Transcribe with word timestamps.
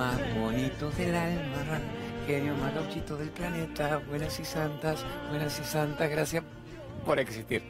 más 0.00 0.34
bonito 0.34 0.90
del 0.92 1.14
alma, 1.14 1.78
genio 2.26 2.56
más 2.56 2.74
gauchito 2.74 3.18
del 3.18 3.28
planeta, 3.28 3.98
buenas 4.08 4.40
y 4.40 4.46
santas, 4.46 5.04
buenas 5.28 5.60
y 5.60 5.62
santas, 5.62 6.08
gracias 6.08 6.42
por 7.04 7.18
existir. 7.18 7.62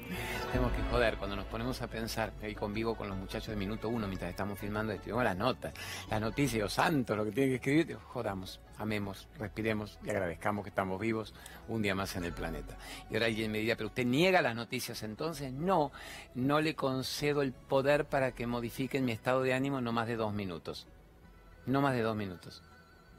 Tenemos 0.53 0.71
que 0.71 0.83
joder 0.93 1.17
cuando 1.17 1.35
nos 1.35 1.47
ponemos 1.47 1.83
a 1.83 1.89
pensar, 1.89 2.33
ahí 2.41 2.55
convivo 2.55 2.95
con 2.95 3.09
los 3.09 3.19
muchachos 3.19 3.49
de 3.49 3.57
minuto 3.57 3.89
uno 3.89 4.07
mientras 4.07 4.31
estamos 4.31 4.61
filmando, 4.61 4.93
escribimos 4.93 5.25
las 5.25 5.37
notas, 5.37 5.75
las 6.09 6.21
noticias, 6.21 6.63
los 6.63 6.73
santos, 6.73 7.17
lo 7.17 7.25
que 7.25 7.33
tienen 7.33 7.51
que 7.51 7.57
escribir, 7.57 7.97
jodamos, 7.97 8.61
amemos, 8.79 9.27
respiremos 9.37 9.99
y 10.05 10.11
agradezcamos 10.11 10.63
que 10.63 10.69
estamos 10.69 11.01
vivos 11.01 11.35
un 11.67 11.83
día 11.83 11.97
más 11.97 12.15
en 12.15 12.23
el 12.23 12.33
planeta. 12.33 12.79
Y 13.11 13.15
ahora 13.15 13.27
alguien 13.27 13.51
me 13.51 13.59
diría, 13.59 13.75
pero 13.75 13.89
usted 13.89 14.07
niega 14.07 14.41
las 14.41 14.55
noticias 14.55 15.03
entonces, 15.03 15.53
no, 15.53 15.91
no 16.37 16.61
le 16.61 16.77
concedo 16.77 17.43
el 17.43 17.53
poder 17.53 18.05
para 18.05 18.31
que 18.31 18.47
modifiquen 18.47 19.05
mi 19.05 19.11
estado 19.11 19.43
de 19.43 19.53
ánimo 19.53 19.81
no 19.81 19.91
más 19.91 20.07
de 20.07 20.15
dos 20.15 20.33
minutos. 20.33 20.87
No 21.71 21.81
más 21.81 21.95
de 21.95 22.03
dos 22.03 22.17
minutos. 22.17 22.63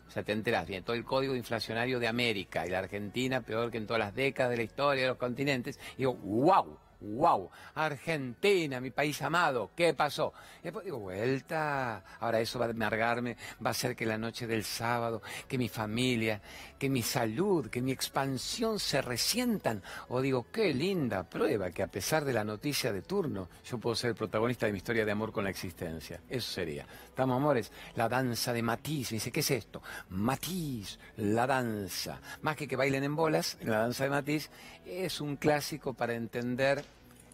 O 0.08 0.12
sea, 0.12 0.24
te 0.24 0.34
enteras 0.34 0.68
bien, 0.68 0.84
todo 0.84 0.98
el 0.98 1.06
código 1.06 1.36
inflacionario 1.38 1.98
de 1.98 2.10
América 2.10 2.68
y 2.68 2.70
la 2.70 2.80
Argentina 2.80 3.40
peor 3.40 3.72
que 3.72 3.78
en 3.78 3.88
todas 3.88 4.02
las 4.02 4.14
décadas 4.14 4.52
de 4.52 4.58
la 4.58 4.64
historia 4.64 5.04
de 5.04 5.08
los 5.08 5.18
continentes. 5.18 5.80
Y 5.96 6.00
digo, 6.00 6.16
wow, 6.16 6.78
wow, 7.00 7.50
Argentina, 7.76 8.82
mi 8.82 8.92
país 8.92 9.22
amado, 9.22 9.72
¿qué 9.74 9.94
pasó? 9.94 10.34
Y 10.60 10.64
después 10.64 10.84
digo, 10.84 11.00
vuelta, 11.00 12.04
ahora 12.20 12.42
eso 12.42 12.60
va 12.60 12.66
a 12.66 12.70
amargarme, 12.72 13.38
va 13.66 13.70
a 13.70 13.72
hacer 13.72 13.96
que 13.96 14.06
la 14.06 14.18
noche 14.18 14.48
del 14.48 14.66
sábado, 14.66 15.22
que 15.48 15.58
mi 15.58 15.70
familia, 15.70 16.42
que 16.82 16.90
mi 16.90 17.04
salud, 17.04 17.70
que 17.70 17.80
mi 17.80 17.92
expansión 17.92 18.80
se 18.80 19.04
resientan. 19.04 19.84
O 20.10 20.20
digo, 20.20 20.48
qué 20.52 20.74
linda 20.74 21.22
prueba 21.22 21.70
que 21.70 21.84
a 21.84 21.88
pesar 21.88 22.26
de 22.26 22.34
la 22.34 22.44
noticia 22.44 22.92
de 22.92 23.04
turno, 23.04 23.50
yo 23.64 23.78
puedo 23.78 23.96
ser 23.96 24.10
el 24.10 24.16
protagonista 24.16 24.66
de 24.66 24.72
mi 24.72 24.80
historia 24.80 25.06
de 25.06 25.12
amor 25.12 25.32
con 25.32 25.44
la 25.44 25.52
existencia. 25.52 26.22
Eso 26.28 26.52
sería. 26.52 26.88
Estamos, 27.06 27.38
amores, 27.38 27.72
la 27.94 28.10
danza 28.10 28.52
de 28.52 28.64
Matiz. 28.64 29.12
Me 29.12 29.18
dice, 29.18 29.32
¿qué 29.32 29.42
es 29.42 29.52
esto? 29.52 29.84
Matiz, 30.10 30.98
la 31.18 31.46
danza. 31.46 32.20
Más 32.42 32.56
que 32.56 32.68
que 32.68 32.76
bailen 32.76 33.04
en 33.04 33.16
bolas, 33.16 33.60
en 33.62 33.70
la 33.70 33.78
danza 33.78 34.06
de 34.06 34.10
Matiz, 34.10 34.50
es 34.84 35.22
un 35.22 35.36
clásico 35.36 35.94
para 35.94 36.16
entender 36.16 36.84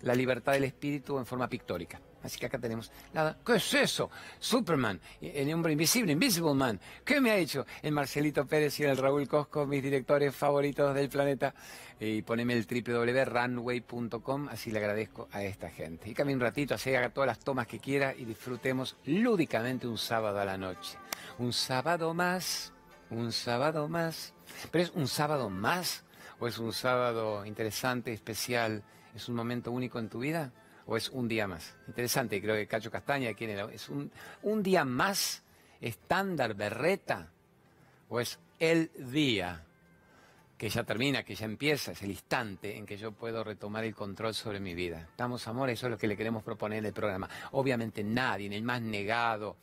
la 0.02 0.14
libertad 0.14 0.52
del 0.52 0.66
espíritu 0.66 1.17
en 1.20 1.26
forma 1.26 1.48
pictórica. 1.48 2.02
Así 2.23 2.40
que 2.40 2.48
acá 2.48 2.58
tenemos 2.58 2.92
nada. 3.14 3.38
¿Qué 3.46 3.56
es 3.56 3.73
eso? 3.73 4.10
Superman, 4.40 5.00
el 5.22 5.54
hombre 5.54 5.72
invisible, 5.72 6.14
Invisible 6.14 6.54
Man. 6.54 6.80
¿Qué 7.06 7.22
me 7.22 7.32
ha 7.32 7.38
hecho? 7.38 7.66
El 7.82 7.94
Marcelito 7.94 8.46
Pérez 8.46 8.80
y 8.80 8.84
el 8.84 8.98
Raúl 8.98 9.28
Cosco, 9.28 9.66
mis 9.66 9.84
directores 9.84 10.36
favoritos 10.36 10.94
del 10.95 11.10
planeta. 11.10 11.54
Y 12.00 12.22
poneme 12.22 12.54
el 12.54 12.66
www.runway.com, 12.66 14.50
así 14.50 14.72
le 14.72 14.80
agradezco 14.80 15.28
a 15.32 15.44
esta 15.44 15.70
gente. 15.70 16.10
Y 16.10 16.14
cambie 16.14 16.36
un 16.36 16.42
ratito, 16.42 16.76
así 16.76 16.94
haga 16.94 17.10
todas 17.10 17.28
las 17.28 17.40
tomas 17.40 17.68
que 17.68 17.80
quiera 17.80 18.14
y 18.16 18.26
disfrutemos 18.26 18.98
lúdicamente 19.06 19.88
un 19.88 19.98
sábado 19.98 20.40
a 20.40 20.45
la 20.45 20.58
noche. 20.58 20.98
Un 21.40 21.54
sábado 21.54 22.14
más, 22.14 22.73
un 23.10 23.32
sábado 23.32 23.88
más. 23.88 24.34
Pero 24.72 24.84
es 24.84 24.92
un 24.92 25.08
sábado 25.08 25.50
más 25.50 26.04
o 26.40 26.48
es 26.48 26.58
un 26.58 26.72
sábado 26.72 27.45
interesante, 27.45 28.14
especial 28.14 28.84
¿Es 29.18 29.30
un 29.30 29.36
momento 29.36 29.72
único 29.72 29.98
en 29.98 30.10
tu 30.10 30.20
vida? 30.20 30.52
¿O 30.88 30.96
es 30.96 31.10
un 31.10 31.28
día 31.28 31.48
más? 31.48 31.76
Interesante, 31.88 32.42
creo 32.42 32.56
que 32.56 32.66
Cacho 32.66 32.90
Castaña, 32.90 33.34
¿quién 33.34 33.50
era? 33.50 33.70
¿Es 33.72 33.90
un, 33.90 34.10
un 34.42 34.64
día 34.64 34.86
más 34.86 35.44
estándar, 35.82 36.54
berreta? 36.56 37.30
¿O 38.08 38.22
es 38.22 38.40
el 38.58 38.90
día 39.12 39.66
que 40.58 40.70
ya 40.70 40.86
termina, 40.86 41.24
que 41.24 41.36
ya 41.36 41.46
empieza, 41.46 41.92
es 41.92 42.02
el 42.04 42.12
instante 42.12 42.78
en 42.78 42.86
que 42.86 42.98
yo 42.98 43.12
puedo 43.12 43.44
retomar 43.44 43.84
el 43.84 43.94
control 43.94 44.34
sobre 44.34 44.62
mi 44.62 44.76
vida? 44.76 45.02
¿Estamos, 45.02 45.46
amor? 45.50 45.70
Eso 45.70 45.88
es 45.88 45.92
lo 45.92 45.98
que 45.98 46.08
le 46.08 46.16
queremos 46.16 46.42
proponer 46.42 46.80
en 46.80 46.86
el 46.86 46.94
programa. 46.94 47.30
Obviamente 47.52 48.02
nadie, 48.02 48.48
el 48.56 48.64
más 48.64 48.82
negado, 48.82 49.58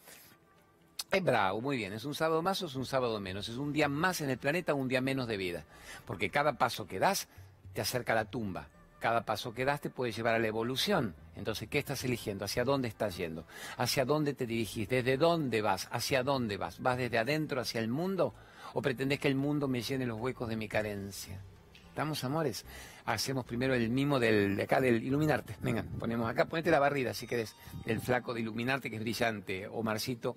es 1.11 1.25
bravo, 1.25 1.63
muy 1.63 1.79
bien. 1.79 1.95
¿Es 1.95 2.05
un 2.05 2.15
sábado 2.15 2.43
más 2.43 2.61
o 2.61 2.67
es 2.67 2.75
un 2.75 2.85
sábado 2.85 3.19
menos? 3.19 3.49
¿Es 3.49 3.57
un 3.57 3.73
día 3.73 3.89
más 3.89 4.21
en 4.21 4.29
el 4.29 4.37
planeta 4.37 4.75
o 4.75 4.77
un 4.77 4.89
día 4.89 5.01
menos 5.01 5.27
de 5.27 5.39
vida? 5.39 5.65
Porque 6.05 6.29
cada 6.29 6.59
paso 6.59 6.87
que 6.87 6.99
das 6.99 7.29
te 7.73 7.81
acerca 7.81 8.13
a 8.13 8.17
la 8.17 8.25
tumba 8.27 8.69
cada 9.05 9.27
paso 9.27 9.53
que 9.53 9.67
das 9.67 9.83
te 9.83 9.91
puede 9.91 10.13
llevar 10.13 10.35
a 10.35 10.39
la 10.39 10.47
evolución. 10.47 11.15
Entonces, 11.37 11.69
¿qué 11.69 11.79
estás 11.79 12.03
eligiendo? 12.05 12.47
¿Hacia 12.47 12.65
dónde 12.65 12.89
estás 12.89 13.19
yendo? 13.19 13.45
¿Hacia 13.77 14.07
dónde 14.07 14.33
te 14.33 14.47
dirigís? 14.47 14.89
¿Desde 14.89 15.19
dónde 15.19 15.61
vas? 15.61 15.89
¿Hacia 15.93 16.23
dónde 16.23 16.57
vas? 16.57 16.81
¿Vas 16.81 16.97
desde 16.97 17.19
adentro 17.19 17.61
hacia 17.61 17.83
el 17.83 17.89
mundo? 17.89 18.33
¿O 18.73 18.81
pretendes 18.81 19.21
que 19.21 19.29
el 19.29 19.35
mundo 19.35 19.69
me 19.69 19.83
llene 19.83 20.07
los 20.07 20.19
huecos 20.19 20.49
de 20.49 20.57
mi 20.57 20.69
carencia? 20.69 21.39
¿Estamos, 21.87 22.25
amores? 22.25 22.65
Hacemos 23.05 23.45
primero 23.45 23.75
el 23.75 23.91
mimo 23.91 24.19
del, 24.19 24.57
de 24.57 24.63
acá, 24.63 24.81
del 24.81 25.05
iluminarte. 25.05 25.55
Vengan, 25.61 25.87
ponemos 25.99 26.27
acá, 26.31 26.47
ponete 26.47 26.71
la 26.71 26.79
barrida 26.79 27.13
si 27.13 27.27
querés. 27.27 27.55
El 27.85 28.01
flaco 28.01 28.33
de 28.33 28.41
iluminarte 28.41 28.89
que 28.89 28.97
es 28.97 29.03
brillante. 29.03 29.69
Omarcito, 29.69 30.35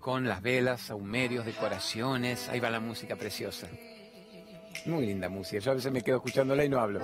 con 0.00 0.26
las 0.26 0.42
velas, 0.42 0.80
saumerios, 0.80 1.46
decoraciones. 1.46 2.48
Ahí 2.48 2.58
va 2.58 2.70
la 2.70 2.80
música 2.80 3.14
preciosa. 3.14 3.68
Muy 4.86 5.06
linda 5.06 5.28
música. 5.28 5.60
Yo 5.60 5.70
a 5.70 5.74
veces 5.74 5.90
me 5.90 6.02
quedo 6.02 6.16
escuchándola 6.16 6.64
y 6.64 6.68
no 6.68 6.78
hablo. 6.78 7.00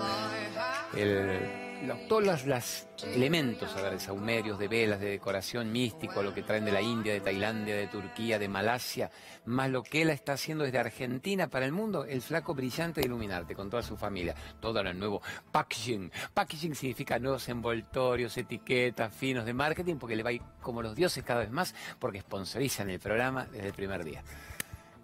todos 2.09 2.45
los, 2.45 2.87
elementos, 3.05 3.75
a 3.75 3.81
ver, 3.81 3.93
de 3.93 4.01
saumerios, 4.01 4.59
de 4.59 4.69
velas, 4.69 5.01
de 5.01 5.13
decoración 5.13 5.73
místico, 5.73 6.23
lo 6.23 6.35
que 6.35 6.43
traen 6.43 6.67
de 6.67 6.73
la 6.73 6.83
India, 6.83 7.15
de 7.15 7.21
Tailandia, 7.21 7.75
de 7.75 7.87
Turquía, 7.87 8.39
de 8.39 8.49
Malasia, 8.49 9.11
más 9.47 9.71
lo 9.71 9.83
que 9.83 10.03
él 10.03 10.11
está 10.11 10.35
haciendo 10.35 10.65
desde 10.65 10.79
Argentina 10.79 11.49
para 11.49 11.65
el 11.65 11.73
mundo, 11.73 12.05
el 12.05 12.21
flaco 12.21 12.55
brillante 12.55 13.01
de 13.01 13.07
iluminarte 13.07 13.55
con 13.55 13.71
toda 13.71 13.83
su 13.83 13.97
familia. 13.97 14.35
Todo 14.61 14.83
lo 14.83 14.93
nuevo 14.93 15.23
packaging. 15.51 16.13
Packaging 16.35 16.75
significa 16.75 17.19
nuevos 17.19 17.49
envoltorios, 17.49 18.37
etiquetas, 18.37 19.15
finos 19.15 19.47
de 19.47 19.55
marketing, 19.55 19.97
porque 19.97 20.17
le 20.17 20.23
va 20.23 20.31
a 20.31 20.35
ir 20.35 20.43
como 20.61 20.83
los 20.83 20.95
dioses 20.95 21.25
cada 21.25 21.41
vez 21.41 21.51
más, 21.51 21.75
porque 21.99 22.21
sponsorizan 22.21 22.91
el 22.91 23.01
programa 23.01 23.47
desde 23.47 23.69
el 23.69 23.75
primer 23.75 24.05
día. 24.05 24.23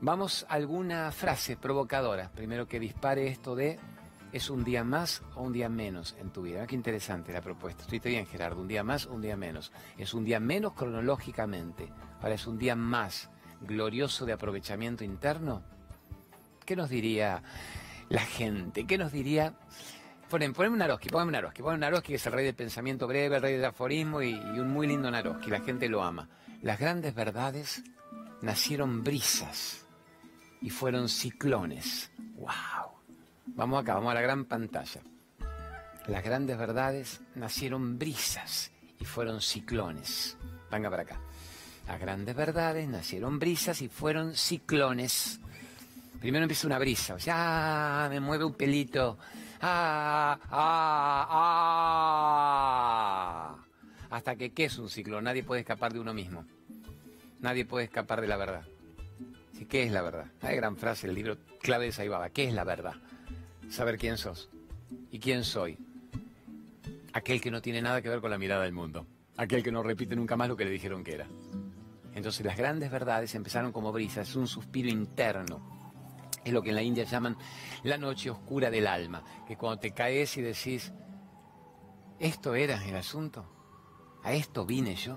Vamos 0.01 0.45
a 0.51 0.55
alguna 0.55 1.11
frase 1.11 1.57
provocadora, 1.57 2.31
primero 2.31 2.69
que 2.69 2.79
dispare 2.79 3.29
esto 3.29 3.57
de 3.57 3.79
¿es 4.31 4.51
un 4.51 4.63
día 4.63 4.85
más 4.85 5.23
o 5.35 5.43
un 5.43 5.55
día 5.55 5.71
menos 5.71 6.15
en 6.21 6.29
tu 6.31 6.43
vida? 6.43 6.63
Ah, 6.63 6.67
qué 6.67 6.75
interesante 6.75 7.33
la 7.33 7.41
propuesta. 7.41 7.83
Estoy 7.83 7.99
bien, 7.99 8.27
Gerardo, 8.27 8.61
un 8.61 8.69
día 8.69 8.85
más 8.85 9.07
o 9.07 9.15
un 9.15 9.23
día 9.23 9.39
menos. 9.39 9.73
Es 9.97 10.13
un 10.13 10.23
día 10.23 10.39
menos 10.39 10.75
cronológicamente, 10.75 11.91
ahora 12.21 12.35
es 12.35 12.47
un 12.47 12.59
día 12.59 12.77
más 12.77 13.31
glorioso 13.63 14.27
de 14.27 14.35
aprovechamiento 14.35 15.03
interno. 15.03 15.63
¿Qué 16.67 16.77
nos 16.77 16.91
diría 16.91 17.43
la 18.11 18.21
gente? 18.21 18.87
¿Qué 18.87 18.99
nos 18.99 19.13
diría? 19.13 19.55
Ponen, 20.29 20.53
poneme 20.53 20.75
un 20.75 20.81
Naroski, 20.81 21.09
poneme 21.09 21.29
un 21.29 21.33
Naroski, 21.33 21.63
poneme 21.63 21.77
un 21.77 21.81
Naroski 21.81 22.09
que 22.09 22.17
es 22.17 22.27
el 22.27 22.35
rey 22.35 22.45
del 22.45 22.55
pensamiento 22.55 23.07
breve, 23.07 23.37
el 23.37 23.43
rey 23.43 23.55
del 23.55 23.65
aforismo 23.65 24.21
y, 24.21 24.33
y 24.33 24.59
un 24.59 24.69
muy 24.69 24.87
lindo 24.87 25.11
Naroski, 25.11 25.49
la 25.51 25.61
gente 25.61 25.89
lo 25.89 26.03
ama. 26.03 26.29
Las 26.61 26.79
grandes 26.79 27.15
verdades 27.15 27.83
nacieron 28.43 29.03
brisas 29.03 29.86
y 30.67 30.71
fueron 30.71 31.09
ciclones. 31.09 32.11
¡Wow! 32.35 32.91
Vamos 33.55 33.81
acá, 33.81 33.95
vamos 33.95 34.11
a 34.11 34.15
la 34.15 34.21
gran 34.21 34.47
pantalla. 34.47 35.01
Las 36.09 36.25
grandes 36.25 36.59
verdades 36.59 37.21
nacieron 37.37 38.01
brisas 38.01 38.73
y 38.99 39.05
fueron 39.05 39.41
ciclones. 39.41 40.37
Venga 40.69 40.91
para 40.91 41.05
acá. 41.05 41.21
Las 41.87 42.01
grandes 42.01 42.35
verdades 42.35 42.89
nacieron 42.89 43.39
brisas 43.39 43.81
y 43.81 43.89
fueron 43.89 44.35
ciclones. 44.35 45.39
Primero 46.19 46.43
empieza 46.43 46.67
una 46.67 46.81
brisa, 46.81 47.17
ya 47.17 48.09
me 48.11 48.19
mueve 48.19 48.45
un 48.45 48.55
pelito. 48.55 49.19
Ah, 49.61 50.37
ah, 50.51 51.29
ah. 53.53 53.57
Hasta 54.11 54.35
que, 54.35 54.53
¿qué 54.53 54.65
es 54.65 54.77
un 54.79 54.91
ciclón? 54.91 55.23
Nadie 55.23 55.45
puede 55.45 55.61
escapar 55.61 55.93
de 55.93 56.01
uno 56.01 56.13
mismo. 56.13 56.45
Nadie 57.39 57.65
puede 57.65 57.85
escapar 57.85 58.21
de 58.21 58.27
la 58.27 58.37
verdad. 58.37 58.65
¿Qué 59.65 59.85
es 59.85 59.91
la 59.91 60.03
verdad? 60.03 60.27
Hay 60.43 60.57
gran 60.57 60.77
frase 60.77 61.07
del 61.07 61.17
libro 61.17 61.39
clave 61.61 61.87
de 61.87 61.93
Saibaba. 61.93 62.29
¿Qué 62.31 62.45
es 62.45 62.53
la 62.53 62.65
verdad? 62.65 62.95
Saber 63.71 63.97
quién 63.97 64.19
sos 64.19 64.51
y 65.11 65.19
quién 65.19 65.45
soy. 65.45 65.79
Aquel 67.13 67.41
que 67.41 67.51
no 67.51 67.63
tiene 67.63 67.81
nada 67.81 68.03
que 68.03 68.09
ver 68.09 68.21
con 68.21 68.31
la 68.31 68.39
mirada 68.39 68.65
del 68.65 68.73
mundo. 68.73 69.07
Aquel 69.37 69.63
que 69.63 69.73
no 69.73 69.83
repite 69.83 70.15
nunca 70.15 70.37
más 70.37 70.49
lo 70.49 70.57
que 70.57 70.65
le 70.65 70.71
dijeron 70.71 71.03
que 71.03 71.15
era. 71.15 71.27
Entonces 72.15 72.45
las 72.47 72.57
grandes 72.57 72.91
verdades 72.91 73.35
empezaron 73.35 73.73
como 73.73 73.93
brisas, 73.93 74.29
es 74.29 74.37
un 74.37 74.47
suspiro 74.47 74.89
interno. 74.89 75.61
Es 76.45 76.53
lo 76.53 76.63
que 76.63 76.71
en 76.71 76.77
la 76.77 76.83
India 76.83 77.05
llaman 77.05 77.37
la 77.83 77.99
noche 77.99 78.31
oscura 78.31 78.71
del 78.71 78.87
alma, 78.87 79.23
que 79.47 79.57
cuando 79.57 79.81
te 79.81 79.91
caes 79.91 80.37
y 80.37 80.43
decís, 80.43 80.93
esto 82.19 82.55
era 82.55 82.83
el 82.87 82.97
asunto, 82.97 83.45
a 84.23 84.33
esto 84.33 84.65
vine 84.65 84.95
yo. 84.95 85.15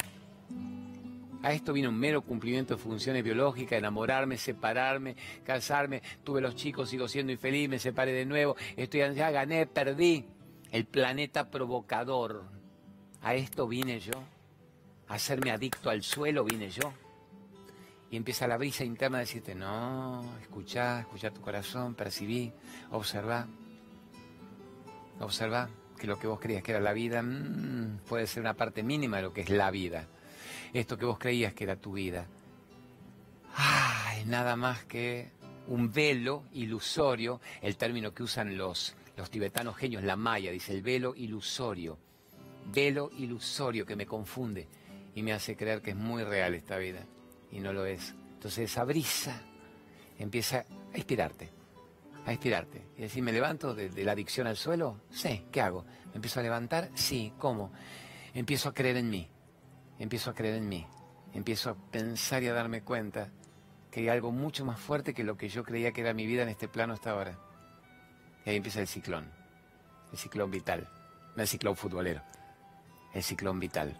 A 1.41 1.53
esto 1.53 1.71
vino 1.71 1.89
un 1.89 1.97
mero 1.97 2.21
cumplimiento 2.21 2.75
de 2.75 2.81
funciones 2.81 3.23
biológicas, 3.23 3.77
enamorarme, 3.77 4.37
separarme, 4.37 5.15
casarme, 5.45 6.01
tuve 6.23 6.41
los 6.41 6.55
chicos, 6.55 6.89
sigo 6.89 7.07
siendo 7.07 7.31
infeliz, 7.31 7.69
me 7.69 7.79
separé 7.79 8.11
de 8.11 8.25
nuevo, 8.25 8.57
estoy 8.75 8.99
ya 9.15 9.31
gané, 9.31 9.65
perdí. 9.65 10.25
El 10.71 10.85
planeta 10.85 11.49
provocador. 11.49 12.43
A 13.21 13.33
esto 13.33 13.67
vine 13.67 13.99
yo. 13.99 14.13
A 15.07 15.15
hacerme 15.15 15.51
adicto 15.51 15.89
al 15.89 16.03
suelo 16.03 16.43
vine 16.43 16.69
yo. 16.69 16.93
Y 18.11 18.17
empieza 18.17 18.47
la 18.47 18.57
brisa 18.57 18.83
interna 18.83 19.19
de 19.19 19.23
decirte, 19.23 19.55
no, 19.55 20.37
escuchá, 20.41 20.99
escuchá 20.99 21.31
tu 21.31 21.41
corazón, 21.41 21.95
percibí, 21.95 22.51
observá. 22.91 23.47
Observá 25.19 25.69
que 25.97 26.05
lo 26.05 26.19
que 26.19 26.27
vos 26.27 26.39
creías 26.39 26.63
que 26.63 26.71
era 26.71 26.79
la 26.79 26.93
vida 26.93 27.21
mm, 27.21 28.01
puede 28.07 28.27
ser 28.27 28.41
una 28.41 28.53
parte 28.53 28.83
mínima 28.83 29.17
de 29.17 29.23
lo 29.23 29.33
que 29.33 29.41
es 29.41 29.49
la 29.49 29.71
vida 29.71 30.07
esto 30.73 30.97
que 30.97 31.05
vos 31.05 31.17
creías 31.17 31.53
que 31.53 31.63
era 31.63 31.75
tu 31.75 31.93
vida. 31.93 32.27
Ah, 33.55 34.13
nada 34.25 34.55
más 34.55 34.85
que 34.85 35.31
un 35.67 35.91
velo 35.91 36.43
ilusorio, 36.53 37.41
el 37.61 37.77
término 37.77 38.13
que 38.13 38.23
usan 38.23 38.57
los, 38.57 38.95
los 39.17 39.29
tibetanos 39.29 39.75
genios, 39.75 40.03
la 40.03 40.15
maya, 40.15 40.51
dice 40.51 40.73
el 40.73 40.81
velo 40.81 41.13
ilusorio, 41.15 41.97
velo 42.73 43.11
ilusorio 43.17 43.85
que 43.85 43.95
me 43.95 44.05
confunde 44.05 44.67
y 45.15 45.23
me 45.23 45.33
hace 45.33 45.55
creer 45.55 45.81
que 45.81 45.91
es 45.91 45.95
muy 45.95 46.23
real 46.23 46.55
esta 46.55 46.77
vida 46.77 47.05
y 47.51 47.59
no 47.59 47.73
lo 47.73 47.85
es. 47.85 48.15
Entonces 48.33 48.71
esa 48.71 48.83
brisa 48.83 49.41
empieza 50.17 50.65
a 50.93 50.97
inspirarte, 50.97 51.49
a 52.25 52.31
inspirarte. 52.31 52.81
Y 52.97 53.01
decir, 53.01 53.23
¿me 53.23 53.31
levanto 53.31 53.73
de, 53.73 53.89
de 53.89 54.03
la 54.03 54.13
adicción 54.13 54.47
al 54.47 54.57
suelo? 54.57 55.01
Sí, 55.11 55.45
¿qué 55.51 55.61
hago? 55.61 55.85
¿Me 56.07 56.15
empiezo 56.15 56.39
a 56.39 56.43
levantar? 56.43 56.89
Sí, 56.93 57.33
¿cómo? 57.37 57.71
Empiezo 58.33 58.69
a 58.69 58.73
creer 58.73 58.97
en 58.97 59.09
mí, 59.09 59.27
empiezo 59.99 60.31
a 60.31 60.33
creer 60.33 60.55
en 60.55 60.67
mí, 60.67 60.87
empiezo 61.33 61.69
a 61.69 61.75
pensar 61.75 62.41
y 62.41 62.47
a 62.47 62.53
darme 62.53 62.81
cuenta 62.81 63.29
que 63.91 64.01
hay 64.01 64.09
algo 64.09 64.31
mucho 64.31 64.65
más 64.65 64.79
fuerte 64.79 65.13
que 65.13 65.23
lo 65.23 65.37
que 65.37 65.49
yo 65.49 65.63
creía 65.63 65.91
que 65.91 66.01
era 66.01 66.13
mi 66.13 66.25
vida 66.25 66.43
en 66.43 66.49
este 66.49 66.67
plano 66.67 66.93
hasta 66.93 67.11
ahora. 67.11 67.37
Y 68.45 68.49
ahí 68.49 68.55
empieza 68.55 68.79
el 68.79 68.87
ciclón, 68.87 69.29
el 70.11 70.17
ciclón 70.17 70.49
vital, 70.49 70.87
no 71.35 71.41
el 71.41 71.47
ciclón 71.47 71.75
futbolero, 71.75 72.21
el 73.13 73.23
ciclón 73.23 73.59
vital. 73.59 73.95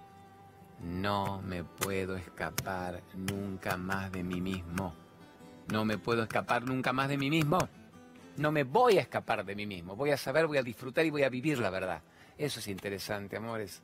No 0.81 1.41
me 1.41 1.63
puedo 1.65 2.15
escapar 2.15 3.01
nunca 3.13 3.75
más 3.75 4.11
de 4.13 4.23
mí 4.23 4.39
mismo. 4.39 4.93
No 5.67 5.83
me 5.83 5.97
puedo 5.97 6.23
escapar 6.23 6.63
nunca 6.63 6.93
más 6.93 7.09
de 7.09 7.17
mí 7.17 7.29
mismo. 7.29 7.57
No 8.37 8.51
me 8.51 8.63
voy 8.63 8.97
a 8.97 9.01
escapar 9.01 9.43
de 9.43 9.55
mí 9.55 9.65
mismo. 9.65 9.97
Voy 9.97 10.11
a 10.11 10.17
saber, 10.17 10.47
voy 10.47 10.57
a 10.57 10.63
disfrutar 10.63 11.05
y 11.05 11.09
voy 11.09 11.23
a 11.23 11.29
vivir 11.29 11.59
la 11.59 11.69
verdad. 11.69 12.01
Eso 12.37 12.61
es 12.61 12.69
interesante, 12.69 13.35
amores. 13.35 13.83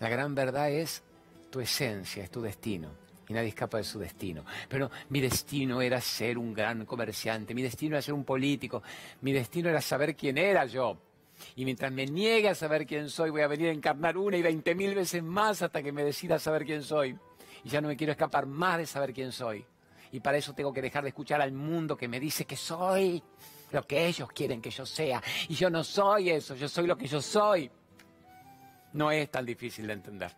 La 0.00 0.08
gran 0.08 0.34
verdad 0.34 0.70
es 0.70 1.02
tu 1.50 1.60
esencia, 1.60 2.22
es 2.22 2.30
tu 2.30 2.42
destino. 2.42 2.90
Y 3.28 3.32
nadie 3.32 3.48
escapa 3.48 3.78
de 3.78 3.84
su 3.84 3.98
destino. 3.98 4.44
Pero 4.68 4.90
mi 5.08 5.20
destino 5.20 5.80
era 5.80 6.00
ser 6.00 6.36
un 6.36 6.52
gran 6.52 6.84
comerciante, 6.84 7.54
mi 7.54 7.62
destino 7.62 7.96
era 7.96 8.02
ser 8.02 8.12
un 8.12 8.24
político, 8.24 8.82
mi 9.22 9.32
destino 9.32 9.70
era 9.70 9.80
saber 9.80 10.14
quién 10.14 10.36
era 10.36 10.66
yo. 10.66 10.98
Y 11.56 11.64
mientras 11.64 11.90
me 11.90 12.06
niegue 12.06 12.48
a 12.48 12.54
saber 12.54 12.86
quién 12.86 13.08
soy, 13.08 13.30
voy 13.30 13.40
a 13.40 13.48
venir 13.48 13.68
a 13.68 13.72
encarnar 13.72 14.16
una 14.16 14.36
y 14.36 14.42
veinte 14.42 14.74
mil 14.74 14.94
veces 14.94 15.22
más 15.22 15.62
hasta 15.62 15.82
que 15.82 15.90
me 15.92 16.04
decida 16.04 16.38
saber 16.38 16.64
quién 16.64 16.82
soy. 16.82 17.16
Y 17.64 17.68
ya 17.70 17.80
no 17.80 17.88
me 17.88 17.96
quiero 17.96 18.12
escapar 18.12 18.46
más 18.46 18.78
de 18.78 18.86
saber 18.86 19.12
quién 19.12 19.32
soy. 19.32 19.64
Y 20.12 20.20
para 20.20 20.36
eso 20.36 20.52
tengo 20.52 20.72
que 20.72 20.82
dejar 20.82 21.02
de 21.02 21.08
escuchar 21.08 21.40
al 21.40 21.52
mundo 21.52 21.96
que 21.96 22.08
me 22.08 22.20
dice 22.20 22.44
que 22.44 22.56
soy 22.56 23.22
lo 23.72 23.86
que 23.86 24.06
ellos 24.06 24.28
quieren 24.32 24.60
que 24.60 24.70
yo 24.70 24.86
sea. 24.86 25.22
Y 25.48 25.54
yo 25.54 25.70
no 25.70 25.82
soy 25.82 26.30
eso, 26.30 26.54
yo 26.54 26.68
soy 26.68 26.86
lo 26.86 26.96
que 26.96 27.06
yo 27.06 27.20
soy. 27.20 27.70
No 28.94 29.10
es 29.10 29.30
tan 29.30 29.44
difícil 29.44 29.86
de 29.86 29.92
entender. 29.92 30.32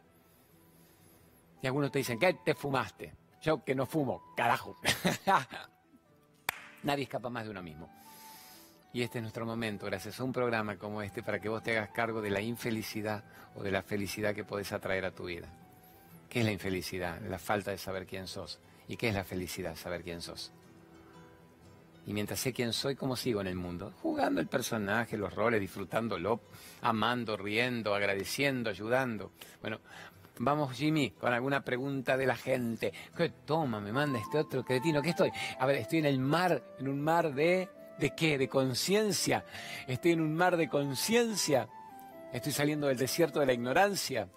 Y 1.62 1.66
algunos 1.66 1.90
te 1.90 1.98
dicen, 1.98 2.18
¿qué 2.18 2.34
te 2.44 2.54
fumaste? 2.54 3.14
Yo 3.42 3.62
que 3.64 3.74
no 3.74 3.86
fumo, 3.86 4.34
carajo. 4.36 4.76
Nadie 6.82 7.04
escapa 7.04 7.28
más 7.30 7.44
de 7.44 7.50
uno 7.50 7.62
mismo. 7.62 7.88
Y 8.92 9.02
este 9.02 9.18
es 9.18 9.22
nuestro 9.22 9.44
momento, 9.44 9.86
gracias 9.86 10.18
a 10.18 10.24
un 10.24 10.32
programa 10.32 10.76
como 10.78 11.02
este, 11.02 11.22
para 11.22 11.38
que 11.38 11.48
vos 11.48 11.62
te 11.62 11.76
hagas 11.76 11.90
cargo 11.90 12.22
de 12.22 12.30
la 12.30 12.40
infelicidad 12.40 13.24
o 13.54 13.62
de 13.62 13.70
la 13.70 13.82
felicidad 13.82 14.34
que 14.34 14.44
podés 14.44 14.72
atraer 14.72 15.04
a 15.04 15.10
tu 15.10 15.24
vida. 15.24 15.48
¿Qué 16.30 16.40
es 16.40 16.46
la 16.46 16.52
infelicidad? 16.52 17.20
La 17.22 17.38
falta 17.38 17.70
de 17.70 17.78
saber 17.78 18.06
quién 18.06 18.26
sos. 18.26 18.58
¿Y 18.88 18.96
qué 18.96 19.08
es 19.08 19.14
la 19.14 19.24
felicidad? 19.24 19.76
Saber 19.76 20.02
quién 20.02 20.22
sos. 20.22 20.52
Y 22.06 22.12
mientras 22.12 22.38
sé 22.38 22.52
quién 22.52 22.72
soy, 22.72 22.94
¿cómo 22.94 23.16
sigo 23.16 23.40
en 23.40 23.48
el 23.48 23.56
mundo? 23.56 23.92
Jugando 24.00 24.40
el 24.40 24.46
personaje, 24.46 25.16
los 25.16 25.34
roles, 25.34 25.60
disfrutándolo, 25.60 26.40
amando, 26.82 27.36
riendo, 27.36 27.94
agradeciendo, 27.94 28.70
ayudando. 28.70 29.32
Bueno, 29.60 29.80
Vamos, 30.38 30.76
Jimmy, 30.76 31.12
con 31.12 31.32
alguna 31.32 31.64
pregunta 31.64 32.14
de 32.18 32.26
la 32.26 32.36
gente. 32.36 32.92
¿Qué 33.16 33.30
toma? 33.46 33.80
Me 33.80 33.90
manda 33.90 34.18
este 34.18 34.36
otro 34.36 34.62
cretino. 34.66 35.00
¿Qué 35.00 35.10
estoy? 35.10 35.30
A 35.58 35.64
ver, 35.64 35.76
estoy 35.76 36.00
en 36.00 36.04
el 36.04 36.18
mar, 36.18 36.62
en 36.78 36.88
un 36.88 37.00
mar 37.00 37.34
de... 37.34 37.70
¿De 37.98 38.14
qué? 38.14 38.36
¿De 38.36 38.46
conciencia? 38.46 39.46
Estoy 39.86 40.12
en 40.12 40.20
un 40.20 40.34
mar 40.34 40.58
de 40.58 40.68
conciencia. 40.68 41.66
Estoy 42.30 42.52
saliendo 42.52 42.88
del 42.88 42.98
desierto 42.98 43.40
de 43.40 43.46
la 43.46 43.54
ignorancia. 43.54 44.28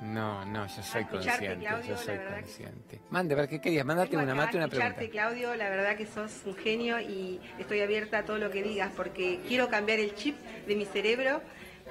No, 0.00 0.44
no, 0.44 0.66
yo 0.66 0.82
soy 0.82 1.04
consciente, 1.04 1.56
Claudio, 1.64 1.88
yo 1.88 1.96
soy 1.96 2.18
consciente. 2.18 3.00
Mande, 3.10 3.34
a 3.34 3.36
ver, 3.38 3.48
¿qué 3.48 3.60
querías? 3.60 3.86
Mándate 3.86 4.16
una, 4.16 4.34
mate 4.34 4.56
una 4.56 4.68
pregunta. 4.68 5.08
Claudio, 5.08 5.54
la 5.54 5.70
verdad 5.70 5.96
que 5.96 6.06
sos 6.06 6.42
un 6.44 6.56
genio 6.56 7.00
y 7.00 7.40
estoy 7.58 7.80
abierta 7.80 8.18
a 8.18 8.24
todo 8.24 8.38
lo 8.38 8.50
que 8.50 8.62
digas 8.62 8.92
porque 8.96 9.40
quiero 9.46 9.68
cambiar 9.68 10.00
el 10.00 10.14
chip 10.14 10.36
de 10.66 10.76
mi 10.76 10.84
cerebro 10.84 11.40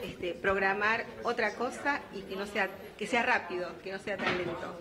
este, 0.02 0.34
programar 0.34 1.06
otra 1.24 1.54
cosa 1.56 2.02
y 2.14 2.22
que 2.24 2.36
no 2.36 2.46
sea, 2.46 2.70
que 2.98 3.08
sea 3.08 3.24
rápido, 3.24 3.70
que 3.84 3.92
no 3.92 4.00
sea 4.00 4.18
tan 4.18 4.38
lento. 4.38 4.80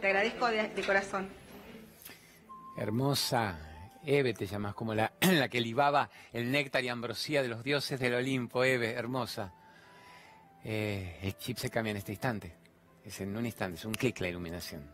Te 0.00 0.06
agradezco 0.08 0.46
de, 0.48 0.70
corazón. 0.86 1.28
Hermosa. 2.76 3.58
Eve 4.02 4.32
te 4.32 4.46
llamas 4.46 4.74
como 4.74 4.94
la, 4.94 5.12
la, 5.20 5.48
que 5.48 5.60
libaba 5.60 6.08
el 6.32 6.50
néctar 6.50 6.82
y 6.82 6.88
ambrosía 6.88 7.42
de 7.42 7.48
los 7.48 7.62
dioses 7.62 8.00
del 8.00 8.14
Olimpo, 8.14 8.64
Eve, 8.64 8.92
hermosa. 8.92 9.52
Eh, 10.64 11.18
el 11.22 11.36
chip 11.36 11.58
se 11.58 11.68
cambia 11.68 11.90
en 11.90 11.98
este 11.98 12.12
instante. 12.12 12.59
Es 13.04 13.20
en 13.20 13.36
un 13.36 13.46
instante, 13.46 13.78
es 13.78 13.84
un 13.84 13.94
clic 13.94 14.20
la 14.20 14.28
iluminación. 14.28 14.90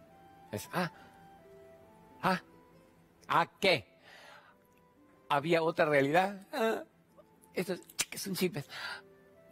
Es, 0.53 0.69
ah, 0.73 0.93
ah, 2.23 2.43
¿a 3.29 3.47
qué? 3.61 3.87
¿Había 5.29 5.63
otra 5.63 5.87
realidad? 5.87 6.47
Ah, 6.53 6.83
esto 7.53 7.73
es, 7.75 7.81
es 8.13 8.27
un 8.27 8.35
chip. 8.35 8.57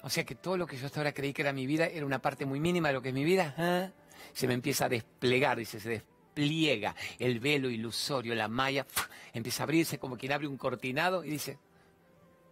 O 0.03 0.11
sea 0.11 0.25
que 0.25 0.35
todo 0.35 0.57
lo 0.57 0.67
que 0.67 0.77
yo 0.77 0.87
hasta 0.87 1.01
ahora 1.01 1.13
creí 1.13 1.33
que 1.33 1.43
era 1.43 1.53
mi 1.53 1.67
vida 1.67 1.87
era 1.87 2.05
una 2.05 2.21
parte 2.21 2.45
muy 2.45 2.61
mínima 2.61 2.89
de 2.89 2.95
lo 2.95 3.03
que 3.03 3.09
es 3.09 3.15
mi 3.15 3.25
vida. 3.25 3.55
¿eh? 3.57 3.91
Se 4.33 4.47
me 4.47 4.55
empieza 4.55 4.85
a 4.85 4.89
desplegar, 4.89 5.57
dice, 5.59 5.81
se 5.81 5.89
despliega 5.89 6.95
el 7.19 7.41
velo 7.41 7.71
ilusorio, 7.71 8.35
la 8.35 8.49
malla, 8.49 8.87
empieza 9.33 9.63
a 9.63 9.65
abrirse 9.65 9.99
como 9.99 10.17
quien 10.17 10.33
abre 10.33 10.47
un 10.47 10.59
cortinado 10.59 11.25
y 11.25 11.31
dice, 11.31 11.59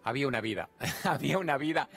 había 0.02 0.26
una 0.28 0.40
vida, 0.40 0.70
había 1.04 1.38
una 1.38 1.58
vida 1.58 1.88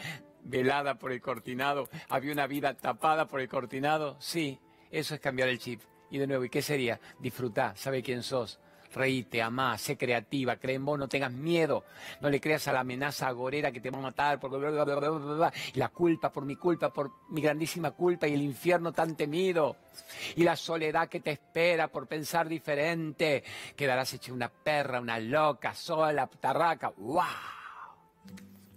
velada 0.45 0.95
por 0.95 1.11
el 1.11 1.21
cortinado, 1.21 1.89
había 2.09 2.31
una 2.31 2.47
vida 2.47 2.73
tapada 2.75 3.27
por 3.27 3.41
el 3.41 3.49
cortinado. 3.49 4.15
Sí, 4.19 4.59
eso 4.91 5.15
es 5.15 5.19
cambiar 5.19 5.49
el 5.49 5.59
chip. 5.59 5.81
Y 6.09 6.17
de 6.17 6.27
nuevo, 6.27 6.45
¿y 6.45 6.49
qué 6.49 6.61
sería? 6.61 6.99
Disfrutar, 7.19 7.75
sabe 7.77 8.01
quién 8.01 8.23
sos, 8.23 8.59
reíte, 8.93 9.41
amá, 9.41 9.77
sé 9.77 9.97
creativa, 9.97 10.55
cree 10.55 10.75
en 10.75 10.85
vos, 10.85 10.97
no 10.97 11.07
tengas 11.07 11.31
miedo, 11.31 11.83
no 12.21 12.29
le 12.29 12.39
creas 12.39 12.67
a 12.67 12.73
la 12.73 12.81
amenaza 12.81 13.27
agorera 13.27 13.71
que 13.71 13.81
te 13.81 13.89
va 13.89 13.97
a 13.97 14.01
matar, 14.01 14.39
porque 14.39 14.57
y 15.73 15.79
la 15.79 15.89
culpa 15.89 16.31
por 16.31 16.45
mi 16.45 16.55
culpa, 16.55 16.93
por 16.93 17.11
mi 17.29 17.41
grandísima 17.41 17.91
culpa 17.91 18.27
y 18.27 18.33
el 18.33 18.41
infierno 18.41 18.93
tan 18.93 19.15
temido, 19.15 19.75
y 20.35 20.43
la 20.43 20.55
soledad 20.55 21.09
que 21.09 21.19
te 21.19 21.31
espera 21.31 21.87
por 21.87 22.07
pensar 22.07 22.47
diferente, 22.47 23.43
quedarás 23.75 24.13
hecha 24.13 24.31
una 24.31 24.49
perra, 24.49 25.01
una 25.01 25.19
loca, 25.19 25.73
sola, 25.73 26.27
tarraca, 26.27 26.93
¡wow! 26.97 27.54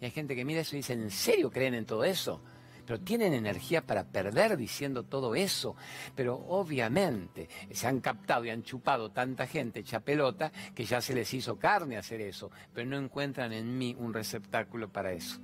Y 0.00 0.05
hay 0.05 0.11
gente 0.11 0.37
que 0.37 0.45
mira 0.45 0.61
eso 0.61 0.76
y 0.76 0.78
dice, 0.78 0.93
¿en 0.93 1.11
serio 1.11 1.50
creen 1.50 1.75
en 1.75 1.87
todo 1.87 2.05
eso? 2.05 2.40
pero 2.88 3.00
tienen 3.00 3.35
energía 3.35 3.85
para 3.85 4.02
perder 4.02 4.57
diciendo 4.57 5.02
todo 5.02 5.35
eso. 5.35 5.76
Pero 6.14 6.37
obviamente 6.37 7.47
se 7.71 7.87
han 7.87 8.00
captado 8.00 8.47
y 8.47 8.49
han 8.49 8.62
chupado 8.62 9.11
tanta 9.11 9.47
gente 9.47 9.81
hecha 9.81 10.00
pelota 10.00 10.50
que 10.75 10.87
ya 10.87 11.02
se 11.02 11.12
les 11.12 11.35
hizo 11.35 11.59
carne 11.59 11.99
hacer 11.99 12.23
eso, 12.23 12.50
pero 12.73 12.88
no 12.88 12.97
encuentran 12.97 13.52
en 13.52 13.76
mí 13.76 13.95
un 13.99 14.14
receptáculo 14.14 14.88
para 14.90 15.12
eso. 15.12 15.38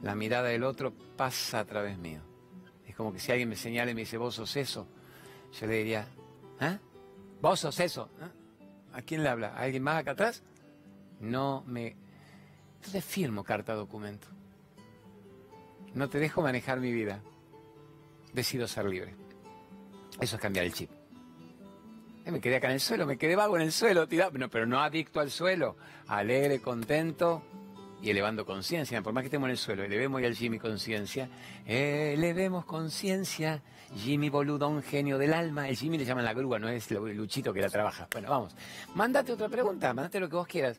La 0.00 0.14
mirada 0.14 0.48
del 0.48 0.64
otro 0.64 0.94
pasa 1.14 1.60
a 1.60 1.66
través 1.66 1.98
mío. 1.98 2.22
Es 2.86 2.96
como 2.96 3.12
que 3.12 3.18
si 3.18 3.30
alguien 3.30 3.50
me 3.50 3.56
señala 3.56 3.90
y 3.90 3.94
me 3.94 4.00
dice, 4.00 4.16
vos 4.16 4.36
sos 4.36 4.56
eso, 4.56 4.88
yo 5.60 5.66
le 5.66 5.74
diría, 5.74 6.08
¿ah? 6.58 6.78
¿Vos 7.42 7.60
sos 7.60 7.78
eso? 7.80 8.08
¿Ah? 8.18 8.30
¿A 8.94 9.02
quién 9.02 9.22
le 9.22 9.28
habla? 9.28 9.48
¿A 9.48 9.64
alguien 9.64 9.82
más 9.82 9.98
acá 9.98 10.12
atrás? 10.12 10.42
No 11.20 11.64
me... 11.66 11.96
Entonces 12.82 13.04
firmo 13.04 13.44
carta 13.44 13.74
documento. 13.74 14.26
No 15.94 16.08
te 16.08 16.18
dejo 16.18 16.42
manejar 16.42 16.80
mi 16.80 16.90
vida. 16.90 17.20
Decido 18.32 18.66
ser 18.66 18.86
libre. 18.86 19.14
Eso 20.20 20.34
es 20.34 20.42
cambiar 20.42 20.66
el 20.66 20.72
chip. 20.72 20.90
Eh, 22.24 22.32
me 22.32 22.40
quedé 22.40 22.56
acá 22.56 22.66
en 22.66 22.74
el 22.74 22.80
suelo, 22.80 23.06
me 23.06 23.16
quedé 23.16 23.36
vago 23.36 23.56
en 23.56 23.62
el 23.62 23.70
suelo, 23.72 24.08
tirado, 24.08 24.32
pero 24.50 24.66
no 24.66 24.80
adicto 24.80 25.20
al 25.20 25.30
suelo, 25.30 25.76
alegre, 26.08 26.60
contento 26.60 27.42
y 28.02 28.10
elevando 28.10 28.44
conciencia. 28.44 29.00
Por 29.00 29.12
más 29.12 29.22
que 29.22 29.26
estemos 29.26 29.46
en 29.46 29.52
el 29.52 29.58
suelo, 29.58 29.84
elevemos 29.84 30.18
hoy 30.18 30.26
al 30.26 30.34
Jimmy 30.34 30.58
conciencia. 30.58 31.28
Elevemos 31.64 32.64
conciencia. 32.64 33.62
Jimmy 33.94 34.28
boludón, 34.28 34.82
genio 34.82 35.18
del 35.18 35.34
alma. 35.34 35.68
El 35.68 35.76
Jimmy 35.76 35.98
le 35.98 36.04
llaman 36.04 36.24
la 36.24 36.34
grúa, 36.34 36.58
no 36.58 36.68
es 36.68 36.90
el 36.90 37.16
Luchito 37.16 37.52
que 37.52 37.60
la 37.60 37.68
trabaja. 37.68 38.08
Bueno, 38.10 38.30
vamos. 38.30 38.56
Mándate 38.94 39.32
otra 39.32 39.48
pregunta, 39.48 39.94
mándate 39.94 40.18
lo 40.18 40.28
que 40.28 40.36
vos 40.36 40.48
quieras. 40.48 40.78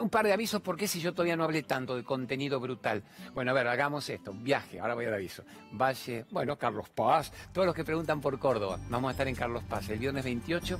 Un 0.00 0.10
par 0.10 0.26
de 0.26 0.32
avisos, 0.32 0.60
porque 0.60 0.86
si 0.86 1.00
yo 1.00 1.12
todavía 1.12 1.36
no 1.36 1.44
hablé 1.44 1.62
tanto 1.62 1.96
de 1.96 2.04
contenido 2.04 2.60
brutal? 2.60 3.02
Bueno, 3.34 3.50
a 3.50 3.54
ver, 3.54 3.66
hagamos 3.66 4.08
esto. 4.10 4.32
Viaje, 4.32 4.78
ahora 4.80 4.94
voy 4.94 5.06
al 5.06 5.14
aviso. 5.14 5.44
Valle, 5.72 6.26
bueno, 6.30 6.56
Carlos 6.58 6.88
Paz, 6.90 7.32
todos 7.52 7.66
los 7.66 7.74
que 7.74 7.84
preguntan 7.84 8.20
por 8.20 8.38
Córdoba. 8.38 8.78
Vamos 8.90 9.08
a 9.08 9.12
estar 9.12 9.28
en 9.28 9.34
Carlos 9.34 9.64
Paz 9.64 9.88
el 9.88 9.98
viernes 9.98 10.24
28 10.24 10.78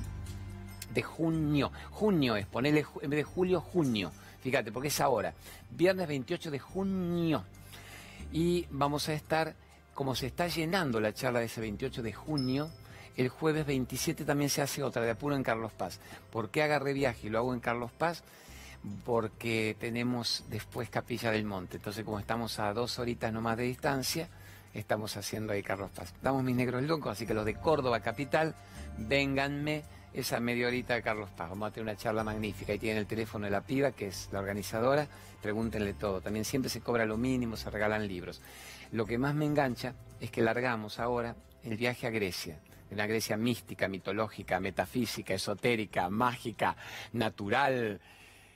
de 0.93 1.01
junio. 1.01 1.71
Junio 1.91 2.35
es, 2.35 2.45
ponerle 2.45 2.85
en 3.01 3.09
vez 3.09 3.17
de 3.17 3.23
julio, 3.23 3.61
junio. 3.61 4.11
Fíjate, 4.41 4.71
porque 4.71 4.89
es 4.89 5.01
ahora. 5.01 5.33
Viernes 5.71 6.07
28 6.07 6.51
de 6.51 6.59
junio. 6.59 7.43
Y 8.31 8.67
vamos 8.69 9.09
a 9.09 9.13
estar, 9.13 9.55
como 9.93 10.15
se 10.15 10.27
está 10.27 10.47
llenando 10.47 10.99
la 10.99 11.13
charla 11.13 11.39
de 11.39 11.45
ese 11.45 11.61
28 11.61 12.03
de 12.03 12.13
junio, 12.13 12.69
El 13.15 13.29
jueves 13.29 13.67
27 13.67 14.25
también 14.25 14.49
se 14.49 14.63
hace 14.63 14.81
otra 14.81 15.03
de 15.03 15.11
apuro 15.11 15.35
en 15.35 15.43
Carlos 15.43 15.71
Paz. 15.71 15.99
¿Por 16.31 16.49
qué 16.49 16.63
agarré 16.63 16.93
viaje 16.93 17.27
y 17.27 17.29
lo 17.29 17.37
hago 17.37 17.53
en 17.53 17.59
Carlos 17.59 17.91
Paz? 17.91 18.23
Porque 19.05 19.77
tenemos 19.79 20.45
después 20.49 20.89
Capilla 20.89 21.29
del 21.29 21.45
Monte. 21.45 21.77
Entonces, 21.77 22.03
como 22.03 22.19
estamos 22.19 22.57
a 22.57 22.73
dos 22.73 22.97
horitas 22.97 23.31
nomás 23.31 23.57
de 23.57 23.63
distancia, 23.65 24.29
estamos 24.73 25.15
haciendo 25.15 25.53
ahí 25.53 25.61
Carlos 25.61 25.91
Paz. 25.91 26.11
Damos 26.23 26.43
mis 26.43 26.55
negros 26.55 26.81
locos, 26.81 27.11
así 27.11 27.27
que 27.27 27.35
los 27.35 27.45
de 27.45 27.53
Córdoba 27.53 27.99
capital, 27.99 28.55
vénganme 28.97 29.83
esa 30.11 30.39
media 30.39 30.65
horita 30.65 30.95
de 30.95 31.03
Carlos 31.03 31.29
Paz. 31.37 31.49
Vamos 31.49 31.67
a 31.67 31.71
tener 31.71 31.83
una 31.83 31.95
charla 31.95 32.23
magnífica. 32.23 32.73
Ahí 32.73 32.79
tienen 32.79 32.97
el 32.97 33.05
teléfono 33.05 33.45
de 33.45 33.51
la 33.51 33.61
piba, 33.61 33.91
que 33.91 34.07
es 34.07 34.29
la 34.31 34.39
organizadora. 34.39 35.07
Pregúntenle 35.39 35.93
todo. 35.93 36.19
También 36.19 36.45
siempre 36.45 36.69
se 36.69 36.81
cobra 36.81 37.05
lo 37.05 37.17
mínimo, 37.17 37.57
se 37.57 37.69
regalan 37.69 38.07
libros. 38.07 38.41
Lo 38.91 39.05
que 39.05 39.19
más 39.19 39.35
me 39.35 39.45
engancha 39.45 39.93
es 40.19 40.31
que 40.31 40.41
largamos 40.41 40.97
ahora 40.97 41.35
el 41.63 41.77
viaje 41.77 42.07
a 42.07 42.09
Grecia 42.09 42.57
una 42.93 43.07
Grecia 43.07 43.37
mística, 43.37 43.87
mitológica, 43.87 44.59
metafísica, 44.59 45.33
esotérica, 45.33 46.09
mágica, 46.09 46.75
natural, 47.13 47.99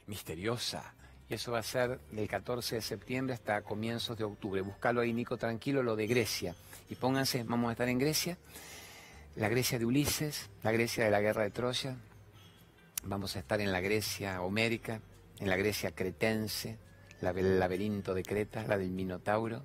misteriosa. 0.07 0.93
Y 1.29 1.33
eso 1.33 1.51
va 1.51 1.59
a 1.59 1.63
ser 1.63 1.99
del 2.11 2.27
14 2.27 2.75
de 2.75 2.81
septiembre 2.81 3.33
hasta 3.33 3.61
comienzos 3.61 4.17
de 4.17 4.23
octubre. 4.23 4.61
Búscalo 4.61 5.01
ahí, 5.01 5.13
Nico, 5.13 5.37
tranquilo, 5.37 5.83
lo 5.83 5.95
de 5.95 6.07
Grecia. 6.07 6.55
Y 6.89 6.95
pónganse, 6.95 7.43
vamos 7.43 7.69
a 7.69 7.71
estar 7.73 7.89
en 7.89 7.99
Grecia, 7.99 8.37
la 9.35 9.49
Grecia 9.49 9.77
de 9.77 9.85
Ulises, 9.85 10.49
la 10.63 10.71
Grecia 10.71 11.03
de 11.03 11.11
la 11.11 11.19
guerra 11.19 11.43
de 11.43 11.51
Troya. 11.51 11.97
Vamos 13.03 13.35
a 13.35 13.39
estar 13.39 13.59
en 13.59 13.71
la 13.71 13.81
Grecia 13.81 14.41
homérica, 14.41 15.01
en 15.39 15.49
la 15.49 15.57
Grecia 15.57 15.91
cretense, 15.91 16.77
la 17.21 17.33
del 17.33 17.59
laberinto 17.59 18.13
de 18.13 18.23
Creta, 18.23 18.63
la 18.63 18.77
del 18.77 18.91
Minotauro. 18.91 19.63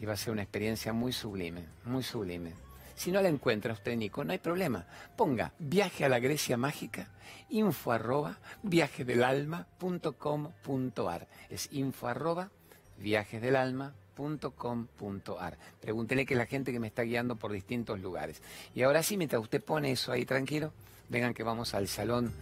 Y 0.00 0.06
va 0.06 0.14
a 0.14 0.16
ser 0.16 0.32
una 0.32 0.42
experiencia 0.42 0.92
muy 0.92 1.12
sublime, 1.12 1.64
muy 1.84 2.02
sublime. 2.02 2.65
Si 2.96 3.12
no 3.12 3.22
la 3.22 3.28
encuentra 3.28 3.74
usted, 3.74 3.94
Nico, 3.94 4.24
no 4.24 4.32
hay 4.32 4.38
problema. 4.38 4.86
Ponga 5.16 5.52
viaje 5.58 6.06
a 6.06 6.08
la 6.08 6.18
Grecia 6.18 6.56
mágica, 6.56 7.10
info 7.50 7.92
arroba 7.92 8.38
viajesdelalma.com.ar. 8.62 11.28
Es 11.50 11.68
info 11.72 12.08
arroba 12.08 12.50
viajesdelalma.com.ar. 12.98 15.58
Pregúntele 15.80 16.24
que 16.24 16.34
la 16.34 16.46
gente 16.46 16.72
que 16.72 16.80
me 16.80 16.86
está 16.86 17.02
guiando 17.02 17.36
por 17.36 17.52
distintos 17.52 18.00
lugares. 18.00 18.40
Y 18.74 18.80
ahora 18.82 19.02
sí, 19.02 19.18
mientras 19.18 19.42
usted 19.42 19.62
pone 19.62 19.92
eso 19.92 20.10
ahí 20.10 20.24
tranquilo, 20.24 20.72
vengan 21.10 21.34
que 21.34 21.42
vamos 21.42 21.74
al 21.74 21.88
salón 21.88 22.32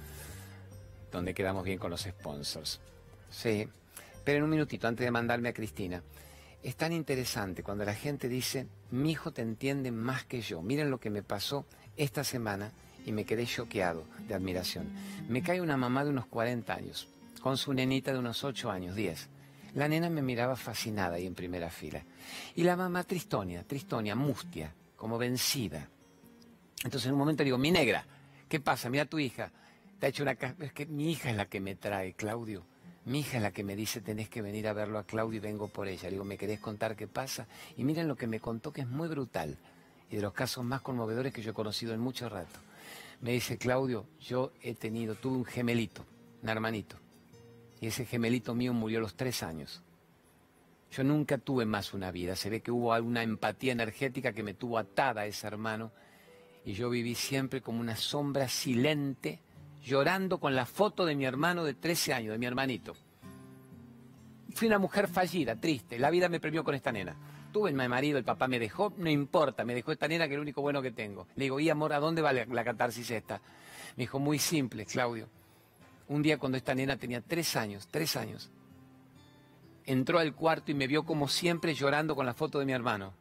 donde 1.10 1.34
quedamos 1.34 1.64
bien 1.64 1.78
con 1.78 1.90
los 1.90 2.02
sponsors. 2.02 2.80
Sí, 3.28 3.68
pero 4.24 4.38
en 4.38 4.44
un 4.44 4.50
minutito, 4.50 4.86
antes 4.86 5.04
de 5.04 5.10
mandarme 5.10 5.48
a 5.48 5.52
Cristina. 5.52 6.00
Es 6.64 6.76
tan 6.76 6.94
interesante 6.94 7.62
cuando 7.62 7.84
la 7.84 7.94
gente 7.94 8.26
dice, 8.26 8.66
mi 8.90 9.10
hijo 9.10 9.34
te 9.34 9.42
entiende 9.42 9.92
más 9.92 10.24
que 10.24 10.40
yo. 10.40 10.62
Miren 10.62 10.90
lo 10.90 10.98
que 10.98 11.10
me 11.10 11.22
pasó 11.22 11.66
esta 11.94 12.24
semana 12.24 12.72
y 13.04 13.12
me 13.12 13.26
quedé 13.26 13.44
choqueado 13.44 14.06
de 14.26 14.32
admiración. 14.32 14.88
Me 15.28 15.42
cae 15.42 15.60
una 15.60 15.76
mamá 15.76 16.04
de 16.04 16.10
unos 16.10 16.24
40 16.26 16.74
años, 16.74 17.06
con 17.42 17.58
su 17.58 17.74
nenita 17.74 18.14
de 18.14 18.18
unos 18.18 18.44
8 18.44 18.70
años, 18.70 18.96
10. 18.96 19.28
La 19.74 19.88
nena 19.88 20.08
me 20.08 20.22
miraba 20.22 20.56
fascinada 20.56 21.18
y 21.18 21.26
en 21.26 21.34
primera 21.34 21.68
fila. 21.68 22.02
Y 22.54 22.62
la 22.62 22.76
mamá 22.76 23.04
tristonia, 23.04 23.62
tristonia, 23.64 24.14
mustia, 24.14 24.72
como 24.96 25.18
vencida. 25.18 25.86
Entonces 26.82 27.08
en 27.08 27.12
un 27.12 27.18
momento 27.18 27.44
digo, 27.44 27.58
mi 27.58 27.72
negra, 27.72 28.06
¿qué 28.48 28.58
pasa? 28.58 28.88
Mira 28.88 29.04
tu 29.04 29.18
hija. 29.18 29.52
Te 29.98 30.06
ha 30.06 30.08
hecho 30.08 30.22
una... 30.22 30.32
Es 30.32 30.72
que 30.72 30.86
mi 30.86 31.10
hija 31.12 31.28
es 31.28 31.36
la 31.36 31.44
que 31.44 31.60
me 31.60 31.74
trae, 31.74 32.14
Claudio. 32.14 32.64
Mi 33.06 33.20
hija 33.20 33.36
es 33.36 33.42
la 33.42 33.50
que 33.50 33.64
me 33.64 33.76
dice, 33.76 34.00
tenés 34.00 34.30
que 34.30 34.40
venir 34.40 34.66
a 34.66 34.72
verlo 34.72 34.98
a 34.98 35.04
Claudio 35.04 35.36
y 35.36 35.40
vengo 35.40 35.68
por 35.68 35.88
ella. 35.88 36.04
Le 36.04 36.12
digo, 36.12 36.24
¿me 36.24 36.38
querés 36.38 36.58
contar 36.60 36.96
qué 36.96 37.06
pasa? 37.06 37.46
Y 37.76 37.84
miren 37.84 38.08
lo 38.08 38.16
que 38.16 38.26
me 38.26 38.40
contó, 38.40 38.72
que 38.72 38.80
es 38.80 38.88
muy 38.88 39.08
brutal 39.08 39.58
y 40.10 40.16
de 40.16 40.22
los 40.22 40.32
casos 40.32 40.64
más 40.64 40.80
conmovedores 40.80 41.32
que 41.32 41.42
yo 41.42 41.50
he 41.50 41.54
conocido 41.54 41.92
en 41.92 42.00
mucho 42.00 42.28
rato. 42.28 42.58
Me 43.20 43.32
dice, 43.32 43.58
Claudio, 43.58 44.06
yo 44.20 44.52
he 44.62 44.74
tenido, 44.74 45.14
tuve 45.16 45.36
un 45.36 45.44
gemelito, 45.44 46.04
un 46.42 46.48
hermanito. 46.48 46.96
Y 47.80 47.88
ese 47.88 48.06
gemelito 48.06 48.54
mío 48.54 48.72
murió 48.72 48.98
a 48.98 49.02
los 49.02 49.14
tres 49.14 49.42
años. 49.42 49.82
Yo 50.90 51.04
nunca 51.04 51.38
tuve 51.38 51.66
más 51.66 51.92
una 51.92 52.10
vida. 52.10 52.36
Se 52.36 52.48
ve 52.48 52.60
que 52.60 52.70
hubo 52.70 52.92
alguna 52.92 53.22
empatía 53.22 53.72
energética 53.72 54.32
que 54.32 54.42
me 54.42 54.54
tuvo 54.54 54.78
atada 54.78 55.22
a 55.22 55.26
ese 55.26 55.46
hermano. 55.46 55.92
Y 56.64 56.72
yo 56.72 56.88
viví 56.88 57.14
siempre 57.14 57.60
como 57.60 57.80
una 57.80 57.96
sombra 57.96 58.48
silente 58.48 59.40
llorando 59.84 60.38
con 60.38 60.54
la 60.54 60.66
foto 60.66 61.04
de 61.04 61.14
mi 61.14 61.24
hermano 61.24 61.64
de 61.64 61.74
13 61.74 62.14
años, 62.14 62.32
de 62.32 62.38
mi 62.38 62.46
hermanito. 62.46 62.94
Fui 64.54 64.68
una 64.68 64.78
mujer 64.78 65.08
fallida, 65.08 65.56
triste. 65.56 65.98
La 65.98 66.10
vida 66.10 66.28
me 66.28 66.40
premió 66.40 66.64
con 66.64 66.74
esta 66.74 66.90
nena. 66.90 67.14
Tuve 67.52 67.72
mi 67.72 67.86
marido, 67.86 68.18
el 68.18 68.24
papá 68.24 68.48
me 68.48 68.58
dejó, 68.58 68.92
no 68.96 69.08
importa, 69.10 69.64
me 69.64 69.74
dejó 69.74 69.92
esta 69.92 70.08
nena 70.08 70.26
que 70.26 70.34
es 70.34 70.38
lo 70.38 70.42
único 70.42 70.62
bueno 70.62 70.82
que 70.82 70.90
tengo. 70.90 71.28
Le 71.36 71.44
digo, 71.44 71.60
y 71.60 71.70
amor, 71.70 71.92
¿a 71.92 72.00
dónde 72.00 72.22
va 72.22 72.32
la, 72.32 72.64
catarsis 72.64 73.10
esta? 73.10 73.40
Me 73.96 74.04
dijo, 74.04 74.18
muy 74.18 74.38
simple, 74.38 74.86
Claudio. 74.86 75.28
Un 76.08 76.22
día 76.22 76.38
cuando 76.38 76.58
esta 76.58 76.74
nena 76.74 76.96
tenía 76.96 77.20
tres 77.20 77.54
años, 77.54 77.88
tres 77.88 78.16
años, 78.16 78.50
entró 79.84 80.18
al 80.18 80.34
cuarto 80.34 80.72
y 80.72 80.74
me 80.74 80.86
vio 80.86 81.04
como 81.04 81.28
siempre 81.28 81.74
llorando 81.74 82.16
con 82.16 82.26
la 82.26 82.34
foto 82.34 82.58
de 82.58 82.66
mi 82.66 82.72
hermano. 82.72 83.14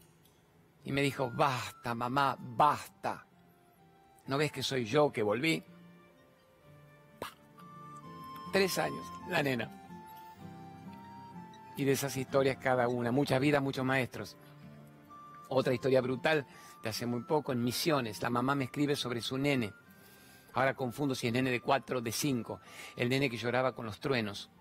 Y 0.84 0.92
me 0.92 1.02
dijo, 1.02 1.32
basta, 1.32 1.94
mamá, 1.94 2.36
basta. 2.40 3.26
¿No 4.28 4.38
ves 4.38 4.52
que 4.52 4.64
soy 4.64 4.86
yo 4.86 5.12
que 5.12 5.22
volví? 5.22 5.64
Tres 8.54 8.78
años, 8.78 9.04
la 9.30 9.42
nena. 9.42 9.68
Y 11.76 11.86
de 11.86 11.94
esas 11.94 12.16
historias 12.16 12.58
cada 12.58 12.88
una, 12.88 13.12
muchas 13.12 13.42
vidas, 13.42 13.64
muchos 13.64 13.84
maestros. 13.84 14.38
Otra 15.50 15.74
historia 15.74 16.02
brutal 16.02 16.46
de 16.84 16.90
hace 16.90 17.08
muy 17.08 17.24
poco, 17.24 17.52
en 17.52 17.64
Misiones, 17.64 18.22
la 18.22 18.30
mamá 18.30 18.54
me 18.54 18.66
escribe 18.66 18.96
sobre 18.96 19.22
su 19.22 19.40
nene. 19.40 19.74
Ahora 20.54 20.76
confundo 20.76 21.16
si 21.16 21.26
es 21.26 21.34
nene 21.34 21.50
de 21.50 21.62
cuatro 21.62 21.98
o 21.98 22.02
de 22.02 22.12
cinco. 22.12 22.60
El 22.96 23.10
nene 23.10 23.28
que 23.28 23.38
lloraba 23.38 23.74
con 23.74 23.88
los 23.88 24.00
truenos, 24.00 24.52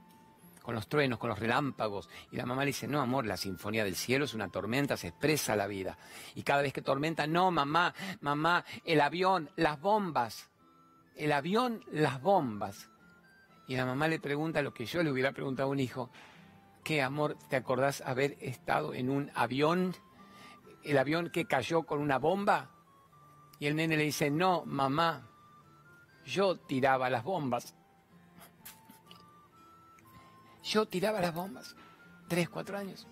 con 0.62 0.74
los 0.74 0.88
truenos, 0.88 1.18
con 1.18 1.28
los 1.28 1.38
relámpagos. 1.38 2.08
Y 2.30 2.36
la 2.36 2.46
mamá 2.46 2.62
le 2.62 2.68
dice, 2.68 2.88
no, 2.88 3.02
amor, 3.02 3.26
la 3.26 3.36
sinfonía 3.36 3.84
del 3.84 3.96
cielo 3.96 4.24
es 4.24 4.32
una 4.32 4.48
tormenta, 4.48 4.96
se 4.96 5.08
expresa 5.08 5.54
la 5.54 5.66
vida. 5.66 5.98
Y 6.34 6.44
cada 6.44 6.62
vez 6.62 6.72
que 6.72 6.80
tormenta, 6.80 7.26
no, 7.26 7.50
mamá, 7.50 7.94
mamá, 8.22 8.64
el 8.86 9.02
avión, 9.02 9.50
las 9.56 9.78
bombas. 9.78 10.48
El 11.14 11.32
avión, 11.32 11.84
las 11.92 12.22
bombas. 12.22 12.88
Y 13.66 13.76
la 13.76 13.86
mamá 13.86 14.08
le 14.08 14.18
pregunta 14.18 14.62
lo 14.62 14.74
que 14.74 14.86
yo 14.86 15.02
le 15.02 15.10
hubiera 15.10 15.32
preguntado 15.32 15.68
a 15.68 15.72
un 15.72 15.80
hijo. 15.80 16.10
¿Qué 16.84 17.00
amor 17.00 17.36
te 17.48 17.56
acordás 17.56 18.02
haber 18.02 18.36
estado 18.40 18.92
en 18.94 19.08
un 19.08 19.30
avión? 19.34 19.94
¿El 20.82 20.98
avión 20.98 21.30
que 21.30 21.44
cayó 21.44 21.84
con 21.84 22.00
una 22.00 22.18
bomba? 22.18 22.70
Y 23.60 23.66
el 23.66 23.76
nene 23.76 23.96
le 23.96 24.02
dice, 24.02 24.30
no, 24.30 24.64
mamá, 24.66 25.28
yo 26.24 26.56
tiraba 26.56 27.08
las 27.08 27.22
bombas. 27.22 27.74
Yo 30.64 30.86
tiraba 30.86 31.20
las 31.20 31.34
bombas. 31.34 31.76
Tres, 32.28 32.48
cuatro 32.48 32.76
años. 32.76 33.06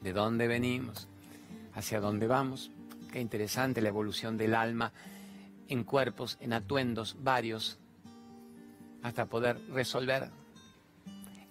¿De 0.00 0.12
dónde 0.12 0.46
venimos? 0.46 1.08
¿Hacia 1.74 2.00
dónde 2.00 2.26
vamos? 2.26 2.70
Qué 3.12 3.20
interesante 3.20 3.80
la 3.80 3.88
evolución 3.88 4.36
del 4.36 4.54
alma 4.54 4.92
en 5.68 5.84
cuerpos, 5.84 6.38
en 6.40 6.52
atuendos 6.52 7.16
varios, 7.20 7.78
hasta 9.02 9.26
poder 9.26 9.58
resolver. 9.70 10.30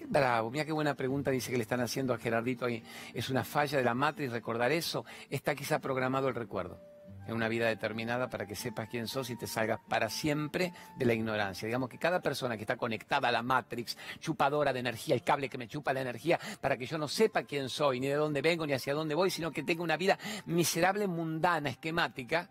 Bravo, 0.08 0.52
mira 0.52 0.66
qué 0.66 0.72
buena 0.72 0.94
pregunta 0.94 1.32
dice 1.32 1.52
que 1.52 1.58
le 1.58 1.64
están 1.64 1.82
haciendo 1.82 2.14
a 2.14 2.18
Gerardito 2.18 2.66
ahí. 2.66 2.84
¿Es 3.14 3.30
una 3.30 3.44
falla 3.44 3.78
de 3.78 3.84
la 3.84 3.94
matriz 3.94 4.32
recordar 4.32 4.72
eso? 4.72 5.06
Está 5.30 5.56
quizá 5.56 5.80
programado 5.80 6.28
el 6.28 6.36
recuerdo 6.36 6.80
en 7.28 7.34
una 7.34 7.48
vida 7.48 7.68
determinada 7.68 8.30
para 8.30 8.46
que 8.46 8.56
sepas 8.56 8.88
quién 8.90 9.08
sos 9.08 9.30
y 9.30 9.36
te 9.36 9.48
salgas 9.48 9.80
para 9.88 10.10
siempre 10.10 10.74
de 10.98 11.06
la 11.06 11.14
ignorancia. 11.14 11.66
Digamos 11.66 11.90
que 11.90 11.98
cada 11.98 12.22
persona 12.22 12.56
que 12.56 12.64
está 12.64 12.78
conectada 12.78 13.30
a 13.30 13.32
la 13.32 13.42
Matrix, 13.42 13.98
chupadora 14.20 14.74
de 14.74 14.80
energía, 14.80 15.16
el 15.16 15.24
cable 15.24 15.50
que 15.50 15.58
me 15.58 15.68
chupa 15.68 15.94
la 15.94 16.02
energía, 16.02 16.40
para 16.62 16.78
que 16.78 16.86
yo 16.86 16.98
no 16.98 17.08
sepa 17.08 17.44
quién 17.44 17.70
soy, 17.70 18.00
ni 18.00 18.08
de 18.08 18.16
dónde 18.16 18.42
vengo, 18.42 18.66
ni 18.66 18.74
hacia 18.74 18.94
dónde 18.94 19.16
voy, 19.16 19.32
sino 19.32 19.52
que 19.52 19.64
tenga 19.64 19.84
una 19.84 19.98
vida 19.98 20.20
miserable, 20.46 21.08
mundana, 21.08 21.70
esquemática, 21.70 22.50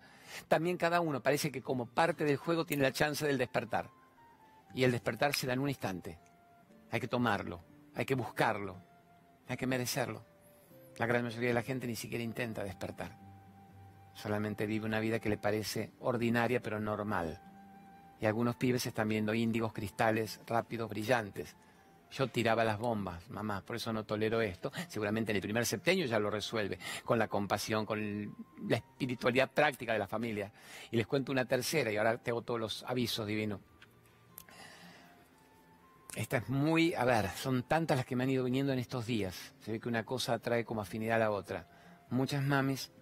también 0.49 0.77
cada 0.77 1.01
uno 1.01 1.23
parece 1.23 1.53
que 1.53 1.63
como 1.63 1.87
parte 1.87 2.25
del 2.25 2.37
juego 2.37 2.65
tiene 2.65 2.83
la 2.83 2.93
chance 2.93 3.27
del 3.27 3.39
despertar. 3.39 3.89
Y 4.75 4.85
el 4.85 4.93
despertar 4.93 5.35
se 5.35 5.47
da 5.47 5.53
en 5.53 5.61
un 5.61 5.69
instante. 5.69 6.19
Hay 6.91 7.01
que 7.01 7.09
tomarlo, 7.09 7.63
hay 7.95 8.05
que 8.05 8.15
buscarlo, 8.15 8.77
hay 9.49 9.57
que 9.57 9.67
merecerlo. 9.67 10.25
La 10.97 11.07
gran 11.07 11.23
mayoría 11.23 11.49
de 11.49 11.55
la 11.55 11.63
gente 11.63 11.87
ni 11.87 11.97
siquiera 11.97 12.23
intenta 12.23 12.65
despertar. 12.65 13.17
Solamente 14.15 14.67
vive 14.67 14.87
una 14.87 15.01
vida 15.01 15.19
que 15.19 15.29
le 15.29 15.39
parece 15.39 15.93
ordinaria 16.01 16.61
pero 16.61 16.81
normal. 16.81 17.41
Y 18.21 18.27
algunos 18.27 18.57
pibes 18.57 18.87
están 18.87 19.09
viendo 19.09 19.35
índigos, 19.35 19.73
cristales, 19.73 20.41
rápidos, 20.47 20.89
brillantes. 20.89 21.57
Yo 22.13 22.29
tiraba 22.29 22.63
las 22.63 22.79
bombas, 22.79 23.29
mamá, 23.29 23.61
por 23.63 23.75
eso 23.75 23.93
no 23.93 24.05
tolero 24.05 24.41
esto. 24.41 24.71
Seguramente 24.89 25.33
en 25.33 25.37
el 25.37 25.43
primer 25.43 25.67
septenio 25.67 26.07
ya 26.07 26.21
lo 26.21 26.31
resuelve, 26.31 26.79
con 27.05 27.19
la 27.19 27.27
compasión, 27.27 27.85
con 27.85 28.33
la 28.69 28.77
espiritualidad 28.77 29.51
práctica 29.51 29.93
de 29.93 29.99
la 29.99 30.07
familia. 30.07 30.53
Y 30.93 30.97
les 30.97 31.09
cuento 31.09 31.33
una 31.33 31.45
tercera, 31.45 31.91
y 31.91 31.97
ahora 31.97 32.19
tengo 32.19 32.43
todos 32.43 32.61
los 32.61 32.85
avisos 32.85 33.27
divinos. 33.27 33.61
Esta 36.17 36.37
es 36.37 36.49
muy, 36.49 36.95
a 36.95 37.05
ver, 37.05 37.29
son 37.31 37.65
tantas 37.65 37.97
las 37.97 38.07
que 38.07 38.15
me 38.15 38.23
han 38.23 38.31
ido 38.31 38.45
viniendo 38.45 38.73
en 38.73 38.79
estos 38.79 39.05
días. 39.05 39.53
Se 39.61 39.73
ve 39.73 39.81
que 39.81 39.89
una 39.89 40.05
cosa 40.05 40.35
atrae 40.35 40.65
como 40.65 40.81
afinidad 40.81 41.17
a 41.17 41.19
la 41.19 41.31
otra. 41.33 41.67
Muchas 42.11 42.45
mamis 42.45 42.93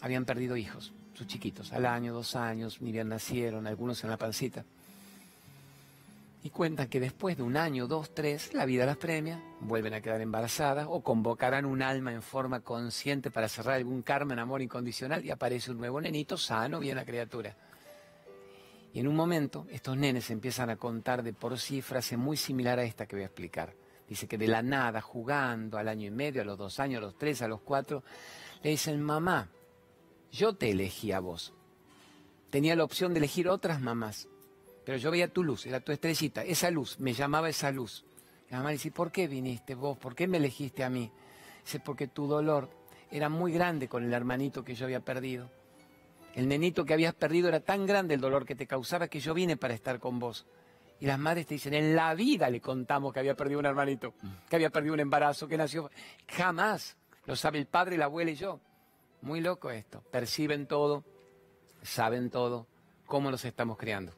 habían 0.00 0.24
perdido 0.24 0.56
hijos, 0.56 0.92
sus 1.14 1.28
chiquitos, 1.28 1.72
al 1.72 1.86
año, 1.86 2.12
dos 2.12 2.34
años, 2.34 2.80
ni 2.82 2.90
bien 2.90 3.08
nacieron, 3.08 3.68
algunos 3.68 4.02
en 4.02 4.10
la 4.10 4.16
pancita. 4.16 4.64
Y 6.42 6.50
cuentan 6.50 6.88
que 6.88 6.98
después 6.98 7.36
de 7.36 7.44
un 7.44 7.56
año, 7.56 7.86
dos, 7.86 8.14
tres, 8.14 8.52
la 8.52 8.64
vida 8.64 8.86
las 8.86 8.96
premia, 8.96 9.40
vuelven 9.60 9.94
a 9.94 10.00
quedar 10.00 10.20
embarazadas 10.22 10.86
o 10.88 11.02
convocarán 11.02 11.66
un 11.66 11.82
alma 11.82 12.12
en 12.12 12.22
forma 12.22 12.60
consciente 12.60 13.30
para 13.30 13.48
cerrar 13.48 13.76
algún 13.76 14.02
karma 14.02 14.32
en 14.32 14.38
amor 14.40 14.62
incondicional 14.62 15.24
y 15.24 15.30
aparece 15.30 15.70
un 15.70 15.78
nuevo 15.78 16.00
nenito 16.00 16.36
sano, 16.36 16.80
bien 16.80 16.96
la 16.96 17.04
criatura. 17.04 17.54
Y 18.92 19.00
en 19.00 19.08
un 19.08 19.14
momento 19.14 19.66
estos 19.70 19.96
nenes 19.96 20.30
empiezan 20.30 20.70
a 20.70 20.76
contar 20.76 21.22
de 21.22 21.32
por 21.32 21.58
sí 21.58 21.80
frase 21.80 22.16
muy 22.16 22.36
similar 22.36 22.78
a 22.78 22.84
esta 22.84 23.06
que 23.06 23.16
voy 23.16 23.22
a 23.22 23.26
explicar. 23.26 23.74
Dice 24.08 24.26
que 24.26 24.38
de 24.38 24.48
la 24.48 24.62
nada, 24.62 25.00
jugando 25.00 25.78
al 25.78 25.86
año 25.86 26.08
y 26.08 26.10
medio, 26.10 26.42
a 26.42 26.44
los 26.44 26.58
dos 26.58 26.80
años, 26.80 26.98
a 26.98 27.06
los 27.06 27.16
tres, 27.16 27.42
a 27.42 27.48
los 27.48 27.60
cuatro, 27.60 28.02
le 28.62 28.70
dicen, 28.70 29.00
mamá, 29.00 29.48
yo 30.32 30.54
te 30.54 30.70
elegí 30.70 31.12
a 31.12 31.20
vos. 31.20 31.54
Tenía 32.50 32.74
la 32.74 32.82
opción 32.82 33.14
de 33.14 33.18
elegir 33.18 33.48
otras 33.48 33.80
mamás, 33.80 34.26
pero 34.84 34.98
yo 34.98 35.12
veía 35.12 35.32
tu 35.32 35.44
luz, 35.44 35.66
era 35.66 35.78
tu 35.78 35.92
estrellita, 35.92 36.42
esa 36.42 36.72
luz, 36.72 36.98
me 36.98 37.12
llamaba 37.12 37.48
esa 37.48 37.70
luz. 37.70 38.04
La 38.50 38.58
mamá 38.58 38.70
dice, 38.70 38.90
¿por 38.90 39.12
qué 39.12 39.28
viniste 39.28 39.76
vos? 39.76 39.96
¿Por 39.96 40.16
qué 40.16 40.26
me 40.26 40.38
elegiste 40.38 40.82
a 40.82 40.90
mí? 40.90 41.12
Dice, 41.64 41.78
porque 41.78 42.08
tu 42.08 42.26
dolor 42.26 42.68
era 43.12 43.28
muy 43.28 43.52
grande 43.52 43.88
con 43.88 44.02
el 44.02 44.12
hermanito 44.12 44.64
que 44.64 44.74
yo 44.74 44.86
había 44.86 45.04
perdido. 45.04 45.48
El 46.34 46.48
nenito 46.48 46.84
que 46.84 46.94
habías 46.94 47.14
perdido 47.14 47.48
era 47.48 47.60
tan 47.60 47.86
grande 47.86 48.14
el 48.14 48.20
dolor 48.20 48.46
que 48.46 48.54
te 48.54 48.66
causaba 48.66 49.08
que 49.08 49.20
yo 49.20 49.34
vine 49.34 49.56
para 49.56 49.74
estar 49.74 49.98
con 49.98 50.18
vos. 50.18 50.46
Y 51.00 51.06
las 51.06 51.18
madres 51.18 51.46
te 51.46 51.54
dicen, 51.54 51.74
en 51.74 51.96
la 51.96 52.14
vida 52.14 52.50
le 52.50 52.60
contamos 52.60 53.12
que 53.12 53.20
había 53.20 53.34
perdido 53.34 53.58
un 53.58 53.66
hermanito, 53.66 54.12
que 54.48 54.56
había 54.56 54.70
perdido 54.70 54.94
un 54.94 55.00
embarazo, 55.00 55.48
que 55.48 55.56
nació. 55.56 55.90
Jamás. 56.28 56.96
Lo 57.26 57.36
sabe 57.36 57.58
el 57.58 57.66
padre, 57.66 57.96
la 57.96 58.04
abuela 58.06 58.30
y 58.30 58.34
yo. 58.34 58.60
Muy 59.22 59.40
loco 59.40 59.70
esto. 59.70 60.02
Perciben 60.10 60.66
todo, 60.66 61.04
saben 61.82 62.30
todo, 62.30 62.66
cómo 63.06 63.30
los 63.30 63.44
estamos 63.44 63.78
creando. 63.78 64.12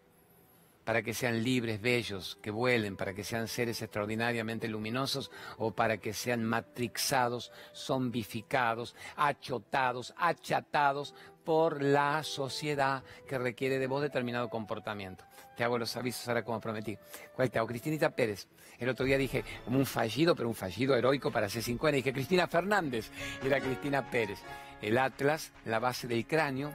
Para 0.85 1.03
que 1.03 1.15
sean 1.15 1.45
libres, 1.45 1.81
bellos, 1.81 2.37
que 2.43 2.51
vuelen, 2.51 2.97
para 2.97 3.15
que 3.15 3.23
sean 3.23 3.47
seres 3.47 3.81
extraordinariamente 3.83 4.67
luminosos 4.67 5.31
o 5.59 5.71
para 5.71 5.99
que 5.99 6.13
sean 6.13 6.45
matrixados, 6.45 7.53
zombificados, 7.73 8.97
achotados, 9.17 10.13
achatados 10.17 11.15
por 11.45 11.83
la 11.83 12.23
sociedad 12.23 13.03
que 13.27 13.39
requiere 13.39 13.79
de 13.79 13.87
vos 13.87 14.03
determinado 14.03 14.49
comportamiento. 14.49 15.25
Te 15.57 15.65
hago 15.65 15.79
los 15.79 15.97
avisos 15.97 16.27
ahora 16.29 16.45
como 16.45 16.61
prometí. 16.61 16.97
¿Cuál 17.35 17.51
te 17.51 17.59
hago? 17.59 17.69
Cristinita 17.69 18.11
Pérez. 18.11 18.49
El 18.79 18.89
otro 18.89 19.05
día 19.05 19.19
dije, 19.19 19.45
como 19.65 19.79
un 19.79 19.87
fallido, 19.87 20.35
pero 20.35 20.49
un 20.49 20.55
fallido 20.55 20.97
heroico 20.97 21.31
para 21.31 21.49
C5N. 21.49 21.93
Dije, 21.93 22.13
Cristina 22.13 22.47
Fernández. 22.47 23.11
Era 23.45 23.61
Cristina 23.61 24.11
Pérez. 24.11 24.41
El 24.81 24.99
Atlas, 24.99 25.53
la 25.65 25.79
base 25.79 26.09
del 26.09 26.27
cráneo, 26.27 26.73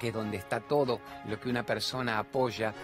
que 0.00 0.08
es 0.08 0.14
donde 0.14 0.38
está 0.38 0.60
todo 0.60 1.00
lo 1.28 1.38
que 1.38 1.48
una 1.48 1.64
persona 1.64 2.18
apoya 2.18 2.74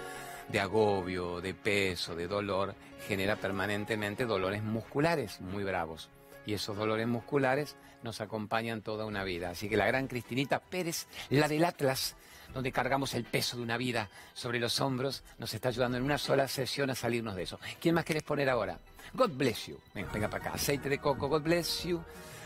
de 0.48 0.60
agobio, 0.60 1.40
de 1.40 1.54
peso, 1.54 2.14
de 2.14 2.26
dolor, 2.26 2.74
genera 3.06 3.36
permanentemente 3.36 4.26
dolores 4.26 4.62
musculares 4.62 5.40
muy 5.40 5.64
bravos. 5.64 6.10
Y 6.46 6.54
esos 6.54 6.76
dolores 6.76 7.06
musculares 7.06 7.76
nos 8.02 8.20
acompañan 8.20 8.82
toda 8.82 9.04
una 9.04 9.24
vida. 9.24 9.50
Así 9.50 9.68
que 9.68 9.76
la 9.76 9.86
gran 9.86 10.06
Cristinita 10.06 10.60
Pérez, 10.60 11.06
la 11.28 11.48
del 11.48 11.64
Atlas, 11.64 12.16
donde 12.54 12.72
cargamos 12.72 13.14
el 13.14 13.24
peso 13.24 13.56
de 13.56 13.62
una 13.62 13.76
vida 13.76 14.08
sobre 14.32 14.58
los 14.58 14.80
hombros, 14.80 15.22
nos 15.38 15.54
está 15.54 15.68
ayudando 15.68 15.98
en 15.98 16.04
una 16.04 16.18
sola 16.18 16.48
sesión 16.48 16.90
a 16.90 16.94
salirnos 16.94 17.36
de 17.36 17.44
eso. 17.44 17.60
¿Quién 17.80 17.94
más 17.94 18.04
querés 18.04 18.22
poner 18.22 18.48
ahora? 18.48 18.78
God 19.14 19.30
bless 19.30 19.66
you. 19.66 19.78
Venga, 19.94 20.10
venga 20.12 20.28
para 20.28 20.44
acá. 20.44 20.54
Aceite 20.54 20.88
de 20.88 20.98
coco, 20.98 21.28
God 21.28 21.42
bless 21.42 21.84
you. 21.84 22.02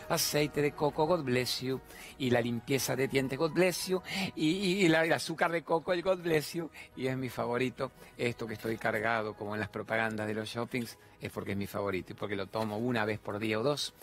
Aceite 0.08 0.62
de 0.62 0.72
coco, 0.72 1.06
God 1.06 1.24
bless 1.24 1.60
you. 1.60 1.80
Y 2.18 2.30
la 2.30 2.40
limpieza 2.40 2.94
de 2.96 3.08
dientes, 3.08 3.38
God 3.38 3.52
bless 3.52 3.88
you. 3.88 4.02
Y, 4.36 4.84
el 4.84 5.12
azúcar 5.12 5.50
de 5.52 5.62
coco, 5.62 5.92
el 5.92 6.02
God 6.02 6.22
bless 6.22 6.54
you. 6.54 6.70
Y 6.96 7.06
es 7.06 7.16
mi 7.16 7.28
favorito. 7.28 7.92
Esto 8.16 8.46
que 8.46 8.54
estoy 8.54 8.76
cargado, 8.76 9.34
como 9.34 9.54
en 9.54 9.60
las 9.60 9.68
propagandas 9.68 10.26
de 10.26 10.34
los 10.34 10.48
shoppings, 10.48 10.98
es 11.20 11.30
porque 11.30 11.52
es 11.52 11.56
mi 11.56 11.66
favorito. 11.66 12.12
Y 12.12 12.16
porque 12.16 12.36
lo 12.36 12.46
tomo 12.46 12.78
una 12.78 13.04
vez 13.04 13.18
por 13.18 13.38
día 13.38 13.58
o 13.58 13.62
dos 13.62 13.94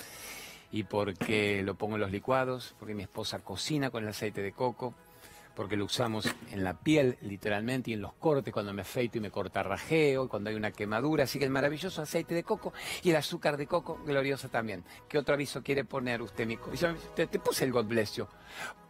y 0.72 0.84
porque 0.84 1.62
lo 1.64 1.76
pongo 1.76 1.96
en 1.96 2.02
los 2.02 2.12
licuados, 2.12 2.76
porque 2.80 2.96
mi 2.96 3.04
esposa 3.04 3.40
cocina 3.40 3.90
con 3.90 4.04
el 4.04 4.10
aceite 4.10 4.42
de 4.42 4.54
coco, 4.54 4.94
porque 5.62 5.78
lo 5.78 5.86
usamos 5.86 6.28
en 6.52 6.64
la 6.64 6.74
piel 6.74 7.20
literalmente 7.22 7.92
y 7.92 7.94
en 7.94 8.02
los 8.02 8.14
cortes 8.14 8.52
cuando 8.52 8.74
me 8.74 8.82
afeito 8.82 9.20
y 9.20 9.22
me 9.22 9.30
corta 9.30 9.62
rajeo, 9.62 10.28
cuando 10.28 10.50
hay 10.50 10.56
una 10.56 10.72
quemadura, 10.72 11.26
así 11.26 11.38
que 11.38 11.46
el 11.46 11.52
maravilloso 11.52 12.02
aceite 12.02 12.34
de 12.34 12.42
coco 12.42 12.74
y 13.04 13.12
el 13.12 13.16
azúcar 13.16 13.58
de 13.58 13.68
coco 13.68 14.02
glorioso 14.04 14.50
también. 14.50 14.84
¿Qué 15.08 15.20
otro 15.20 15.36
aviso 15.36 15.62
quiere 15.62 15.86
poner 15.86 16.24
usted, 16.24 16.48
mi 16.48 16.58
te, 17.16 17.28
te 17.28 17.38
puse 17.38 17.64
el 17.64 17.72
God 17.72 17.86
bless 17.86 18.16
you. 18.16 18.26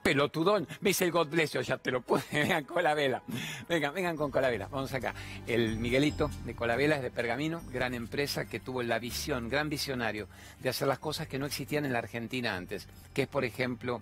Pelotudón, 0.02 0.66
me 0.80 0.92
dice 0.92 1.04
el 1.04 1.12
God 1.12 1.28
bless 1.28 1.52
you, 1.52 1.60
ya 1.60 1.78
te 1.78 1.92
lo 1.92 2.00
puse, 2.04 2.26
vengan 2.40 2.64
con 2.64 2.82
la 2.82 2.94
vela. 2.94 3.22
Vengan, 3.68 3.94
vengan 3.94 4.16
con 4.16 4.32
Colavela, 4.32 4.70
vamos 4.70 4.94
acá. 4.94 5.14
El 5.48 5.76
Miguelito 5.76 6.32
de 6.46 6.56
Colavela 6.56 6.96
es 6.96 7.02
de 7.02 7.12
Pergamino, 7.12 7.62
gran 7.70 7.94
empresa 7.94 8.46
que 8.46 8.62
tuvo 8.62 8.82
la 8.82 8.98
visión, 8.98 9.50
gran 9.50 9.68
visionario 9.68 10.30
de 10.62 10.70
hacer 10.70 10.88
las 10.88 11.00
cosas 11.00 11.28
que 11.28 11.38
no 11.38 11.48
existían 11.48 11.84
en 11.84 11.92
la 11.92 12.00
Argentina 12.00 12.56
antes, 12.56 12.88
que 13.14 13.24
es 13.24 13.28
por 13.28 13.44
ejemplo 13.44 14.02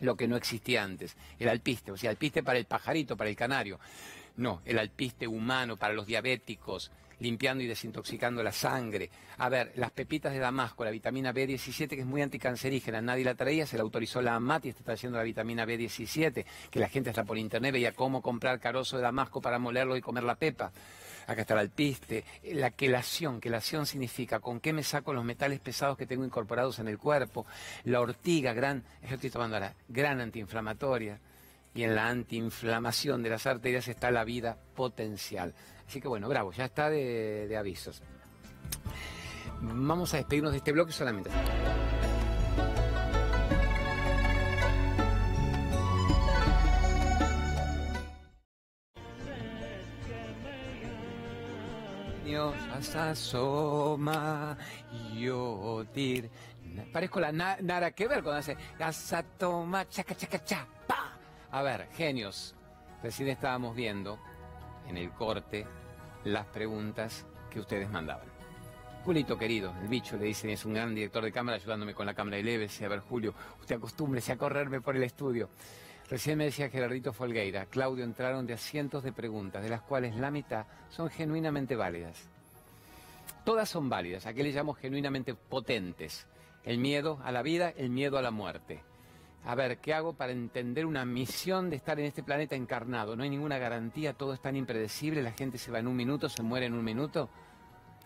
lo 0.00 0.16
que 0.16 0.28
no 0.28 0.36
existía 0.36 0.82
antes, 0.82 1.16
el 1.38 1.48
alpiste, 1.48 1.92
o 1.92 1.96
sea, 1.96 2.10
alpiste 2.10 2.42
para 2.42 2.58
el 2.58 2.64
pajarito, 2.64 3.16
para 3.16 3.30
el 3.30 3.36
canario. 3.36 3.78
No, 4.36 4.60
el 4.64 4.78
alpiste 4.78 5.28
humano 5.28 5.76
para 5.76 5.94
los 5.94 6.06
diabéticos, 6.06 6.90
limpiando 7.20 7.62
y 7.62 7.66
desintoxicando 7.66 8.42
la 8.42 8.52
sangre. 8.52 9.10
A 9.38 9.48
ver, 9.48 9.72
las 9.76 9.92
pepitas 9.92 10.32
de 10.32 10.40
Damasco, 10.40 10.84
la 10.84 10.90
vitamina 10.90 11.32
B17, 11.32 11.88
que 11.88 12.00
es 12.00 12.06
muy 12.06 12.22
anticancerígena, 12.22 13.00
nadie 13.00 13.24
la 13.24 13.34
traía, 13.34 13.66
se 13.66 13.76
la 13.76 13.82
autorizó 13.82 14.20
la 14.22 14.34
AMAT 14.34 14.66
y 14.66 14.68
está 14.70 14.82
trayendo 14.82 15.18
la 15.18 15.24
vitamina 15.24 15.64
B17, 15.64 16.44
que 16.70 16.80
la 16.80 16.88
gente 16.88 17.10
hasta 17.10 17.24
por 17.24 17.38
internet 17.38 17.72
veía 17.72 17.92
cómo 17.92 18.22
comprar 18.22 18.58
carozo 18.58 18.96
de 18.96 19.02
Damasco 19.02 19.40
para 19.40 19.58
molerlo 19.58 19.96
y 19.96 20.00
comer 20.00 20.24
la 20.24 20.34
pepa 20.34 20.72
acá 21.26 21.42
está 21.42 21.54
el 21.54 21.60
alpiste, 21.60 22.24
la 22.52 22.70
quelación, 22.70 23.40
quelación 23.40 23.86
significa 23.86 24.40
con 24.40 24.60
qué 24.60 24.72
me 24.72 24.82
saco 24.82 25.12
los 25.12 25.24
metales 25.24 25.60
pesados 25.60 25.96
que 25.96 26.06
tengo 26.06 26.24
incorporados 26.24 26.78
en 26.78 26.88
el 26.88 26.98
cuerpo, 26.98 27.46
la 27.84 28.00
ortiga, 28.00 28.52
gran, 28.52 28.84
estoy 29.02 29.30
tomando 29.30 29.56
ahora, 29.56 29.74
gran 29.88 30.20
antiinflamatoria, 30.20 31.18
y 31.74 31.82
en 31.82 31.94
la 31.94 32.08
antiinflamación 32.08 33.22
de 33.22 33.30
las 33.30 33.46
arterias 33.46 33.88
está 33.88 34.10
la 34.10 34.24
vida 34.24 34.56
potencial. 34.76 35.54
Así 35.86 36.00
que 36.00 36.08
bueno, 36.08 36.28
bravo, 36.28 36.52
ya 36.52 36.66
está 36.66 36.88
de, 36.88 37.48
de 37.48 37.56
avisos. 37.56 38.00
Vamos 39.60 40.14
a 40.14 40.18
despedirnos 40.18 40.52
de 40.52 40.58
este 40.58 40.72
bloque 40.72 40.92
solamente. 40.92 41.30
Asoma 52.96 54.56
yotir. 55.14 56.30
Parezco 56.92 57.20
la 57.20 57.32
ver 57.32 57.94
cuando 57.98 58.32
hace 58.32 58.56
asatoma 58.78 59.88
chaca 59.88 60.14
chaca 60.14 60.44
cha 60.44 60.66
A 61.50 61.62
ver, 61.62 61.88
genios. 61.92 62.54
Recién 63.02 63.28
estábamos 63.28 63.76
viendo 63.76 64.18
en 64.88 64.96
el 64.96 65.10
corte 65.10 65.66
las 66.24 66.46
preguntas 66.46 67.26
que 67.50 67.60
ustedes 67.60 67.88
mandaban. 67.90 68.26
Julito 69.04 69.36
querido, 69.36 69.74
el 69.82 69.88
bicho 69.88 70.16
le 70.16 70.24
dicen 70.24 70.48
es 70.50 70.64
un 70.64 70.72
gran 70.72 70.94
director 70.94 71.22
de 71.22 71.30
cámara 71.30 71.56
ayudándome 71.56 71.92
con 71.92 72.06
la 72.06 72.14
cámara 72.14 72.38
y 72.38 72.42
leve. 72.42 72.68
A 72.82 72.88
ver, 72.88 73.00
Julio, 73.00 73.34
usted 73.60 73.76
acostúmbrese 73.76 74.32
a 74.32 74.38
correrme 74.38 74.80
por 74.80 74.96
el 74.96 75.02
estudio. 75.02 75.50
Recién 76.08 76.38
me 76.38 76.44
decía 76.44 76.68
Gerardito 76.68 77.12
Folgueira, 77.12 77.66
Claudio, 77.66 78.04
entraron 78.04 78.46
de 78.46 78.56
cientos 78.56 79.04
de 79.04 79.12
preguntas, 79.12 79.62
de 79.62 79.70
las 79.70 79.82
cuales 79.82 80.16
la 80.16 80.30
mitad 80.30 80.66
son 80.90 81.10
genuinamente 81.10 81.76
válidas. 81.76 82.28
Todas 83.44 83.68
son 83.68 83.88
válidas, 83.88 84.26
a 84.26 84.32
qué 84.32 84.42
le 84.42 84.52
llamo 84.52 84.74
genuinamente 84.74 85.34
potentes. 85.34 86.26
El 86.64 86.78
miedo 86.78 87.20
a 87.22 87.30
la 87.30 87.42
vida, 87.42 87.70
el 87.76 87.90
miedo 87.90 88.16
a 88.16 88.22
la 88.22 88.30
muerte. 88.30 88.82
A 89.44 89.54
ver, 89.54 89.78
¿qué 89.78 89.92
hago 89.92 90.14
para 90.14 90.32
entender 90.32 90.86
una 90.86 91.04
misión 91.04 91.68
de 91.68 91.76
estar 91.76 92.00
en 92.00 92.06
este 92.06 92.22
planeta 92.22 92.56
encarnado? 92.56 93.14
No 93.14 93.22
hay 93.22 93.28
ninguna 93.28 93.58
garantía, 93.58 94.14
todo 94.14 94.32
es 94.32 94.40
tan 94.40 94.56
impredecible, 94.56 95.22
la 95.22 95.32
gente 95.32 95.58
se 95.58 95.70
va 95.70 95.78
en 95.78 95.86
un 95.86 95.94
minuto, 95.94 96.30
se 96.30 96.42
muere 96.42 96.64
en 96.64 96.72
un 96.72 96.82
minuto. 96.82 97.28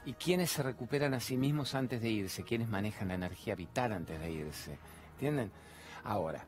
¿Y 0.04 0.14
quiénes 0.14 0.50
se 0.50 0.64
recuperan 0.64 1.14
a 1.14 1.20
sí 1.20 1.36
mismos 1.36 1.76
antes 1.76 2.02
de 2.02 2.08
irse? 2.08 2.42
¿Quiénes 2.42 2.68
manejan 2.68 3.08
la 3.08 3.14
energía 3.14 3.54
vital 3.54 3.92
antes 3.92 4.18
de 4.18 4.32
irse? 4.32 4.78
¿Entienden? 5.12 5.52
Ahora, 6.02 6.44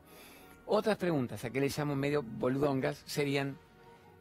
otras 0.65 0.97
preguntas, 0.97 1.45
a 1.45 1.49
que 1.49 1.61
le 1.61 1.69
llamo 1.69 1.95
medio 1.95 2.23
boludongas, 2.23 3.01
serían, 3.05 3.57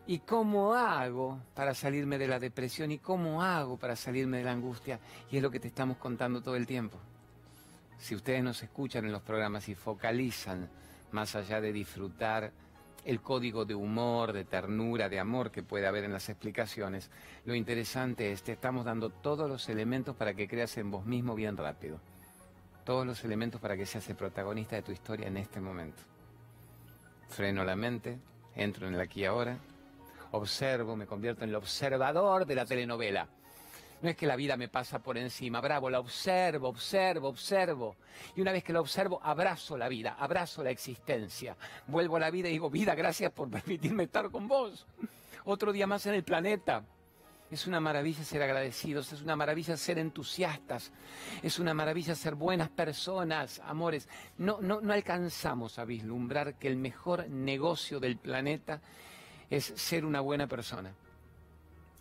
¿y 0.06 0.18
cómo 0.20 0.74
hago 0.74 1.38
para 1.54 1.74
salirme 1.74 2.18
de 2.18 2.28
la 2.28 2.38
depresión? 2.38 2.90
¿Y 2.90 2.98
cómo 2.98 3.42
hago 3.42 3.76
para 3.76 3.96
salirme 3.96 4.38
de 4.38 4.44
la 4.44 4.52
angustia? 4.52 4.98
Y 5.30 5.36
es 5.36 5.42
lo 5.42 5.50
que 5.50 5.60
te 5.60 5.68
estamos 5.68 5.96
contando 5.98 6.42
todo 6.42 6.56
el 6.56 6.66
tiempo. 6.66 6.98
Si 7.98 8.14
ustedes 8.14 8.42
nos 8.42 8.62
escuchan 8.62 9.04
en 9.04 9.12
los 9.12 9.22
programas 9.22 9.68
y 9.68 9.74
focalizan, 9.74 10.68
más 11.12 11.34
allá 11.36 11.60
de 11.60 11.72
disfrutar 11.72 12.52
el 13.04 13.20
código 13.20 13.64
de 13.64 13.74
humor, 13.74 14.32
de 14.32 14.44
ternura, 14.44 15.08
de 15.08 15.20
amor 15.20 15.50
que 15.50 15.62
puede 15.62 15.86
haber 15.86 16.04
en 16.04 16.12
las 16.12 16.28
explicaciones, 16.28 17.10
lo 17.44 17.54
interesante 17.54 18.32
es, 18.32 18.42
te 18.42 18.52
estamos 18.52 18.84
dando 18.84 19.10
todos 19.10 19.48
los 19.48 19.68
elementos 19.68 20.16
para 20.16 20.34
que 20.34 20.48
creas 20.48 20.76
en 20.76 20.90
vos 20.90 21.06
mismo 21.06 21.34
bien 21.34 21.56
rápido. 21.56 21.98
Todos 22.84 23.06
los 23.06 23.24
elementos 23.24 23.60
para 23.60 23.76
que 23.76 23.86
seas 23.86 24.08
el 24.08 24.16
protagonista 24.16 24.76
de 24.76 24.82
tu 24.82 24.92
historia 24.92 25.28
en 25.28 25.36
este 25.36 25.60
momento. 25.60 26.02
freno 27.28 27.64
la 27.64 27.76
mente, 27.76 28.18
entro 28.56 28.88
en 28.88 28.94
el 28.94 29.00
aquí 29.00 29.24
ahora, 29.24 29.58
observo, 30.32 30.96
me 30.96 31.06
convierto 31.06 31.44
en 31.44 31.50
el 31.50 31.56
observador 31.56 32.46
de 32.46 32.54
la 32.54 32.66
telenovela. 32.66 33.28
No 34.02 34.08
es 34.08 34.16
que 34.16 34.26
la 34.26 34.36
vida 34.36 34.56
me 34.56 34.68
pasa 34.68 34.98
por 35.00 35.18
encima, 35.18 35.60
bravo, 35.60 35.90
la 35.90 36.00
observo, 36.00 36.68
observo, 36.68 37.28
observo. 37.28 37.96
Y 38.34 38.40
una 38.40 38.52
vez 38.52 38.64
que 38.64 38.72
la 38.72 38.80
observo, 38.80 39.20
abrazo 39.22 39.76
la 39.76 39.88
vida, 39.88 40.16
abrazo 40.18 40.62
la 40.62 40.70
existencia. 40.70 41.54
Vuelvo 41.86 42.16
a 42.16 42.20
la 42.20 42.30
vida 42.30 42.48
y 42.48 42.52
digo, 42.52 42.70
vida, 42.70 42.94
gracias 42.94 43.30
por 43.32 43.50
permitirme 43.50 44.04
estar 44.04 44.30
con 44.30 44.48
vos. 44.48 44.86
Otro 45.44 45.72
día 45.72 45.86
más 45.86 46.06
en 46.06 46.14
el 46.14 46.24
planeta. 46.24 46.84
Es 47.50 47.66
una 47.66 47.80
maravilla 47.80 48.22
ser 48.22 48.44
agradecidos, 48.44 49.12
es 49.12 49.22
una 49.22 49.34
maravilla 49.34 49.76
ser 49.76 49.98
entusiastas, 49.98 50.92
es 51.42 51.58
una 51.58 51.74
maravilla 51.74 52.14
ser 52.14 52.36
buenas 52.36 52.68
personas, 52.68 53.60
amores. 53.64 54.08
No, 54.38 54.60
no, 54.60 54.80
no 54.80 54.92
alcanzamos 54.92 55.80
a 55.80 55.84
vislumbrar 55.84 56.54
que 56.54 56.68
el 56.68 56.76
mejor 56.76 57.28
negocio 57.28 57.98
del 57.98 58.18
planeta 58.18 58.80
es 59.50 59.64
ser 59.64 60.04
una 60.04 60.20
buena 60.20 60.46
persona 60.46 60.94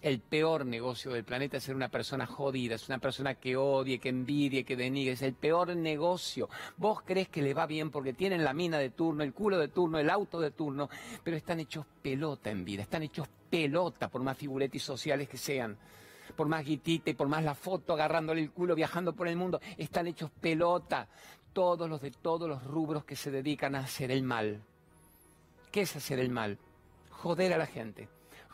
el 0.02 0.20
peor 0.22 0.66
negocio 0.66 1.12
del 1.12 1.26
planeta 1.26 1.58
es 1.58 1.64
ser 1.64 1.76
una 1.76 1.90
persona 1.90 2.26
jodida, 2.26 2.76
es 2.76 2.88
una 2.88 3.00
persona 3.00 3.36
que 3.36 3.58
odie, 3.58 4.00
que 4.00 4.10
envidie, 4.10 4.64
que 4.64 4.76
denigre, 4.76 5.14
es 5.14 5.22
el 5.22 5.34
peor 5.34 5.76
negocio. 5.76 6.50
Vos 6.78 7.02
crees 7.02 7.28
que 7.28 7.42
le 7.42 7.54
va 7.54 7.66
bien 7.66 7.92
porque 7.92 8.14
tienen 8.14 8.44
la 8.44 8.54
mina 8.54 8.78
de 8.78 8.92
turno, 8.92 9.24
el 9.24 9.34
culo 9.34 9.58
de 9.58 9.68
turno, 9.68 10.00
el 10.00 10.10
auto 10.10 10.40
de 10.40 10.52
turno, 10.52 10.90
pero 11.24 11.36
están 11.36 11.60
hechos 11.60 11.86
pelota 12.02 12.50
en 12.50 12.64
vida, 12.64 12.84
están 12.84 13.04
hechos 13.04 13.28
pelota 13.50 14.08
por 14.08 14.24
más 14.24 14.38
figuretis 14.38 14.84
sociales 14.84 15.28
que 15.28 15.38
sean. 15.38 15.78
Por 16.36 16.48
más 16.48 16.64
guitita 16.64 17.10
y 17.10 17.16
por 17.16 17.28
más 17.28 17.44
la 17.44 17.56
foto 17.56 17.94
agarrándole 17.94 18.42
el 18.42 18.52
culo 18.52 18.76
viajando 18.76 19.14
por 19.14 19.28
el 19.28 19.36
mundo, 19.36 19.60
están 19.78 20.08
hechos 20.08 20.32
pelota. 20.40 21.08
Todos 21.52 21.90
los 21.90 22.00
de 22.00 22.12
todos 22.12 22.48
los 22.48 22.64
rubros 22.64 23.04
que 23.04 23.16
se 23.16 23.32
dedican 23.32 23.76
a 23.76 23.80
hacer 23.80 24.12
el 24.12 24.24
mal. 24.24 24.62
¿Qué 25.72 25.82
es 25.82 25.96
hacer 25.96 26.20
el 26.20 26.30
mal? 26.30 26.58
Joder 27.22 27.54
a 27.54 27.58
la 27.58 27.66
gente 27.66 28.10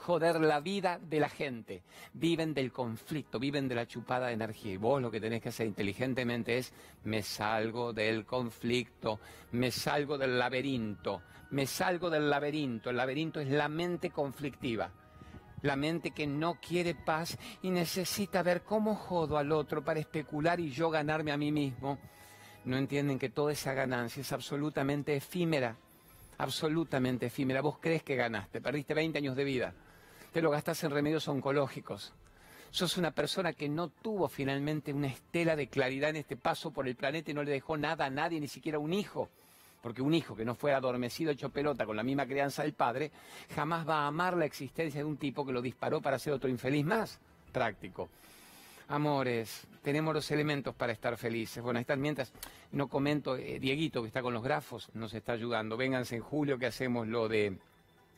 joder 0.06 0.40
la 0.40 0.60
vida 0.60 1.00
de 1.00 1.20
la 1.20 1.30
gente. 1.30 1.84
Viven 2.14 2.54
del 2.54 2.72
conflicto, 2.72 3.40
viven 3.40 3.68
de 3.68 3.76
la 3.76 3.88
chupada 3.88 4.28
de 4.28 4.34
energía. 4.34 4.74
Y 4.74 4.78
vos 4.78 5.02
lo 5.02 5.10
que 5.10 5.20
tenés 5.20 5.42
que 5.42 5.50
hacer 5.50 5.68
inteligentemente 5.68 6.58
es, 6.58 6.74
me 7.04 7.24
salgo 7.24 7.92
del 7.92 8.26
conflicto, 8.26 9.20
me 9.52 9.72
salgo 9.72 10.18
del 10.18 10.38
laberinto, 10.38 11.24
me 11.52 11.66
salgo 11.66 12.10
del 12.10 12.30
laberinto. 12.30 12.90
El 12.90 12.98
laberinto 12.98 13.40
es 13.40 13.50
la 13.50 13.68
mente 13.68 14.12
conflictiva. 14.12 14.92
La 15.62 15.76
mente 15.76 16.12
que 16.12 16.28
no 16.28 16.60
quiere 16.62 16.94
paz 16.94 17.40
y 17.64 17.72
necesita 17.72 18.44
ver 18.44 18.62
cómo 18.62 18.94
jodo 18.94 19.40
al 19.40 19.52
otro 19.52 19.84
para 19.84 20.00
especular 20.00 20.60
y 20.60 20.70
yo 20.70 20.92
ganarme 20.92 21.32
a 21.32 21.38
mí 21.38 21.52
mismo. 21.52 21.98
No 22.66 22.78
entienden 22.78 23.18
que 23.18 23.30
toda 23.30 23.52
esa 23.52 23.74
ganancia 23.74 24.22
es 24.22 24.32
absolutamente 24.32 25.16
efímera 25.16 25.78
absolutamente 26.38 27.28
efímera. 27.28 27.62
Vos 27.62 27.78
crees 27.80 28.04
que 28.04 28.16
ganaste, 28.16 28.62
perdiste 28.62 28.94
20 28.94 29.18
años 29.18 29.36
de 29.36 29.44
vida 29.44 29.74
te 30.36 30.42
lo 30.42 30.52
gastas 30.52 30.84
en 30.84 30.92
remedios 30.92 31.30
oncológicos. 31.30 32.12
Sos 32.70 32.98
una 32.98 33.12
persona 33.12 33.54
que 33.54 33.70
no 33.70 33.88
tuvo 33.88 34.28
finalmente 34.28 34.92
una 34.92 35.08
estela 35.08 35.56
de 35.56 35.68
claridad 35.68 36.10
en 36.10 36.18
este 36.18 36.36
paso 36.36 36.72
por 36.72 36.90
el 36.90 36.98
planeta 36.98 37.32
y 37.32 37.34
no 37.34 37.42
le 37.42 37.52
dejó 37.52 37.78
nada 37.78 38.04
a 38.04 38.10
nadie, 38.10 38.42
ni 38.42 38.50
siquiera 38.50 38.78
un 38.78 38.92
hijo. 38.92 39.30
Porque 39.82 40.02
un 40.02 40.14
hijo 40.14 40.36
que 40.36 40.44
no 40.44 40.54
fue 40.54 40.74
adormecido, 40.74 41.32
hecho 41.32 41.52
pelota 41.52 41.86
con 41.86 41.96
la 41.96 42.04
misma 42.04 42.26
crianza 42.26 42.64
del 42.64 42.74
padre, 42.74 43.12
jamás 43.56 43.88
va 43.88 44.00
a 44.00 44.08
amar 44.08 44.36
la 44.36 44.44
existencia 44.44 45.00
de 45.00 45.06
un 45.06 45.16
tipo 45.16 45.46
que 45.46 45.54
lo 45.54 45.62
disparó 45.62 46.02
para 46.02 46.20
ser 46.20 46.34
otro 46.34 46.50
infeliz 46.50 46.84
más 46.84 47.18
práctico. 47.54 48.10
Amores, 48.88 49.66
tenemos 49.82 50.14
los 50.14 50.30
elementos 50.30 50.76
para 50.76 50.94
estar 50.94 51.18
felices. 51.18 51.64
Bueno, 51.64 51.80
están 51.80 52.00
mientras 52.00 52.32
no 52.72 52.88
comento, 52.88 53.36
eh, 53.36 53.60
Dieguito 53.60 54.02
que 54.02 54.08
está 54.08 54.22
con 54.22 54.34
los 54.34 54.44
grafos 54.44 54.90
nos 54.94 55.14
está 55.14 55.34
ayudando. 55.34 55.76
Vénganse 55.76 56.16
en 56.16 56.22
julio 56.22 56.60
que 56.60 56.68
hacemos 56.68 57.08
lo 57.08 57.28
de 57.28 57.58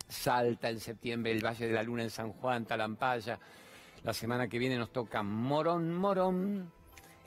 Salta 0.10 0.70
en 0.70 0.80
septiembre, 0.80 1.32
el 1.32 1.46
Valle 1.46 1.68
de 1.68 1.74
la 1.74 1.84
Luna 1.84 2.04
en 2.04 2.10
San 2.10 2.34
Juan, 2.34 2.66
Talampaya. 2.66 3.40
La 4.04 4.14
semana 4.14 4.48
que 4.48 4.60
viene 4.60 4.78
nos 4.78 4.92
toca 4.92 5.24
Morón, 5.24 5.94
Morón 5.96 6.72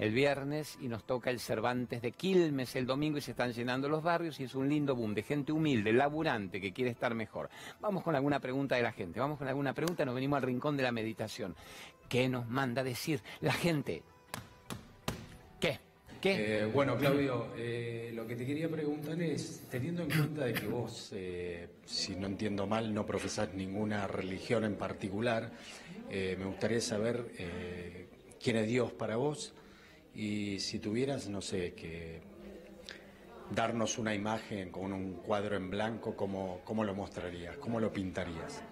el 0.00 0.14
viernes 0.14 0.78
y 0.80 0.88
nos 0.88 1.04
toca 1.04 1.28
el 1.28 1.38
Cervantes 1.38 2.00
de 2.00 2.12
Quilmes 2.12 2.74
el 2.74 2.86
domingo 2.86 3.18
y 3.18 3.20
se 3.20 3.32
están 3.32 3.52
llenando 3.52 3.86
los 3.86 4.02
barrios 4.02 4.40
y 4.40 4.44
es 4.44 4.54
un 4.54 4.66
lindo 4.66 4.96
boom 4.96 5.12
de 5.12 5.22
gente 5.22 5.52
humilde, 5.52 5.92
laburante, 5.92 6.58
que 6.58 6.72
quiere 6.72 6.90
estar 6.90 7.14
mejor. 7.14 7.50
Vamos 7.82 8.02
con 8.02 8.14
alguna 8.14 8.40
pregunta 8.40 8.76
de 8.76 8.82
la 8.82 8.92
gente, 8.92 9.20
vamos 9.20 9.36
con 9.36 9.46
alguna 9.46 9.74
pregunta, 9.74 10.06
nos 10.06 10.14
venimos 10.14 10.38
al 10.38 10.44
rincón 10.44 10.74
de 10.78 10.84
la 10.84 10.90
meditación. 10.90 11.54
¿Qué 12.10 12.28
nos 12.28 12.48
manda 12.48 12.82
decir 12.82 13.22
la 13.40 13.52
gente? 13.52 14.02
¿Qué? 16.20 16.64
Eh, 16.64 16.70
bueno, 16.70 16.98
Claudio, 16.98 17.46
eh, 17.56 18.10
lo 18.14 18.26
que 18.26 18.36
te 18.36 18.44
quería 18.44 18.68
preguntar 18.68 19.22
es, 19.22 19.62
teniendo 19.70 20.02
en 20.02 20.10
cuenta 20.10 20.44
de 20.44 20.52
que 20.52 20.66
vos, 20.66 21.12
eh, 21.14 21.68
si 21.86 22.14
no 22.16 22.26
entiendo 22.26 22.66
mal, 22.66 22.92
no 22.92 23.06
profesás 23.06 23.54
ninguna 23.54 24.06
religión 24.06 24.64
en 24.64 24.74
particular, 24.74 25.52
me 26.10 26.44
gustaría 26.44 26.80
saber 26.80 27.30
quién 28.42 28.56
es 28.56 28.66
Dios 28.66 28.92
para 28.92 29.16
vos 29.16 29.54
y 30.14 30.58
si 30.58 30.80
tuvieras, 30.80 31.28
no 31.28 31.40
sé, 31.40 31.72
que 31.74 32.20
darnos 33.50 33.96
una 33.96 34.14
imagen 34.14 34.70
con 34.70 34.92
un 34.92 35.14
cuadro 35.14 35.56
en 35.56 35.70
blanco, 35.70 36.16
¿cómo, 36.16 36.60
cómo 36.64 36.84
lo 36.84 36.94
mostrarías? 36.94 37.56
¿Cómo 37.58 37.80
lo 37.80 37.92
pintarías? 37.92 38.62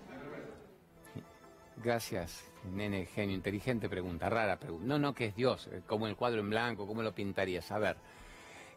Gracias, 1.82 2.50
nene, 2.72 3.06
genio, 3.06 3.36
inteligente 3.36 3.88
pregunta, 3.88 4.28
rara 4.28 4.58
pregunta. 4.58 4.84
No, 4.84 4.98
no, 4.98 5.14
¿qué 5.14 5.26
es 5.26 5.36
Dios? 5.36 5.68
Eh, 5.68 5.82
¿Cómo 5.86 6.08
el 6.08 6.16
cuadro 6.16 6.40
en 6.40 6.50
blanco? 6.50 6.88
¿Cómo 6.88 7.02
lo 7.02 7.14
pintarías? 7.14 7.70
A 7.70 7.78
ver, 7.78 7.96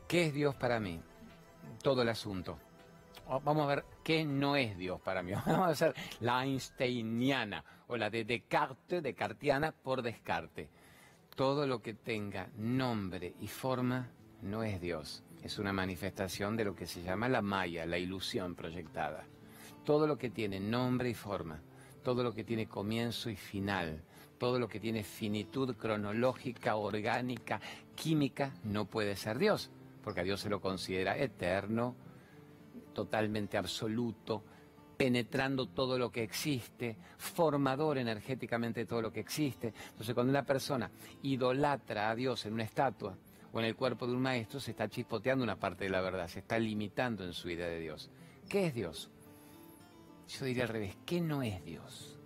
¿qué 0.08 0.28
es 0.28 0.34
Dios 0.36 0.54
para 0.54 0.80
mí? 0.80 1.02
Todo 1.82 2.04
el 2.04 2.10
asunto. 2.10 2.60
Oh, 3.28 3.40
vamos 3.40 3.64
a 3.64 3.76
ver 3.76 3.86
qué 4.04 4.24
no 4.24 4.56
es 4.56 4.78
Dios 4.78 5.02
para 5.02 5.24
mí. 5.24 5.32
Vamos 5.46 5.68
a 5.68 5.72
hacer 5.72 5.96
la 6.20 6.44
einsteiniana 6.44 7.64
o 7.88 7.98
la 7.98 8.10
de 8.10 8.24
Descartes, 8.24 9.02
Descartiana 9.02 9.72
por 9.72 10.04
descarte. 10.04 10.70
Todo 11.36 11.66
lo 11.66 11.82
que 11.82 11.96
tenga 11.96 12.50
nombre 12.58 13.34
y 13.40 13.48
forma 13.48 14.10
no 14.44 14.64
es 14.64 14.80
Dios. 14.80 15.24
Es 15.42 15.58
una 15.58 15.74
manifestación 15.74 16.56
de 16.56 16.66
lo 16.66 16.76
que 16.76 16.86
se 16.86 17.02
llama 17.02 17.30
la 17.30 17.42
maya, 17.42 17.86
la 17.86 17.98
ilusión 17.98 18.54
proyectada. 18.54 19.24
Todo 19.86 20.06
lo 20.06 20.18
que 20.18 20.30
tiene 20.30 20.60
nombre 20.60 21.10
y 21.10 21.14
forma 21.16 21.62
todo 22.04 22.24
lo 22.24 22.34
que 22.34 22.44
tiene 22.44 22.68
comienzo 22.68 23.30
y 23.30 23.36
final, 23.36 24.02
todo 24.38 24.60
lo 24.60 24.68
que 24.68 24.80
tiene 24.80 25.04
finitud 25.04 25.76
cronológica, 25.76 26.76
orgánica, 26.76 27.62
química, 27.96 28.54
no 28.64 28.86
puede 28.86 29.16
ser 29.16 29.38
Dios, 29.38 29.70
porque 30.04 30.22
a 30.22 30.24
Dios 30.24 30.40
se 30.40 30.50
lo 30.50 30.60
considera 30.62 31.18
eterno, 31.18 31.96
totalmente 32.94 33.58
absoluto, 33.58 34.44
penetrando 34.98 35.68
todo 35.68 35.98
lo 35.98 36.12
que 36.12 36.24
existe, 36.24 36.98
formador 37.18 37.98
energéticamente 37.98 38.82
de 38.82 38.86
todo 38.86 39.02
lo 39.02 39.12
que 39.12 39.20
existe. 39.20 39.74
Entonces, 39.90 40.14
cuando 40.14 40.32
una 40.32 40.46
persona 40.46 40.92
idolatra 41.24 42.10
a 42.10 42.16
Dios 42.16 42.46
en 42.46 42.54
una 42.54 42.64
estatua 42.64 43.18
o 43.52 43.60
en 43.60 43.66
el 43.66 43.76
cuerpo 43.76 44.06
de 44.06 44.14
un 44.14 44.22
maestro, 44.22 44.60
se 44.60 44.72
está 44.72 44.88
chispoteando 44.88 45.44
una 45.44 45.60
parte 45.60 45.86
de 45.86 45.90
la 45.90 46.02
verdad, 46.02 46.28
se 46.28 46.40
está 46.40 46.60
limitando 46.60 47.24
en 47.24 47.34
su 47.34 47.50
idea 47.50 47.68
de 47.68 47.80
Dios. 47.80 48.12
¿Qué 48.48 48.68
es 48.68 48.74
Dios? 48.74 49.10
Yo 50.28 50.46
diría 50.46 50.64
al 50.64 50.70
revés, 50.70 50.96
¿qué 51.06 51.22
no 51.22 51.44
es 51.44 51.64
Dios? 51.64 52.18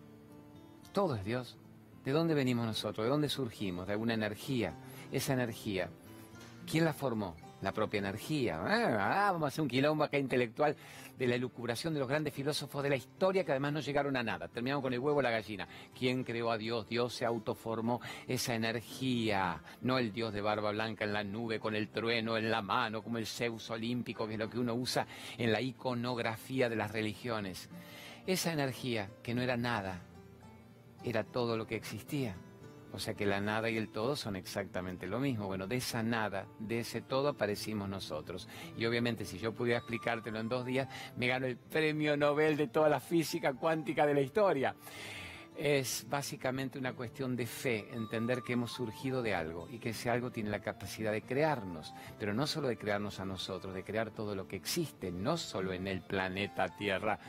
Todo 0.94 1.16
es 1.16 1.26
Dios. 1.26 1.58
¿De 2.04 2.12
dónde 2.12 2.34
venimos 2.34 2.66
nosotros? 2.66 3.04
¿De 3.06 3.10
dónde 3.10 3.30
surgimos? 3.30 3.88
De 3.88 3.94
alguna 3.94 4.14
energía. 4.14 4.74
Esa 5.12 5.34
energía, 5.34 5.90
¿quién 6.70 6.86
la 6.86 6.94
formó? 6.94 7.36
La 7.62 7.72
propia 7.72 8.00
energía. 8.00 8.60
Ah, 8.62 9.32
vamos 9.32 9.46
a 9.46 9.48
hacer 9.48 9.62
un 9.62 9.68
quilombo 9.68 10.04
acá 10.04 10.18
intelectual 10.18 10.76
de 11.18 11.28
la 11.28 11.36
elucubración 11.36 11.94
de 11.94 12.00
los 12.00 12.10
grandes 12.10 12.34
filósofos 12.34 12.84
de 12.84 12.90
la 12.90 12.96
historia 12.96 13.46
que 13.46 13.52
además 13.52 13.74
no 13.74 13.80
llegaron 13.80 14.18
a 14.18 14.24
nada. 14.24 14.48
Terminamos 14.48 14.84
con 14.84 14.94
el 14.94 15.00
huevo 15.00 15.22
y 15.22 15.24
la 15.24 15.32
gallina. 15.32 15.68
¿Quién 15.98 16.24
creó 16.24 16.52
a 16.52 16.58
Dios? 16.58 16.88
Dios 16.88 17.14
se 17.14 17.26
autoformó 17.26 18.02
esa 18.28 18.54
energía. 18.54 19.62
No 19.82 19.98
el 19.98 20.12
Dios 20.12 20.34
de 20.34 20.42
barba 20.42 20.72
blanca 20.72 21.06
en 21.06 21.14
la 21.14 21.24
nube 21.24 21.60
con 21.60 21.76
el 21.76 21.90
trueno 21.90 22.38
en 22.38 22.52
la 22.52 22.62
mano, 22.62 23.02
como 23.02 23.18
el 23.18 23.26
Zeus 23.26 23.70
olímpico, 23.70 24.28
que 24.28 24.34
es 24.34 24.40
lo 24.40 24.50
que 24.50 24.60
uno 24.60 24.74
usa 24.76 25.08
en 25.38 25.52
la 25.52 25.62
iconografía 25.62 26.70
de 26.70 26.76
las 26.76 26.92
religiones. 26.92 27.70
Esa 28.28 28.52
energía 28.52 29.10
que 29.24 29.34
no 29.34 29.42
era 29.42 29.56
nada, 29.56 30.02
era 31.04 31.24
todo 31.24 31.56
lo 31.56 31.66
que 31.68 31.76
existía. 31.76 32.36
O 32.96 33.00
sea 33.00 33.14
que 33.14 33.26
la 33.26 33.42
nada 33.42 33.70
y 33.70 33.76
el 33.76 33.90
todo 33.90 34.16
son 34.16 34.38
exactamente 34.38 35.06
lo 35.06 35.20
mismo. 35.20 35.48
Bueno, 35.48 35.68
de 35.68 35.76
esa 35.76 36.02
nada, 36.02 36.48
de 36.60 36.80
ese 36.80 37.02
todo 37.02 37.28
aparecimos 37.28 37.90
nosotros. 37.90 38.48
Y 38.78 38.86
obviamente 38.86 39.26
si 39.26 39.38
yo 39.38 39.54
pudiera 39.54 39.80
explicártelo 39.80 40.40
en 40.40 40.48
dos 40.48 40.66
días, 40.66 40.88
me 41.18 41.28
gano 41.28 41.46
el 41.46 41.58
premio 41.58 42.16
Nobel 42.16 42.56
de 42.56 42.68
toda 42.68 42.88
la 42.88 43.02
física 43.02 43.54
cuántica 43.54 44.06
de 44.06 44.14
la 44.14 44.22
historia. 44.22 44.76
Es 45.58 46.06
básicamente 46.10 46.80
una 46.80 46.94
cuestión 46.94 47.36
de 47.36 47.46
fe, 47.46 47.90
entender 47.92 48.42
que 48.44 48.54
hemos 48.54 48.72
surgido 48.72 49.22
de 49.22 49.36
algo 49.36 49.68
y 49.70 49.80
que 49.80 49.90
ese 49.90 50.10
algo 50.10 50.32
tiene 50.32 50.50
la 50.50 50.62
capacidad 50.62 51.12
de 51.12 51.22
crearnos, 51.22 51.94
pero 52.18 52.34
no 52.34 52.48
solo 52.48 52.70
de 52.70 52.78
crearnos 52.78 53.20
a 53.20 53.26
nosotros, 53.26 53.74
de 53.74 53.84
crear 53.84 54.12
todo 54.12 54.36
lo 54.36 54.48
que 54.48 54.56
existe, 54.56 55.12
no 55.12 55.36
solo 55.36 55.74
en 55.74 55.88
el 55.88 56.02
planeta 56.02 56.70
Tierra, 56.78 57.20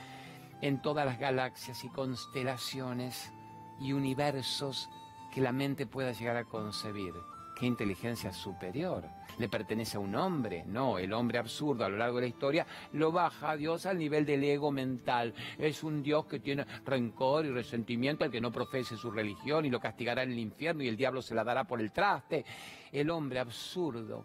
en 0.62 0.80
todas 0.80 1.06
las 1.06 1.18
galaxias 1.18 1.82
y 1.82 1.88
constelaciones 1.88 3.32
y 3.80 3.92
universos 3.92 4.88
que 5.36 5.42
la 5.42 5.52
mente 5.52 5.84
pueda 5.84 6.12
llegar 6.12 6.38
a 6.38 6.46
concebir. 6.46 7.12
¿Qué 7.54 7.66
inteligencia 7.66 8.32
superior? 8.32 9.04
¿Le 9.36 9.50
pertenece 9.50 9.98
a 9.98 10.00
un 10.00 10.14
hombre? 10.14 10.64
No, 10.64 10.98
el 10.98 11.12
hombre 11.12 11.36
absurdo 11.36 11.84
a 11.84 11.90
lo 11.90 11.98
largo 11.98 12.16
de 12.16 12.22
la 12.22 12.28
historia 12.28 12.66
lo 12.94 13.12
baja 13.12 13.50
a 13.50 13.56
Dios 13.58 13.84
al 13.84 13.98
nivel 13.98 14.24
del 14.24 14.42
ego 14.44 14.70
mental. 14.72 15.34
Es 15.58 15.84
un 15.84 16.02
Dios 16.02 16.24
que 16.24 16.40
tiene 16.40 16.64
rencor 16.86 17.44
y 17.44 17.50
resentimiento 17.50 18.24
al 18.24 18.30
que 18.30 18.40
no 18.40 18.50
profese 18.50 18.96
su 18.96 19.10
religión 19.10 19.66
y 19.66 19.68
lo 19.68 19.78
castigará 19.78 20.22
en 20.22 20.32
el 20.32 20.38
infierno 20.38 20.82
y 20.82 20.88
el 20.88 20.96
diablo 20.96 21.20
se 21.20 21.34
la 21.34 21.44
dará 21.44 21.64
por 21.64 21.82
el 21.82 21.92
traste. 21.92 22.46
El 22.90 23.10
hombre 23.10 23.38
absurdo, 23.38 24.24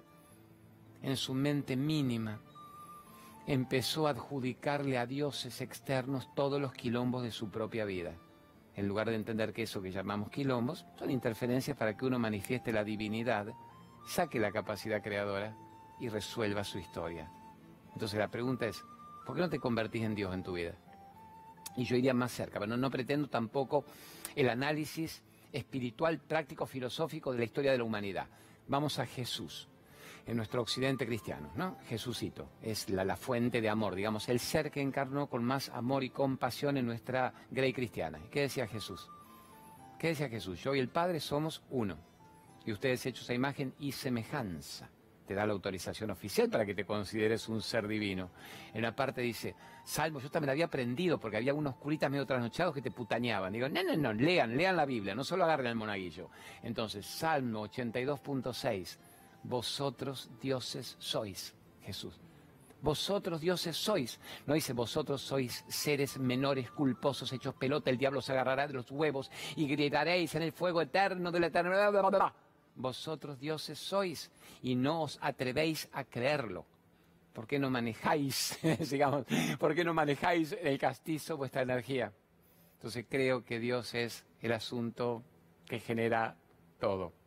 en 1.01 1.17
su 1.17 1.33
mente 1.33 1.75
mínima, 1.75 2.39
empezó 3.47 4.07
a 4.07 4.11
adjudicarle 4.11 4.97
a 4.97 5.05
dioses 5.05 5.59
externos 5.59 6.33
todos 6.35 6.61
los 6.61 6.71
quilombos 6.71 7.23
de 7.23 7.31
su 7.31 7.49
propia 7.49 7.83
vida. 7.83 8.15
En 8.75 8.87
lugar 8.87 9.09
de 9.09 9.15
entender 9.15 9.53
que 9.53 9.63
eso 9.63 9.81
que 9.81 9.91
llamamos 9.91 10.29
quilombos 10.29 10.85
son 10.97 11.11
interferencias 11.11 11.77
para 11.77 11.95
que 11.95 12.05
uno 12.05 12.19
manifieste 12.19 12.71
la 12.71 12.83
divinidad, 12.83 13.47
saque 14.05 14.39
la 14.39 14.51
capacidad 14.51 15.01
creadora 15.01 15.55
y 15.99 16.09
resuelva 16.09 16.63
su 16.63 16.79
historia. 16.79 17.29
Entonces 17.93 18.17
la 18.17 18.29
pregunta 18.29 18.65
es, 18.65 18.83
¿por 19.25 19.35
qué 19.35 19.41
no 19.41 19.49
te 19.49 19.59
convertís 19.59 20.03
en 20.03 20.15
Dios 20.15 20.33
en 20.33 20.43
tu 20.43 20.53
vida? 20.53 20.75
Y 21.75 21.83
yo 21.83 21.95
iría 21.95 22.13
más 22.13 22.31
cerca, 22.31 22.59
pero 22.59 22.69
no, 22.69 22.77
no 22.77 22.89
pretendo 22.89 23.27
tampoco 23.27 23.85
el 24.35 24.49
análisis 24.49 25.21
espiritual, 25.51 26.19
práctico, 26.19 26.65
filosófico 26.65 27.31
de 27.31 27.39
la 27.39 27.45
historia 27.45 27.71
de 27.71 27.77
la 27.77 27.83
humanidad. 27.83 28.27
Vamos 28.67 28.99
a 28.99 29.05
Jesús 29.05 29.67
en 30.25 30.37
nuestro 30.37 30.61
occidente 30.61 31.05
cristiano, 31.05 31.51
¿no? 31.55 31.77
Jesucito 31.87 32.49
es 32.61 32.89
la, 32.89 33.15
fuente 33.15 33.61
de 33.61 33.69
amor, 33.69 33.95
digamos, 33.95 34.29
el 34.29 34.39
ser 34.39 34.71
que 34.71 34.81
encarnó 34.81 35.27
con 35.27 35.43
más 35.43 35.69
amor 35.69 36.03
y 36.03 36.09
compasión 36.09 36.77
en 36.77 36.85
nuestra 36.85 37.33
grey 37.49 37.73
cristiana. 37.73 38.19
¿Qué 38.29 38.41
decía 38.41 38.67
Jesús? 38.67 39.09
¿Qué 39.99 40.09
decía 40.09 40.29
Jesús? 40.29 40.61
Yo 40.61 40.73
y 40.75 40.79
el 40.79 40.89
Padre 40.89 41.19
somos 41.19 41.63
uno. 41.69 41.97
Y 42.65 42.71
ustedes 42.71 43.05
hechos 43.05 43.29
a 43.29 43.33
imagen 43.33 43.73
y 43.79 43.91
semejanza. 43.91 44.89
Te 45.27 45.33
da 45.33 45.45
la 45.45 45.53
autorización 45.53 46.11
oficial 46.11 46.49
para 46.49 46.65
que 46.65 46.75
te 46.75 46.85
consideres 46.85 47.47
un 47.47 47.61
ser 47.61 47.87
divino. 47.87 48.31
En 48.73 48.79
una 48.79 48.95
parte 48.95 49.21
dice, 49.21 49.55
Salmo, 49.83 50.19
yo 50.19 50.29
también 50.29 50.49
había 50.49 50.65
aprendido 50.65 51.19
porque 51.19 51.37
había 51.37 51.53
unos 51.53 51.75
curitas 51.75 52.11
medio 52.11 52.25
trasnochados 52.25 52.73
que 52.73 52.81
te 52.81 52.91
putañaban. 52.91 53.53
Digo, 53.53 53.69
no, 53.69 53.83
no, 53.83 53.95
no, 53.95 54.13
lean, 54.13 54.57
lean 54.57 54.75
la 54.75 54.85
Biblia, 54.85 55.15
no 55.15 55.23
solo 55.23 55.45
agarren 55.45 55.67
el 55.67 55.75
monaguillo. 55.75 56.29
Entonces, 56.63 57.05
Salmo 57.05 57.67
82.6 57.67 58.97
vosotros 59.43 60.29
dioses 60.39 60.95
sois, 60.99 61.53
Jesús. 61.83 62.19
Vosotros 62.81 63.41
dioses 63.41 63.77
sois. 63.77 64.19
No 64.47 64.55
dice 64.55 64.73
vosotros 64.73 65.21
sois 65.21 65.63
seres 65.67 66.17
menores, 66.17 66.71
culposos, 66.71 67.31
hechos 67.31 67.53
pelota, 67.53 67.89
el 67.89 67.97
diablo 67.97 68.21
se 68.21 68.31
agarrará 68.31 68.67
de 68.67 68.73
los 68.73 68.89
huevos 68.89 69.29
y 69.55 69.67
gritaréis 69.67 70.33
en 70.35 70.41
el 70.41 70.51
fuego 70.51 70.81
eterno 70.81 71.31
de 71.31 71.39
la 71.39 71.47
eternidad. 71.47 72.33
Vosotros 72.75 73.39
dioses 73.39 73.77
sois 73.77 74.31
y 74.63 74.75
no 74.75 75.03
os 75.03 75.19
atrevéis 75.21 75.89
a 75.93 76.03
creerlo. 76.03 76.65
¿Por 77.33 77.47
qué 77.47 77.59
no 77.59 77.69
manejáis, 77.69 78.59
digamos, 78.89 79.25
por 79.59 79.75
qué 79.75 79.83
no 79.83 79.93
manejáis 79.93 80.57
el 80.59 80.77
castizo 80.79 81.37
vuestra 81.37 81.61
energía? 81.61 82.11
Entonces 82.73 83.05
creo 83.07 83.45
que 83.45 83.59
Dios 83.59 83.93
es 83.93 84.25
el 84.41 84.51
asunto 84.53 85.23
que 85.67 85.79
genera 85.79 86.35
todo 86.79 87.20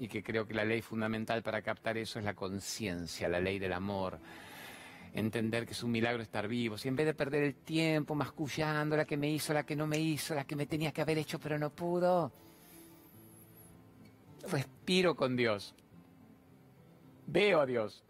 y 0.00 0.08
que 0.08 0.22
creo 0.22 0.46
que 0.46 0.54
la 0.54 0.64
ley 0.64 0.80
fundamental 0.80 1.42
para 1.42 1.60
captar 1.60 1.98
eso 1.98 2.18
es 2.18 2.24
la 2.24 2.34
conciencia, 2.34 3.28
la 3.28 3.38
ley 3.38 3.58
del 3.58 3.74
amor. 3.74 4.18
Entender 5.12 5.66
que 5.66 5.72
es 5.72 5.82
un 5.82 5.90
milagro 5.90 6.22
estar 6.22 6.48
vivos 6.48 6.86
y 6.86 6.88
en 6.88 6.96
vez 6.96 7.04
de 7.04 7.12
perder 7.12 7.42
el 7.42 7.54
tiempo 7.54 8.14
mascullando 8.14 8.96
la 8.96 9.04
que 9.04 9.18
me 9.18 9.30
hizo, 9.30 9.52
la 9.52 9.66
que 9.66 9.76
no 9.76 9.86
me 9.86 9.98
hizo, 9.98 10.34
la 10.34 10.44
que 10.44 10.56
me 10.56 10.66
tenía 10.66 10.90
que 10.90 11.02
haber 11.02 11.18
hecho 11.18 11.38
pero 11.38 11.58
no 11.58 11.68
pudo, 11.68 12.32
respiro 14.50 15.14
con 15.14 15.36
Dios, 15.36 15.74
veo 17.26 17.60
a 17.60 17.66
Dios, 17.66 18.02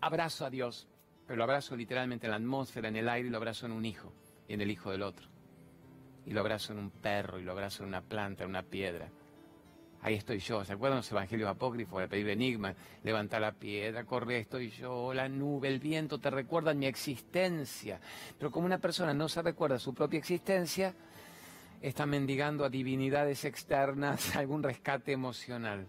abrazo 0.00 0.46
a 0.46 0.50
Dios, 0.50 0.88
pero 1.26 1.36
lo 1.36 1.44
abrazo 1.44 1.76
literalmente 1.76 2.28
en 2.28 2.30
la 2.30 2.36
atmósfera, 2.36 2.88
en 2.88 2.96
el 2.96 3.10
aire 3.10 3.28
y 3.28 3.30
lo 3.30 3.36
abrazo 3.36 3.66
en 3.66 3.72
un 3.72 3.84
hijo 3.84 4.10
y 4.48 4.54
en 4.54 4.62
el 4.62 4.70
hijo 4.70 4.90
del 4.90 5.02
otro. 5.02 5.28
Y 6.24 6.30
lo 6.30 6.40
abrazo 6.40 6.72
en 6.72 6.78
un 6.78 6.90
perro 6.90 7.38
y 7.38 7.44
lo 7.44 7.52
abrazo 7.52 7.82
en 7.82 7.90
una 7.90 8.00
planta, 8.00 8.44
en 8.44 8.50
una 8.50 8.62
piedra 8.62 9.10
ahí 10.06 10.14
estoy 10.14 10.38
yo. 10.38 10.64
¿Se 10.64 10.72
acuerdan 10.72 10.98
los 10.98 11.10
evangelios 11.10 11.50
apócrifos 11.50 12.00
de 12.00 12.06
pedir 12.06 12.28
enigma? 12.28 12.74
Levanta 13.02 13.40
la 13.40 13.50
piedra, 13.50 14.04
corre, 14.04 14.38
estoy 14.38 14.70
yo, 14.70 15.12
la 15.12 15.28
nube, 15.28 15.66
el 15.66 15.80
viento, 15.80 16.20
te 16.20 16.30
recuerdan 16.30 16.78
mi 16.78 16.86
existencia. 16.86 17.98
Pero 18.38 18.52
como 18.52 18.66
una 18.66 18.78
persona 18.78 19.12
no 19.12 19.28
se 19.28 19.42
recuerda 19.42 19.80
su 19.80 19.92
propia 19.94 20.18
existencia, 20.18 20.94
está 21.82 22.06
mendigando 22.06 22.64
a 22.64 22.70
divinidades 22.70 23.44
externas 23.44 24.36
algún 24.36 24.62
rescate 24.62 25.10
emocional. 25.10 25.88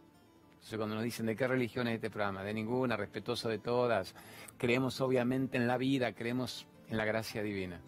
Entonces 0.53 0.77
cuando 0.77 0.95
nos 0.95 1.03
dicen 1.03 1.27
de 1.27 1.35
qué 1.35 1.47
religión 1.47 1.87
es 1.87 1.95
este 1.95 2.09
programa, 2.09 2.43
de 2.43 2.55
ninguna, 2.55 2.97
respetuoso 2.97 3.49
de 3.49 3.59
todas, 3.59 4.15
creemos 4.57 4.99
obviamente 4.99 5.57
en 5.57 5.67
la 5.67 5.77
vida, 5.77 6.13
creemos 6.13 6.65
en 6.89 6.97
la 6.97 7.05
gracia 7.05 7.43
divina 7.43 7.79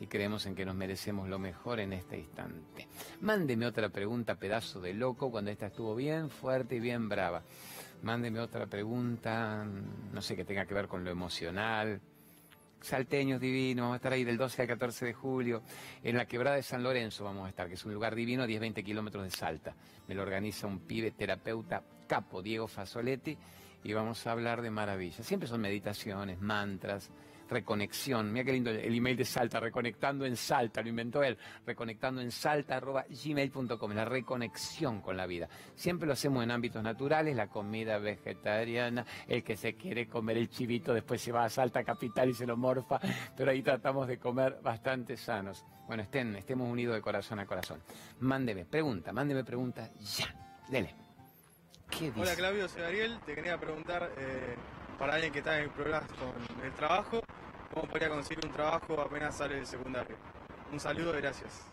y 0.00 0.06
creemos 0.06 0.46
en 0.46 0.54
que 0.54 0.64
nos 0.64 0.74
merecemos 0.74 1.28
lo 1.28 1.38
mejor 1.38 1.78
en 1.78 1.92
este 1.92 2.18
instante. 2.18 2.88
Mándeme 3.20 3.66
otra 3.66 3.90
pregunta, 3.90 4.34
pedazo 4.34 4.80
de 4.80 4.94
loco, 4.94 5.30
cuando 5.30 5.50
esta 5.50 5.66
estuvo 5.66 5.94
bien 5.94 6.30
fuerte 6.30 6.76
y 6.76 6.80
bien 6.80 7.08
brava. 7.08 7.42
Mándeme 8.02 8.40
otra 8.40 8.66
pregunta, 8.66 9.62
no 10.12 10.22
sé, 10.22 10.34
que 10.34 10.46
tenga 10.46 10.64
que 10.64 10.72
ver 10.72 10.88
con 10.88 11.04
lo 11.04 11.10
emocional. 11.10 12.00
Salteños 12.80 13.42
divinos, 13.42 13.82
vamos 13.82 13.94
a 13.94 13.96
estar 13.96 14.12
ahí 14.14 14.24
del 14.24 14.38
12 14.38 14.62
al 14.62 14.68
14 14.68 15.04
de 15.04 15.12
julio, 15.12 15.62
en 16.02 16.16
la 16.16 16.24
quebrada 16.24 16.56
de 16.56 16.62
San 16.62 16.82
Lorenzo 16.82 17.24
vamos 17.24 17.44
a 17.44 17.50
estar, 17.50 17.68
que 17.68 17.74
es 17.74 17.84
un 17.84 17.92
lugar 17.92 18.14
divino, 18.14 18.46
10-20 18.46 18.82
kilómetros 18.82 19.22
de 19.22 19.30
Salta. 19.30 19.74
Me 20.08 20.14
lo 20.14 20.22
organiza 20.22 20.66
un 20.66 20.80
pibe 20.80 21.10
terapeuta 21.10 21.82
capo, 22.08 22.40
Diego 22.40 22.66
Fasoletti, 22.66 23.36
y 23.84 23.92
vamos 23.92 24.26
a 24.26 24.32
hablar 24.32 24.62
de 24.62 24.70
maravillas. 24.70 25.26
Siempre 25.26 25.46
son 25.46 25.60
meditaciones, 25.60 26.40
mantras, 26.40 27.10
reconexión. 27.50 28.32
Mira 28.32 28.44
qué 28.44 28.52
lindo 28.52 28.70
el 28.70 28.94
email 28.94 29.16
de 29.16 29.24
Salta, 29.24 29.60
reconectando 29.60 30.24
en 30.24 30.36
Salta, 30.36 30.80
lo 30.80 30.88
inventó 30.88 31.22
él, 31.22 31.36
reconectando 31.66 32.20
en 32.20 32.30
salta 32.30 32.76
arroba 32.76 33.04
gmail.com, 33.08 33.92
la 33.92 34.04
reconexión 34.04 35.00
con 35.02 35.16
la 35.16 35.26
vida. 35.26 35.48
Siempre 35.74 36.06
lo 36.06 36.14
hacemos 36.14 36.42
en 36.42 36.50
ámbitos 36.50 36.82
naturales, 36.82 37.36
la 37.36 37.48
comida 37.48 37.98
vegetariana, 37.98 39.04
el 39.26 39.42
que 39.42 39.56
se 39.56 39.74
quiere 39.74 40.06
comer 40.06 40.38
el 40.38 40.48
chivito 40.48 40.94
después 40.94 41.20
se 41.20 41.32
va 41.32 41.44
a 41.44 41.50
Salta 41.50 41.84
Capital 41.84 42.30
y 42.30 42.34
se 42.34 42.46
lo 42.46 42.56
morfa, 42.56 43.00
pero 43.36 43.50
ahí 43.50 43.62
tratamos 43.62 44.06
de 44.06 44.18
comer 44.18 44.58
bastante 44.62 45.16
sanos. 45.16 45.64
Bueno, 45.86 46.04
estén, 46.04 46.36
estemos 46.36 46.70
unidos 46.70 46.94
de 46.94 47.02
corazón 47.02 47.40
a 47.40 47.46
corazón. 47.46 47.82
Mándeme 48.20 48.64
pregunta, 48.64 49.12
mándeme 49.12 49.44
pregunta 49.44 49.90
ya. 50.00 50.34
Dele. 50.68 50.94
¿Qué 51.90 52.12
Hola 52.16 52.36
Claudio, 52.36 52.68
soy 52.68 52.82
Ariel. 52.82 53.18
Te 53.26 53.34
quería 53.34 53.58
preguntar, 53.58 54.12
eh, 54.16 54.54
para 55.00 55.14
alguien 55.14 55.32
que 55.32 55.38
está 55.38 55.58
en 55.58 55.70
problemas 55.70 56.04
con 56.12 56.64
el 56.64 56.72
trabajo, 56.74 57.22
¿Cómo 57.72 57.86
podría 57.86 58.08
conseguir 58.08 58.44
un 58.44 58.52
trabajo 58.52 59.00
apenas 59.00 59.36
sale 59.36 59.54
del 59.54 59.66
secundario? 59.66 60.16
Un 60.72 60.80
saludo 60.80 61.16
y 61.16 61.20
gracias. 61.20 61.64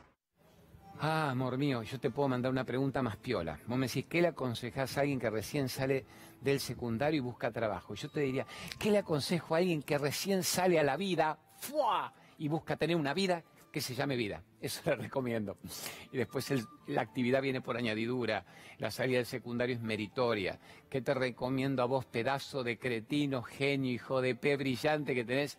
Ah, 1.00 1.32
amor 1.32 1.58
mío, 1.58 1.82
yo 1.82 2.00
te 2.00 2.12
puedo 2.12 2.28
mandar 2.28 2.52
una 2.52 2.64
pregunta 2.64 3.02
más 3.02 3.18
piola. 3.18 3.60
Vos 3.66 3.78
me 3.78 3.88
decís, 3.88 4.06
¿qué 4.08 4.22
le 4.22 4.28
aconsejás 4.30 4.98
a 4.98 5.02
alguien 5.02 5.20
que 5.20 5.30
recién 5.30 5.70
sale 5.70 6.06
del 6.42 6.60
secundario 6.60 7.18
y 7.18 7.22
busca 7.22 7.52
trabajo? 7.52 7.96
Yo 7.96 8.10
te 8.10 8.22
diría, 8.22 8.46
¿qué 8.78 8.92
le 8.92 9.00
aconsejo 9.00 9.56
a 9.56 9.58
alguien 9.58 9.82
que 9.82 9.98
recién 9.98 10.44
sale 10.44 10.80
a 10.80 10.84
la 10.84 10.98
vida 10.98 11.40
¡fua! 11.58 12.14
y 12.38 12.48
busca 12.48 12.78
tener 12.78 12.96
una 12.96 13.16
vida 13.16 13.44
que 13.72 13.82
se 13.82 13.96
llame 13.96 14.16
vida? 14.16 14.44
Eso 14.62 14.82
le 14.86 14.96
recomiendo. 14.98 15.58
Y 16.12 16.18
después 16.18 16.52
la 16.86 17.02
actividad 17.02 17.42
viene 17.42 17.62
por 17.62 17.76
añadidura. 17.76 18.46
La 18.78 18.92
salida 18.92 19.18
del 19.18 19.26
secundario 19.26 19.76
es 19.76 19.82
meritoria. 19.82 20.60
¿Qué 20.90 21.02
te 21.02 21.16
recomiendo 21.16 21.82
a 21.82 21.86
vos, 21.86 22.06
pedazo 22.06 22.64
de 22.64 22.78
cretino, 22.78 23.42
genio, 23.42 23.92
hijo 23.92 24.22
de 24.22 24.36
pe 24.36 24.58
brillante 24.58 25.16
que 25.16 25.26
tenés? 25.26 25.58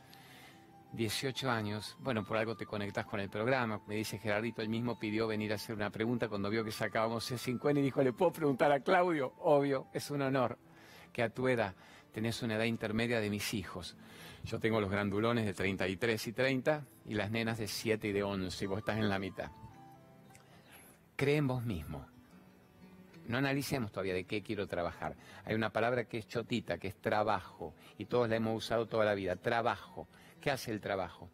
18 0.93 1.51
años, 1.51 1.97
bueno, 2.01 2.25
por 2.25 2.37
algo 2.37 2.57
te 2.57 2.65
conectas 2.65 3.05
con 3.07 3.21
el 3.21 3.29
programa. 3.29 3.81
Me 3.87 3.95
dice 3.95 4.19
Gerardito, 4.19 4.63
él 4.63 4.69
mismo 4.69 4.99
pidió 4.99 5.27
venir 5.27 5.53
a 5.53 5.57
hacer 5.57 5.75
una 5.75 5.91
pregunta 5.91 6.29
cuando 6.29 6.49
vio 6.51 6.65
que 6.65 6.73
sacábamos 6.73 7.31
C5N 7.31 7.79
y 7.79 7.83
dijo, 7.83 8.03
¿le 8.03 8.13
puedo 8.13 8.33
preguntar 8.33 8.73
a 8.73 8.81
Claudio? 8.81 9.35
Obvio, 9.39 9.87
es 9.93 10.11
un 10.11 10.23
honor 10.23 10.59
que 11.13 11.23
a 11.23 11.31
tu 11.31 11.49
edad 11.49 11.75
tenés 12.13 12.43
una 12.43 12.57
edad 12.57 12.65
intermedia 12.65 13.21
de 13.21 13.31
mis 13.31 13.55
hijos. 13.55 13.97
Yo 14.45 14.59
tengo 14.59 14.81
los 14.81 14.91
grandulones 14.91 15.45
de 15.45 15.53
33 15.53 16.27
y 16.27 16.33
30 16.33 16.87
y 17.07 17.15
las 17.15 17.31
nenas 17.31 17.59
de 17.59 17.69
7 17.69 18.09
y 18.09 18.13
de 18.13 18.23
11 18.23 18.65
y 18.65 18.67
vos 18.67 18.79
estás 18.79 18.97
en 18.97 19.09
la 19.09 19.19
mitad. 19.19 19.51
Cree 21.17 21.37
en 21.37 21.49
vos 21.49 21.65
mismo. 21.65 22.07
No 23.27 23.37
analicemos 23.37 23.93
todavía 23.93 24.15
de 24.15 24.25
qué 24.25 24.43
quiero 24.43 24.67
trabajar. 24.67 25.15
Hay 25.45 25.55
una 25.55 25.71
palabra 25.71 26.05
que 26.05 26.17
es 26.19 26.27
chotita, 26.27 26.79
que 26.79 26.89
es 26.89 26.97
trabajo, 26.97 27.75
y 27.99 28.07
todos 28.07 28.29
la 28.29 28.37
hemos 28.37 28.57
usado 28.57 28.87
toda 28.87 29.05
la 29.05 29.15
vida, 29.15 29.37
trabajo. 29.37 30.09
¿Qué 30.41 30.51
hace 30.51 30.71
el 30.71 30.81
trabajo? 30.81 31.31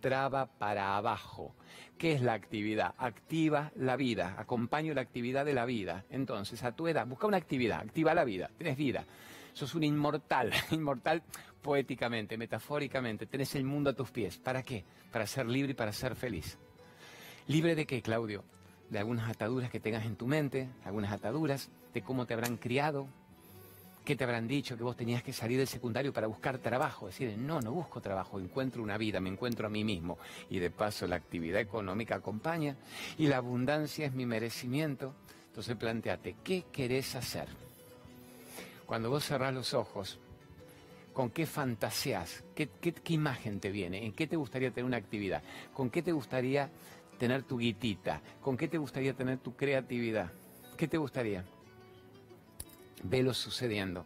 Traba 0.00 0.46
para 0.46 0.96
abajo. 0.96 1.54
¿Qué 1.98 2.12
es 2.12 2.22
la 2.22 2.32
actividad? 2.32 2.94
Activa 2.98 3.70
la 3.76 3.96
vida, 3.96 4.34
acompaño 4.38 4.94
la 4.94 5.02
actividad 5.02 5.44
de 5.44 5.54
la 5.54 5.66
vida. 5.66 6.04
Entonces, 6.10 6.64
a 6.64 6.72
tu 6.72 6.88
edad, 6.88 7.06
busca 7.06 7.26
una 7.26 7.36
actividad, 7.36 7.80
activa 7.80 8.14
la 8.14 8.24
vida, 8.24 8.50
tienes 8.56 8.76
vida. 8.76 9.04
Sos 9.52 9.74
un 9.74 9.84
inmortal, 9.84 10.52
inmortal 10.70 11.22
poéticamente, 11.60 12.38
metafóricamente, 12.38 13.26
tenés 13.26 13.54
el 13.54 13.64
mundo 13.64 13.90
a 13.90 13.92
tus 13.92 14.10
pies. 14.10 14.38
¿Para 14.38 14.62
qué? 14.62 14.84
Para 15.12 15.26
ser 15.26 15.46
libre 15.46 15.72
y 15.72 15.74
para 15.74 15.92
ser 15.92 16.16
feliz. 16.16 16.58
¿Libre 17.46 17.74
de 17.74 17.86
qué, 17.86 18.00
Claudio? 18.00 18.44
De 18.88 18.98
algunas 18.98 19.28
ataduras 19.28 19.70
que 19.70 19.80
tengas 19.80 20.06
en 20.06 20.16
tu 20.16 20.26
mente, 20.26 20.70
algunas 20.84 21.12
ataduras 21.12 21.70
de 21.92 22.02
cómo 22.02 22.26
te 22.26 22.34
habrán 22.34 22.56
criado, 22.56 23.08
qué 24.04 24.16
te 24.16 24.24
habrán 24.24 24.48
dicho 24.48 24.76
que 24.76 24.82
vos 24.82 24.96
tenías 24.96 25.22
que 25.22 25.32
salir 25.32 25.58
del 25.58 25.66
secundario 25.66 26.12
para 26.12 26.26
buscar 26.26 26.58
trabajo. 26.58 27.06
Decir, 27.06 27.36
no, 27.36 27.60
no 27.60 27.72
busco 27.72 28.00
trabajo, 28.00 28.38
encuentro 28.40 28.82
una 28.82 28.98
vida, 28.98 29.20
me 29.20 29.28
encuentro 29.28 29.66
a 29.66 29.70
mí 29.70 29.84
mismo. 29.84 30.18
Y 30.48 30.58
de 30.58 30.70
paso 30.70 31.06
la 31.06 31.16
actividad 31.16 31.60
económica 31.60 32.16
acompaña 32.16 32.76
y 33.18 33.26
la 33.26 33.38
abundancia 33.38 34.06
es 34.06 34.12
mi 34.12 34.26
merecimiento. 34.26 35.14
Entonces 35.48 35.76
planteate, 35.76 36.36
¿qué 36.42 36.64
querés 36.72 37.14
hacer? 37.14 37.48
Cuando 38.86 39.10
vos 39.10 39.24
cerrás 39.24 39.54
los 39.54 39.74
ojos, 39.74 40.18
¿con 41.12 41.30
qué 41.30 41.46
fantaseas? 41.46 42.42
¿Qué, 42.54 42.68
qué, 42.80 42.92
qué 42.92 43.12
imagen 43.12 43.60
te 43.60 43.70
viene? 43.70 44.04
¿En 44.04 44.12
qué 44.12 44.26
te 44.26 44.36
gustaría 44.36 44.70
tener 44.70 44.84
una 44.84 44.96
actividad? 44.96 45.42
¿Con 45.74 45.90
qué 45.90 46.02
te 46.02 46.12
gustaría 46.12 46.70
tener 47.18 47.42
tu 47.42 47.58
guitita? 47.58 48.20
¿Con 48.40 48.56
qué 48.56 48.66
te 48.66 48.78
gustaría 48.78 49.12
tener 49.12 49.38
tu 49.38 49.54
creatividad? 49.54 50.32
¿Qué 50.76 50.88
te 50.88 50.96
gustaría? 50.96 51.44
Velo 53.02 53.34
sucediendo. 53.34 54.04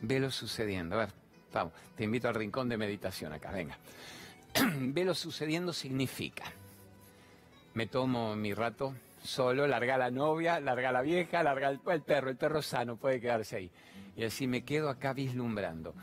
Velo 0.00 0.30
sucediendo. 0.30 0.96
A 0.96 0.98
ver, 0.98 1.08
vamos, 1.52 1.72
te 1.96 2.04
invito 2.04 2.28
al 2.28 2.34
rincón 2.34 2.68
de 2.68 2.76
meditación 2.76 3.32
acá, 3.32 3.50
venga. 3.50 3.78
Velo 4.78 5.14
sucediendo 5.14 5.72
significa, 5.72 6.44
me 7.74 7.86
tomo 7.86 8.36
mi 8.36 8.54
rato 8.54 8.94
solo, 9.22 9.66
larga 9.66 9.98
la 9.98 10.10
novia, 10.10 10.60
larga 10.60 10.92
la 10.92 11.02
vieja, 11.02 11.42
larga 11.42 11.68
el, 11.68 11.80
el 11.86 12.02
perro, 12.02 12.30
el 12.30 12.36
perro 12.36 12.62
sano 12.62 12.96
puede 12.96 13.20
quedarse 13.20 13.56
ahí. 13.56 13.70
Y 14.16 14.24
así 14.24 14.46
me 14.46 14.64
quedo 14.64 14.88
acá 14.88 15.12
vislumbrando. 15.12 15.94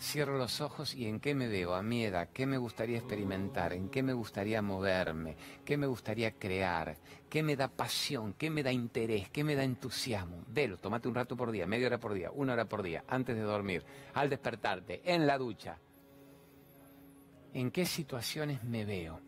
Cierro 0.00 0.38
los 0.38 0.60
ojos 0.60 0.94
y 0.94 1.06
en 1.06 1.18
qué 1.18 1.34
me 1.34 1.48
veo, 1.48 1.74
a 1.74 1.82
mi 1.82 2.04
edad, 2.04 2.28
qué 2.32 2.46
me 2.46 2.56
gustaría 2.56 2.98
experimentar, 2.98 3.72
en 3.72 3.88
qué 3.88 4.02
me 4.02 4.12
gustaría 4.12 4.62
moverme, 4.62 5.36
qué 5.64 5.76
me 5.76 5.88
gustaría 5.88 6.32
crear, 6.32 6.96
qué 7.28 7.42
me 7.42 7.56
da 7.56 7.68
pasión, 7.68 8.34
qué 8.34 8.48
me 8.48 8.62
da 8.62 8.70
interés, 8.70 9.28
qué 9.30 9.42
me 9.42 9.56
da 9.56 9.64
entusiasmo. 9.64 10.44
Velo, 10.46 10.76
tomate 10.76 11.08
un 11.08 11.16
rato 11.16 11.36
por 11.36 11.50
día, 11.50 11.66
media 11.66 11.88
hora 11.88 11.98
por 11.98 12.14
día, 12.14 12.30
una 12.30 12.52
hora 12.52 12.66
por 12.66 12.82
día, 12.82 13.04
antes 13.08 13.34
de 13.34 13.42
dormir, 13.42 13.84
al 14.14 14.30
despertarte, 14.30 15.02
en 15.04 15.26
la 15.26 15.36
ducha. 15.36 15.78
¿En 17.52 17.70
qué 17.72 17.84
situaciones 17.84 18.62
me 18.62 18.84
veo? 18.84 19.20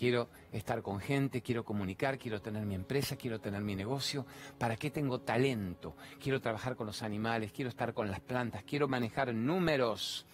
quiero 0.00 0.30
estar 0.52 0.82
con 0.82 1.00
gente, 1.00 1.42
quiero 1.42 1.64
comunicar, 1.64 2.18
quiero 2.18 2.40
tener 2.40 2.64
mi 2.66 2.74
empresa, 2.74 3.16
quiero 3.16 3.40
tener 3.40 3.62
mi 3.62 3.76
negocio. 3.76 4.26
¿Para 4.58 4.76
qué 4.76 4.90
tengo 4.90 5.20
talento? 5.20 5.96
Quiero 6.20 6.40
trabajar 6.40 6.76
con 6.76 6.86
los 6.86 7.02
animales, 7.02 7.52
quiero 7.52 7.68
estar 7.68 7.94
con 7.94 8.10
las 8.10 8.20
plantas, 8.20 8.64
quiero 8.64 8.88
manejar 8.88 9.32
números. 9.34 10.26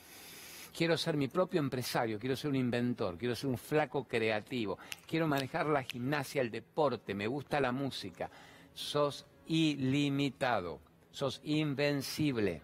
Quiero 0.76 0.98
ser 0.98 1.16
mi 1.16 1.28
propio 1.28 1.58
empresario, 1.58 2.18
quiero 2.18 2.36
ser 2.36 2.50
un 2.50 2.56
inventor, 2.56 3.16
quiero 3.16 3.34
ser 3.34 3.48
un 3.48 3.56
flaco 3.56 4.04
creativo, 4.04 4.78
quiero 5.06 5.26
manejar 5.26 5.64
la 5.64 5.82
gimnasia, 5.82 6.42
el 6.42 6.50
deporte, 6.50 7.14
me 7.14 7.26
gusta 7.26 7.60
la 7.60 7.72
música. 7.72 8.28
Sos 8.74 9.24
ilimitado, 9.46 10.80
sos 11.10 11.40
invencible, 11.44 12.60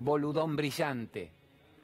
boludón 0.00 0.56
brillante. 0.56 1.30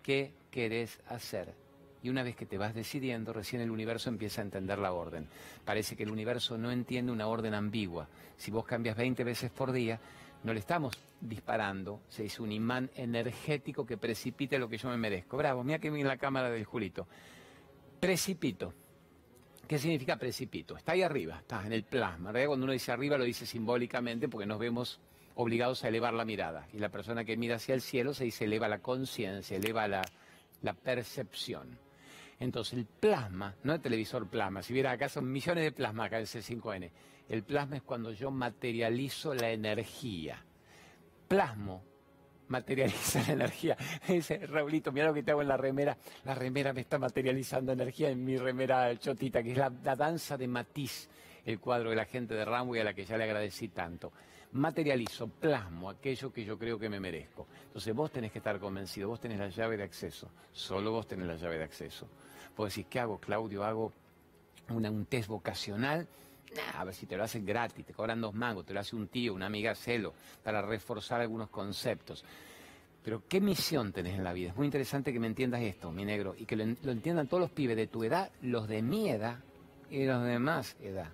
¿Qué 0.02 0.34
querés 0.50 0.98
hacer? 1.06 1.59
Y 2.02 2.08
una 2.08 2.22
vez 2.22 2.36
que 2.36 2.46
te 2.46 2.58
vas 2.58 2.74
decidiendo, 2.74 3.32
recién 3.32 3.60
el 3.62 3.70
universo 3.70 4.08
empieza 4.08 4.40
a 4.40 4.44
entender 4.44 4.78
la 4.78 4.92
orden. 4.92 5.26
Parece 5.64 5.96
que 5.96 6.04
el 6.04 6.10
universo 6.10 6.56
no 6.56 6.70
entiende 6.70 7.12
una 7.12 7.26
orden 7.26 7.54
ambigua. 7.54 8.08
Si 8.36 8.50
vos 8.50 8.64
cambias 8.64 8.96
20 8.96 9.22
veces 9.22 9.50
por 9.50 9.72
día, 9.72 10.00
no 10.42 10.54
le 10.54 10.60
estamos 10.60 10.94
disparando, 11.20 12.00
se 12.08 12.24
hizo 12.24 12.42
un 12.42 12.52
imán 12.52 12.90
energético 12.94 13.84
que 13.84 13.98
precipite 13.98 14.58
lo 14.58 14.68
que 14.68 14.78
yo 14.78 14.88
me 14.88 14.96
merezco. 14.96 15.36
Bravo, 15.36 15.62
mira 15.62 15.78
que 15.78 15.88
en 15.88 16.06
la 16.06 16.16
cámara 16.16 16.50
del 16.50 16.64
Julito. 16.64 17.06
Precipito. 18.00 18.72
¿Qué 19.68 19.78
significa 19.78 20.16
precipito? 20.16 20.76
Está 20.76 20.92
ahí 20.92 21.02
arriba, 21.02 21.38
está 21.38 21.64
en 21.64 21.72
el 21.72 21.84
plasma. 21.84 22.32
Cuando 22.32 22.64
uno 22.64 22.72
dice 22.72 22.90
arriba 22.90 23.18
lo 23.18 23.24
dice 23.24 23.46
simbólicamente 23.46 24.28
porque 24.28 24.46
nos 24.46 24.58
vemos 24.58 24.98
obligados 25.36 25.84
a 25.84 25.88
elevar 25.88 26.14
la 26.14 26.24
mirada. 26.24 26.66
Y 26.72 26.78
la 26.78 26.88
persona 26.88 27.24
que 27.24 27.36
mira 27.36 27.56
hacia 27.56 27.74
el 27.74 27.80
cielo 27.80 28.14
se 28.14 28.24
dice 28.24 28.46
eleva 28.46 28.66
la 28.66 28.80
conciencia, 28.80 29.56
eleva 29.56 29.86
la, 29.86 30.02
la 30.62 30.72
percepción. 30.72 31.78
Entonces 32.40 32.78
el 32.78 32.86
plasma, 32.86 33.54
no 33.62 33.74
el 33.74 33.80
televisor 33.80 34.26
plasma, 34.26 34.62
si 34.62 34.72
viera 34.72 34.90
acá 34.90 35.08
son 35.08 35.30
millones 35.30 35.62
de 35.62 35.72
plasma 35.72 36.06
acá 36.06 36.18
en 36.18 36.24
C5N. 36.24 36.90
El 37.28 37.44
plasma 37.44 37.76
es 37.76 37.82
cuando 37.82 38.12
yo 38.12 38.30
materializo 38.30 39.34
la 39.34 39.50
energía. 39.50 40.42
Plasmo 41.28 41.84
materializa 42.48 43.22
la 43.26 43.32
energía. 43.32 43.76
Dice, 44.08 44.46
Raulito, 44.46 44.90
mira 44.90 45.06
lo 45.06 45.14
que 45.14 45.22
te 45.22 45.30
hago 45.30 45.42
en 45.42 45.48
la 45.48 45.56
remera. 45.56 45.96
La 46.24 46.34
remera 46.34 46.72
me 46.72 46.80
está 46.80 46.98
materializando 46.98 47.72
energía 47.72 48.10
en 48.10 48.24
mi 48.24 48.36
remera 48.36 48.98
chotita, 48.98 49.42
que 49.42 49.52
es 49.52 49.58
la, 49.58 49.70
danza 49.70 50.36
de 50.36 50.48
matiz, 50.48 51.08
el 51.44 51.60
cuadro 51.60 51.90
de 51.90 51.96
la 51.96 52.06
gente 52.06 52.34
de 52.34 52.44
Rambo 52.44 52.74
a 52.74 52.84
la 52.84 52.94
que 52.94 53.04
ya 53.04 53.16
le 53.16 53.24
agradecí 53.24 53.68
tanto. 53.68 54.12
Materializo, 54.52 55.28
plasmo 55.28 55.90
aquello 55.90 56.32
que 56.32 56.44
yo 56.44 56.58
creo 56.58 56.78
que 56.78 56.88
me 56.88 56.98
merezco. 56.98 57.46
Entonces 57.66 57.94
vos 57.94 58.10
tenés 58.10 58.32
que 58.32 58.38
estar 58.38 58.58
convencido, 58.58 59.08
vos 59.08 59.20
tenés 59.20 59.38
la 59.38 59.48
llave 59.48 59.76
de 59.76 59.84
acceso, 59.84 60.32
solo 60.50 60.90
vos 60.90 61.06
tenés 61.06 61.26
la 61.26 61.36
llave 61.36 61.58
de 61.58 61.64
acceso. 61.64 62.08
Vos 62.56 62.74
decís, 62.74 62.86
¿qué 62.90 63.00
hago, 63.00 63.18
Claudio? 63.18 63.64
¿Hago 63.64 63.92
un 64.68 65.06
test 65.06 65.28
vocacional? 65.28 66.06
a 66.76 66.84
ver 66.84 66.94
si 66.94 67.06
te 67.06 67.16
lo 67.16 67.24
hacen 67.24 67.46
gratis, 67.46 67.84
te 67.86 67.92
cobran 67.92 68.20
dos 68.20 68.34
mangos, 68.34 68.66
te 68.66 68.74
lo 68.74 68.80
hace 68.80 68.96
un 68.96 69.08
tío, 69.08 69.34
una 69.34 69.46
amiga, 69.46 69.74
celo, 69.74 70.14
para 70.42 70.62
reforzar 70.62 71.20
algunos 71.20 71.48
conceptos. 71.48 72.24
Pero 73.04 73.22
¿qué 73.28 73.40
misión 73.40 73.92
tenés 73.92 74.14
en 74.14 74.24
la 74.24 74.32
vida? 74.32 74.50
Es 74.50 74.56
muy 74.56 74.66
interesante 74.66 75.12
que 75.12 75.20
me 75.20 75.26
entiendas 75.26 75.62
esto, 75.62 75.90
mi 75.90 76.04
negro, 76.04 76.34
y 76.36 76.44
que 76.44 76.56
lo, 76.56 76.64
lo 76.82 76.92
entiendan 76.92 77.28
todos 77.28 77.40
los 77.40 77.50
pibes 77.50 77.76
de 77.76 77.86
tu 77.86 78.04
edad, 78.04 78.30
los 78.42 78.68
de 78.68 78.82
mi 78.82 79.08
edad 79.08 79.38
y 79.90 80.04
los 80.04 80.24
de 80.24 80.38
más 80.38 80.76
edad. 80.80 81.10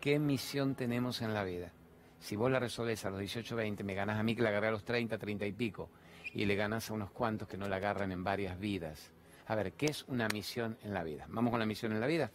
¿Qué 0.00 0.18
misión 0.18 0.74
tenemos 0.74 1.20
en 1.22 1.34
la 1.34 1.42
vida? 1.42 1.72
Si 2.20 2.36
vos 2.36 2.50
la 2.50 2.60
resolvés 2.60 3.04
a 3.04 3.10
los 3.10 3.18
18, 3.18 3.56
20, 3.56 3.82
me 3.82 3.94
ganás 3.94 4.18
a 4.18 4.22
mí 4.22 4.36
que 4.36 4.42
la 4.42 4.50
agarré 4.50 4.68
a 4.68 4.72
los 4.72 4.84
30, 4.84 5.18
30 5.18 5.46
y 5.46 5.52
pico, 5.52 5.88
y 6.32 6.44
le 6.44 6.54
ganás 6.54 6.90
a 6.90 6.94
unos 6.94 7.10
cuantos 7.10 7.48
que 7.48 7.56
no 7.56 7.66
la 7.68 7.76
agarran 7.76 8.12
en 8.12 8.22
varias 8.22 8.58
vidas. 8.60 9.10
A 9.50 9.56
ver, 9.56 9.72
¿qué 9.72 9.86
es 9.86 10.04
una 10.06 10.28
misión 10.28 10.78
en 10.84 10.94
la 10.94 11.02
vida? 11.02 11.26
Vamos 11.28 11.50
con 11.50 11.58
la 11.58 11.66
misión 11.66 11.90
en 11.90 11.98
la 11.98 12.06
vida. 12.06 12.30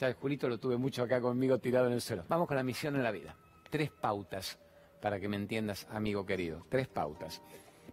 Ya 0.00 0.08
el 0.08 0.14
Julito 0.14 0.48
lo 0.48 0.56
tuve 0.56 0.78
mucho 0.78 1.02
acá 1.02 1.20
conmigo 1.20 1.58
tirado 1.58 1.86
en 1.86 1.92
el 1.92 2.00
suelo. 2.00 2.24
Vamos 2.30 2.48
con 2.48 2.56
la 2.56 2.62
misión 2.62 2.96
en 2.96 3.02
la 3.02 3.10
vida. 3.10 3.36
Tres 3.68 3.90
pautas 3.90 4.58
para 5.02 5.20
que 5.20 5.28
me 5.28 5.36
entiendas, 5.36 5.86
amigo 5.90 6.24
querido. 6.24 6.64
Tres 6.70 6.88
pautas. 6.88 7.42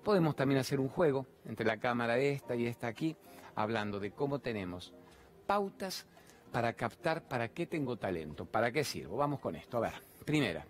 Podemos 0.01 0.37
también 0.37 0.61
hacer 0.61 0.79
un 0.79 0.87
juego 0.87 1.27
entre 1.43 1.65
la 1.65 1.75
cámara 1.75 2.17
esta 2.17 2.55
y 2.55 2.65
esta 2.65 2.87
aquí, 2.87 3.17
hablando 3.53 3.99
de 3.99 4.11
cómo 4.11 4.39
tenemos 4.39 4.93
pautas 5.45 6.05
para 6.53 6.71
captar 6.71 7.27
para 7.27 7.49
qué 7.49 7.65
tengo 7.67 7.97
talento, 7.97 8.45
para 8.45 8.71
qué 8.71 8.85
sirvo. 8.85 9.17
Vamos 9.17 9.41
con 9.41 9.57
esto. 9.57 9.75
A 9.75 9.81
ver, 9.81 9.93
primera, 10.23 10.65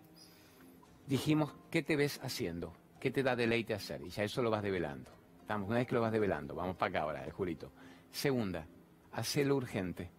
dijimos, 1.05 1.53
¿qué 1.69 1.83
te 1.83 1.95
ves 1.95 2.19
haciendo? 2.23 2.73
¿Qué 2.99 3.11
te 3.11 3.21
da 3.21 3.35
deleite 3.35 3.75
hacer? 3.75 4.01
Y 4.01 4.09
ya 4.09 4.23
eso 4.23 4.41
lo 4.41 4.49
vas 4.49 4.63
develando. 4.63 5.22
Estamos, 5.43 5.67
una 5.67 5.79
vez 5.79 5.87
que 5.87 5.95
lo 5.95 5.99
vas 5.99 6.13
develando, 6.13 6.55
vamos 6.55 6.77
para 6.77 6.89
acá 6.89 7.01
ahora, 7.01 7.25
el 7.25 7.33
Julito. 7.33 7.73
Segunda, 8.09 8.65
hacelo 9.11 9.57
urgente. 9.57 10.09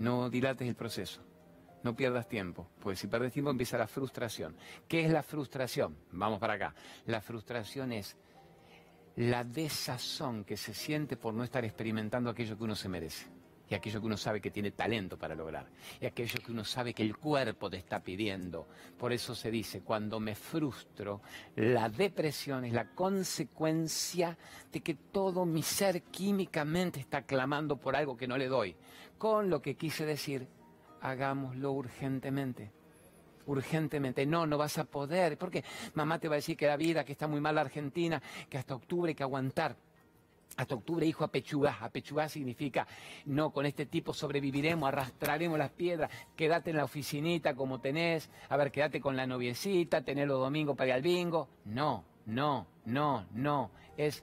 No 0.00 0.28
dilates 0.28 0.68
el 0.68 0.74
proceso. 0.74 1.22
No 1.82 1.96
pierdas 1.96 2.28
tiempo, 2.28 2.68
porque 2.82 2.96
si 2.96 3.06
pierdes 3.06 3.32
tiempo 3.32 3.50
empieza 3.50 3.78
la 3.78 3.86
frustración. 3.86 4.54
¿Qué 4.86 5.02
es 5.02 5.10
la 5.10 5.22
frustración? 5.22 5.96
Vamos 6.12 6.38
para 6.38 6.52
acá. 6.52 6.74
La 7.06 7.22
frustración 7.22 7.90
es 7.90 8.18
la 9.16 9.44
desazón 9.44 10.44
que 10.44 10.58
se 10.58 10.74
siente 10.74 11.16
por 11.16 11.32
no 11.32 11.42
estar 11.42 11.64
experimentando 11.64 12.28
aquello 12.28 12.58
que 12.58 12.64
uno 12.64 12.76
se 12.76 12.90
merece 12.90 13.35
y 13.68 13.74
aquello 13.74 14.00
que 14.00 14.06
uno 14.06 14.16
sabe 14.16 14.40
que 14.40 14.50
tiene 14.50 14.70
talento 14.70 15.18
para 15.18 15.34
lograr, 15.34 15.66
y 16.00 16.06
aquello 16.06 16.38
que 16.44 16.52
uno 16.52 16.64
sabe 16.64 16.94
que 16.94 17.02
el 17.02 17.16
cuerpo 17.16 17.68
te 17.68 17.76
está 17.76 18.00
pidiendo. 18.00 18.68
Por 18.96 19.12
eso 19.12 19.34
se 19.34 19.50
dice, 19.50 19.80
cuando 19.80 20.20
me 20.20 20.34
frustro, 20.34 21.20
la 21.56 21.88
depresión 21.88 22.64
es 22.64 22.72
la 22.72 22.90
consecuencia 22.90 24.36
de 24.70 24.80
que 24.80 24.94
todo 24.94 25.44
mi 25.44 25.62
ser 25.62 26.02
químicamente 26.04 27.00
está 27.00 27.22
clamando 27.22 27.76
por 27.76 27.96
algo 27.96 28.16
que 28.16 28.28
no 28.28 28.38
le 28.38 28.46
doy. 28.46 28.76
Con 29.18 29.50
lo 29.50 29.60
que 29.60 29.76
quise 29.76 30.06
decir, 30.06 30.46
hagámoslo 31.00 31.72
urgentemente. 31.72 32.72
Urgentemente, 33.46 34.26
no, 34.26 34.46
no 34.46 34.58
vas 34.58 34.76
a 34.78 34.84
poder, 34.84 35.38
porque 35.38 35.64
mamá 35.94 36.18
te 36.18 36.28
va 36.28 36.34
a 36.34 36.36
decir 36.36 36.56
que 36.56 36.66
la 36.66 36.76
vida, 36.76 37.04
que 37.04 37.12
está 37.12 37.28
muy 37.28 37.40
mal 37.40 37.54
la 37.54 37.60
Argentina, 37.60 38.20
que 38.48 38.58
hasta 38.58 38.74
octubre 38.74 39.10
hay 39.10 39.14
que 39.14 39.22
aguantar 39.22 39.76
hasta 40.56 40.74
octubre, 40.74 41.06
hijo, 41.06 41.24
apechugá. 41.24 41.78
Apechugá 41.80 42.28
significa, 42.28 42.86
no, 43.26 43.50
con 43.50 43.66
este 43.66 43.86
tipo 43.86 44.14
sobreviviremos, 44.14 44.88
arrastraremos 44.88 45.58
las 45.58 45.70
piedras, 45.70 46.10
quédate 46.34 46.70
en 46.70 46.76
la 46.76 46.84
oficinita 46.84 47.54
como 47.54 47.80
tenés, 47.80 48.30
a 48.48 48.56
ver, 48.56 48.70
quédate 48.70 49.00
con 49.00 49.16
la 49.16 49.26
noviecita, 49.26 50.02
tener 50.02 50.28
los 50.28 50.40
domingos 50.40 50.76
para 50.76 50.88
ir 50.88 50.94
al 50.94 51.02
bingo. 51.02 51.48
No, 51.64 52.04
no, 52.26 52.66
no, 52.84 53.26
no. 53.32 53.70
Es, 53.96 54.22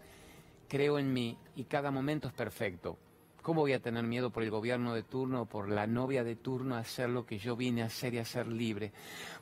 creo 0.68 0.98
en 0.98 1.14
mí 1.14 1.38
y 1.56 1.66
cada 1.66 1.92
momento 1.92 2.28
es 2.28 2.34
perfecto. 2.34 2.98
¿Cómo 3.44 3.60
voy 3.60 3.74
a 3.74 3.82
tener 3.82 4.06
miedo 4.06 4.30
por 4.30 4.44
el 4.44 4.52
gobierno 4.52 4.94
de 4.94 5.04
turno 5.04 5.42
o 5.42 5.46
por 5.46 5.68
la 5.68 5.86
novia 5.86 6.24
de 6.24 6.38
turno 6.38 6.76
a 6.76 6.80
hacer 6.80 7.10
lo 7.10 7.26
que 7.26 7.38
yo 7.38 7.58
vine 7.58 7.82
a 7.82 7.88
hacer 7.88 8.14
y 8.14 8.20
a 8.20 8.24
ser 8.24 8.48
libre? 8.48 8.94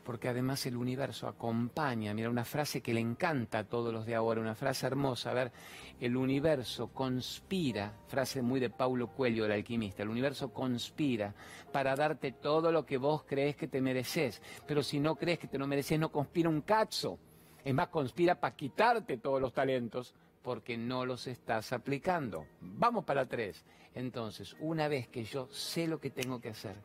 Porque 0.04 0.28
además 0.28 0.66
el 0.66 0.76
universo 0.76 1.28
acompaña, 1.28 2.12
mira, 2.16 2.32
una 2.32 2.44
frase 2.44 2.82
que 2.82 2.96
le 2.96 3.00
encanta 3.00 3.60
a 3.60 3.64
todos 3.64 3.94
los 3.94 4.08
de 4.08 4.16
ahora, 4.16 4.42
una 4.42 4.56
frase 4.56 4.88
hermosa, 4.88 5.30
a 5.30 5.36
ver, 5.36 5.52
el 6.00 6.18
universo 6.18 6.88
conspira, 6.88 7.94
frase 8.08 8.42
muy 8.42 8.60
de 8.60 8.72
Paulo 8.72 9.14
Coelho, 9.14 9.46
el 9.46 9.52
alquimista, 9.52 10.02
el 10.02 10.10
universo 10.10 10.52
conspira 10.52 11.36
para 11.72 11.96
darte 11.96 12.32
todo 12.32 12.72
lo 12.72 12.88
que 12.88 12.98
vos 12.98 13.24
crees 13.28 13.56
que 13.56 13.68
te 13.68 13.82
mereces, 13.82 14.42
pero 14.66 14.82
si 14.82 15.00
no 15.00 15.16
crees 15.16 15.38
que 15.38 15.48
te 15.48 15.60
lo 15.60 15.68
mereces, 15.68 16.00
no 16.00 16.12
conspira 16.12 16.50
un 16.50 16.62
cazo. 16.62 17.20
Es 17.64 17.76
más, 17.76 17.90
conspira 17.90 18.34
para 18.34 18.56
quitarte 18.56 19.18
todos 19.18 19.40
los 19.40 19.54
talentos 19.54 20.16
porque 20.42 20.78
no 20.78 21.06
los 21.06 21.28
estás 21.28 21.74
aplicando. 21.74 22.46
Vamos 22.62 23.06
para 23.06 23.26
tres. 23.26 23.64
Entonces, 23.94 24.56
una 24.60 24.88
vez 24.88 25.08
que 25.08 25.24
yo 25.24 25.48
sé 25.48 25.88
lo 25.88 26.00
que 26.00 26.10
tengo 26.10 26.40
que 26.40 26.50
hacer, 26.50 26.76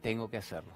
tengo 0.00 0.28
que 0.28 0.38
hacerlo. 0.38 0.72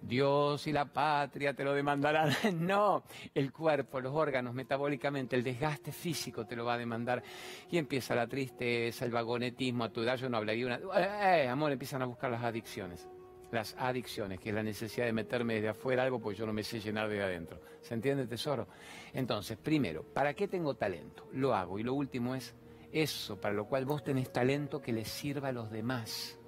Dios 0.00 0.66
y 0.68 0.72
la 0.72 0.84
patria 0.84 1.54
te 1.54 1.64
lo 1.64 1.74
demandarán. 1.74 2.30
No, 2.58 3.02
el 3.34 3.52
cuerpo, 3.52 4.00
los 4.00 4.14
órganos, 4.14 4.54
metabólicamente, 4.54 5.36
el 5.36 5.42
desgaste 5.42 5.92
físico 5.92 6.46
te 6.46 6.56
lo 6.56 6.64
va 6.64 6.74
a 6.74 6.78
demandar. 6.78 7.22
Y 7.70 7.78
empieza 7.78 8.14
la 8.14 8.26
tristeza, 8.26 9.04
el 9.04 9.10
vagonetismo. 9.10 9.84
A 9.84 9.92
tu 9.92 10.02
edad 10.02 10.16
yo 10.16 10.28
no 10.28 10.36
hablaría 10.36 10.66
una... 10.66 10.80
Eh, 10.96 11.48
amor, 11.48 11.72
empiezan 11.72 12.02
a 12.02 12.06
buscar 12.06 12.30
las 12.30 12.42
adicciones 12.42 13.08
las 13.50 13.74
adicciones, 13.78 14.40
que 14.40 14.50
es 14.50 14.54
la 14.54 14.62
necesidad 14.62 15.06
de 15.06 15.12
meterme 15.12 15.54
desde 15.54 15.68
afuera 15.68 16.02
algo 16.02 16.20
porque 16.20 16.38
yo 16.38 16.46
no 16.46 16.52
me 16.52 16.62
sé 16.62 16.80
llenar 16.80 17.08
de 17.08 17.22
adentro. 17.22 17.60
¿Se 17.80 17.94
entiende, 17.94 18.26
tesoro? 18.26 18.68
Entonces, 19.12 19.56
primero, 19.56 20.02
¿para 20.02 20.34
qué 20.34 20.48
tengo 20.48 20.74
talento? 20.74 21.28
Lo 21.32 21.54
hago. 21.54 21.78
Y 21.78 21.82
lo 21.82 21.94
último 21.94 22.34
es 22.34 22.54
eso, 22.92 23.40
para 23.40 23.54
lo 23.54 23.66
cual 23.66 23.84
vos 23.84 24.02
tenés 24.04 24.32
talento 24.32 24.80
que 24.80 24.92
les 24.92 25.08
sirva 25.08 25.48
a 25.48 25.52
los 25.52 25.70
demás. 25.70 26.38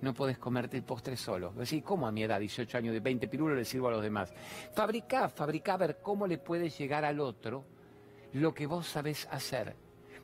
No 0.00 0.14
podés 0.14 0.38
comerte 0.38 0.78
el 0.78 0.82
postre 0.82 1.16
solo. 1.16 1.52
Decís, 1.52 1.82
¿cómo 1.82 2.06
a 2.06 2.12
mi 2.12 2.22
edad, 2.22 2.40
18 2.40 2.78
años, 2.78 2.94
de 2.94 3.00
20 3.00 3.28
pirulos, 3.28 3.58
le 3.58 3.64
sirvo 3.66 3.88
a 3.88 3.90
los 3.90 4.02
demás? 4.02 4.32
Fabricá, 4.72 5.28
fabricá 5.28 5.76
ver 5.76 5.98
cómo 6.00 6.26
le 6.26 6.38
puede 6.38 6.70
llegar 6.70 7.04
al 7.04 7.20
otro 7.20 7.66
lo 8.32 8.54
que 8.54 8.66
vos 8.66 8.86
sabés 8.86 9.28
hacer. 9.30 9.76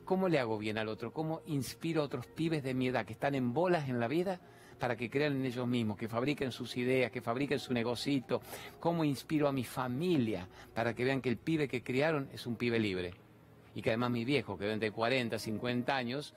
¿Cómo 0.03 0.29
le 0.29 0.39
hago 0.39 0.57
bien 0.57 0.77
al 0.77 0.87
otro? 0.87 1.11
¿Cómo 1.11 1.41
inspiro 1.45 2.01
a 2.01 2.05
otros 2.05 2.25
pibes 2.25 2.63
de 2.63 2.73
mi 2.73 2.87
edad 2.87 3.05
que 3.05 3.13
están 3.13 3.35
en 3.35 3.53
bolas 3.53 3.89
en 3.89 3.99
la 3.99 4.07
vida? 4.07 4.39
Para 4.77 4.95
que 4.95 5.09
crean 5.09 5.35
en 5.37 5.45
ellos 5.45 5.67
mismos, 5.67 5.97
que 5.97 6.07
fabriquen 6.07 6.51
sus 6.51 6.77
ideas, 6.77 7.11
que 7.11 7.21
fabriquen 7.21 7.59
su 7.59 7.73
negocito, 7.73 8.41
cómo 8.79 9.03
inspiro 9.03 9.47
a 9.47 9.51
mi 9.51 9.63
familia 9.63 10.47
para 10.73 10.93
que 10.93 11.03
vean 11.03 11.21
que 11.21 11.29
el 11.29 11.37
pibe 11.37 11.67
que 11.67 11.83
criaron 11.83 12.29
es 12.33 12.45
un 12.45 12.55
pibe 12.55 12.79
libre. 12.79 13.13
Y 13.75 13.81
que 13.81 13.91
además 13.91 14.11
mi 14.11 14.25
viejo, 14.25 14.57
que 14.57 14.65
de 14.65 14.91
40, 14.91 15.37
50 15.37 15.95
años, 15.95 16.33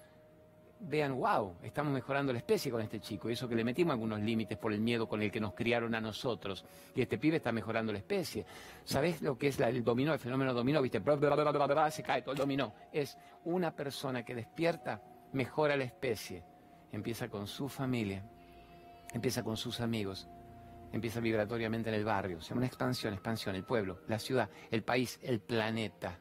vean, 0.81 1.19
wow, 1.19 1.57
estamos 1.63 1.93
mejorando 1.93 2.33
la 2.33 2.39
especie 2.39 2.71
con 2.71 2.81
este 2.83 3.01
chico. 3.01 3.31
Y 3.31 3.33
eso 3.33 3.49
que 3.49 3.55
le 3.55 3.65
metimos 3.65 3.93
algunos 3.93 4.21
límites 4.21 4.59
por 4.59 4.73
el 4.73 4.81
miedo 4.81 5.09
con 5.09 5.23
el 5.23 5.31
que 5.31 5.41
nos 5.41 5.55
criaron 5.55 5.95
a 5.95 6.01
nosotros. 6.01 6.65
Y 6.95 7.03
este 7.03 7.19
pibe 7.19 7.37
está 7.37 7.53
mejorando 7.53 7.93
la 7.93 7.99
especie. 7.99 8.45
¿Sabés 8.85 9.23
lo 9.23 9.39
que 9.39 9.49
es 9.49 9.61
el 9.61 9.83
dominó, 9.83 10.13
el 10.13 10.19
fenómeno 10.19 10.53
dominó? 10.53 10.83
¿Viste? 10.83 11.01
Se 11.01 12.03
cae 12.03 12.23
todo 12.23 12.33
el 12.33 12.39
dominó. 12.39 12.75
Es 12.93 13.17
una 13.45 13.75
persona 13.75 14.23
que 14.23 14.35
despierta, 14.35 15.03
mejora 15.33 15.77
la 15.77 15.85
especie 15.85 16.50
empieza 16.93 17.29
con 17.29 17.47
su 17.47 17.69
familia, 17.69 18.23
empieza 19.13 19.43
con 19.43 19.57
sus 19.57 19.81
amigos, 19.81 20.29
empieza 20.93 21.21
vibratoriamente 21.21 21.89
en 21.89 21.95
el 21.95 22.05
barrio, 22.05 22.41
se 22.41 22.51
llama 22.51 22.61
una 22.61 22.67
expansión, 22.67 23.13
expansión, 23.13 23.55
el 23.55 23.65
pueblo, 23.65 24.01
la 24.09 24.19
ciudad, 24.19 24.49
el 24.71 24.83
país, 24.83 25.19
el 25.23 25.41
planeta. 25.41 26.19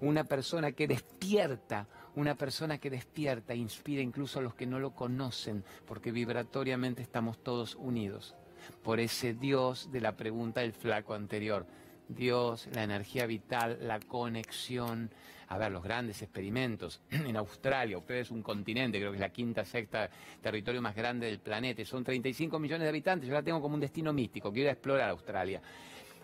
Una 0.00 0.24
persona 0.24 0.72
que 0.72 0.86
despierta, 0.86 1.86
una 2.14 2.34
persona 2.34 2.78
que 2.78 2.90
despierta, 2.90 3.54
inspira 3.54 4.02
incluso 4.02 4.38
a 4.38 4.42
los 4.42 4.54
que 4.54 4.66
no 4.66 4.78
lo 4.78 4.94
conocen, 4.94 5.64
porque 5.86 6.12
vibratoriamente 6.12 7.02
estamos 7.02 7.42
todos 7.42 7.74
unidos. 7.74 8.34
Por 8.82 9.00
ese 9.00 9.34
Dios 9.34 9.90
de 9.92 10.00
la 10.00 10.16
pregunta 10.16 10.60
del 10.60 10.72
flaco 10.72 11.14
anterior. 11.14 11.66
Dios, 12.08 12.68
la 12.72 12.84
energía 12.84 13.26
vital, 13.26 13.78
la 13.82 14.00
conexión, 14.00 15.10
a 15.48 15.58
ver, 15.58 15.72
los 15.72 15.82
grandes 15.82 16.22
experimentos. 16.22 17.00
En 17.10 17.36
Australia, 17.36 17.96
Australia 17.96 18.22
es 18.22 18.30
un 18.30 18.42
continente, 18.42 18.98
creo 18.98 19.10
que 19.10 19.16
es 19.16 19.20
la 19.20 19.30
quinta, 19.30 19.64
sexta 19.64 20.08
territorio 20.40 20.80
más 20.82 20.94
grande 20.94 21.26
del 21.26 21.40
planeta, 21.40 21.84
son 21.84 22.04
35 22.04 22.58
millones 22.58 22.84
de 22.84 22.88
habitantes, 22.88 23.28
yo 23.28 23.34
la 23.34 23.42
tengo 23.42 23.60
como 23.60 23.74
un 23.74 23.80
destino 23.80 24.12
místico, 24.12 24.52
quiero 24.52 24.70
explorar 24.70 25.10
Australia. 25.10 25.60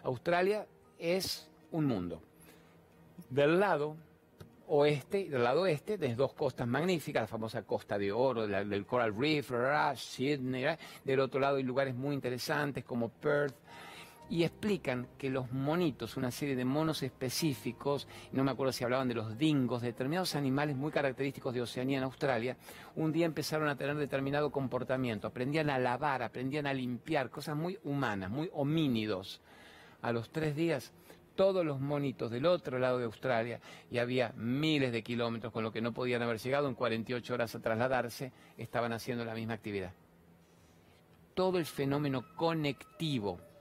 Australia 0.04 0.66
es 0.98 1.48
un 1.70 1.86
mundo. 1.86 2.22
Del 3.30 3.58
lado 3.58 3.96
oeste, 4.68 5.28
del 5.28 5.42
lado 5.42 5.62
oeste, 5.62 5.98
tienes 5.98 6.16
dos 6.16 6.32
costas 6.32 6.66
magníficas, 6.66 7.22
la 7.22 7.26
famosa 7.26 7.62
Costa 7.62 7.98
de 7.98 8.10
Oro, 8.10 8.46
del 8.46 8.86
Coral 8.86 9.14
Reef, 9.14 9.50
Sydney, 9.96 10.64
del 11.04 11.20
otro 11.20 11.40
lado 11.40 11.56
hay 11.56 11.62
lugares 11.62 11.94
muy 11.94 12.14
interesantes 12.14 12.84
como 12.84 13.08
Perth, 13.10 13.54
y 14.32 14.44
explican 14.44 15.08
que 15.18 15.28
los 15.28 15.52
monitos, 15.52 16.16
una 16.16 16.30
serie 16.30 16.56
de 16.56 16.64
monos 16.64 17.02
específicos, 17.02 18.08
no 18.32 18.42
me 18.42 18.50
acuerdo 18.50 18.72
si 18.72 18.82
hablaban 18.82 19.06
de 19.06 19.14
los 19.14 19.36
dingos, 19.36 19.82
determinados 19.82 20.34
animales 20.34 20.74
muy 20.74 20.90
característicos 20.90 21.52
de 21.52 21.60
Oceanía 21.60 21.98
en 21.98 22.04
Australia, 22.04 22.56
un 22.96 23.12
día 23.12 23.26
empezaron 23.26 23.68
a 23.68 23.76
tener 23.76 23.94
determinado 23.94 24.50
comportamiento, 24.50 25.26
aprendían 25.26 25.68
a 25.68 25.78
lavar, 25.78 26.22
aprendían 26.22 26.66
a 26.66 26.72
limpiar, 26.72 27.28
cosas 27.28 27.58
muy 27.58 27.78
humanas, 27.84 28.30
muy 28.30 28.48
homínidos. 28.54 29.42
A 30.00 30.12
los 30.12 30.30
tres 30.30 30.56
días 30.56 30.94
todos 31.34 31.62
los 31.62 31.78
monitos 31.78 32.30
del 32.30 32.46
otro 32.46 32.78
lado 32.78 32.96
de 32.96 33.04
Australia 33.04 33.60
y 33.90 33.98
había 33.98 34.32
miles 34.38 34.92
de 34.92 35.02
kilómetros 35.02 35.52
con 35.52 35.62
lo 35.62 35.72
que 35.72 35.82
no 35.82 35.92
podían 35.92 36.22
haber 36.22 36.38
llegado 36.38 36.68
en 36.68 36.74
48 36.74 37.34
horas 37.34 37.54
a 37.54 37.60
trasladarse, 37.60 38.32
estaban 38.56 38.94
haciendo 38.94 39.26
la 39.26 39.34
misma 39.34 39.52
actividad. 39.52 39.92
Todo 41.34 41.58
el 41.58 41.66
fenómeno 41.66 42.34
conectivo 42.34 43.51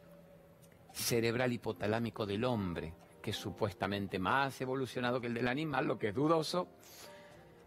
cerebral 0.94 1.54
hipotalámico 1.54 2.26
del 2.26 2.44
hombre, 2.44 2.94
que 3.22 3.32
es 3.32 3.38
supuestamente 3.38 4.20
más 4.20 4.60
evolucionado 4.62 5.22
que 5.22 5.28
el 5.28 5.34
del 5.34 5.48
animal, 5.48 5.86
lo 5.86 5.98
que 5.98 6.10
es 6.10 6.16
dudoso, 6.16 6.68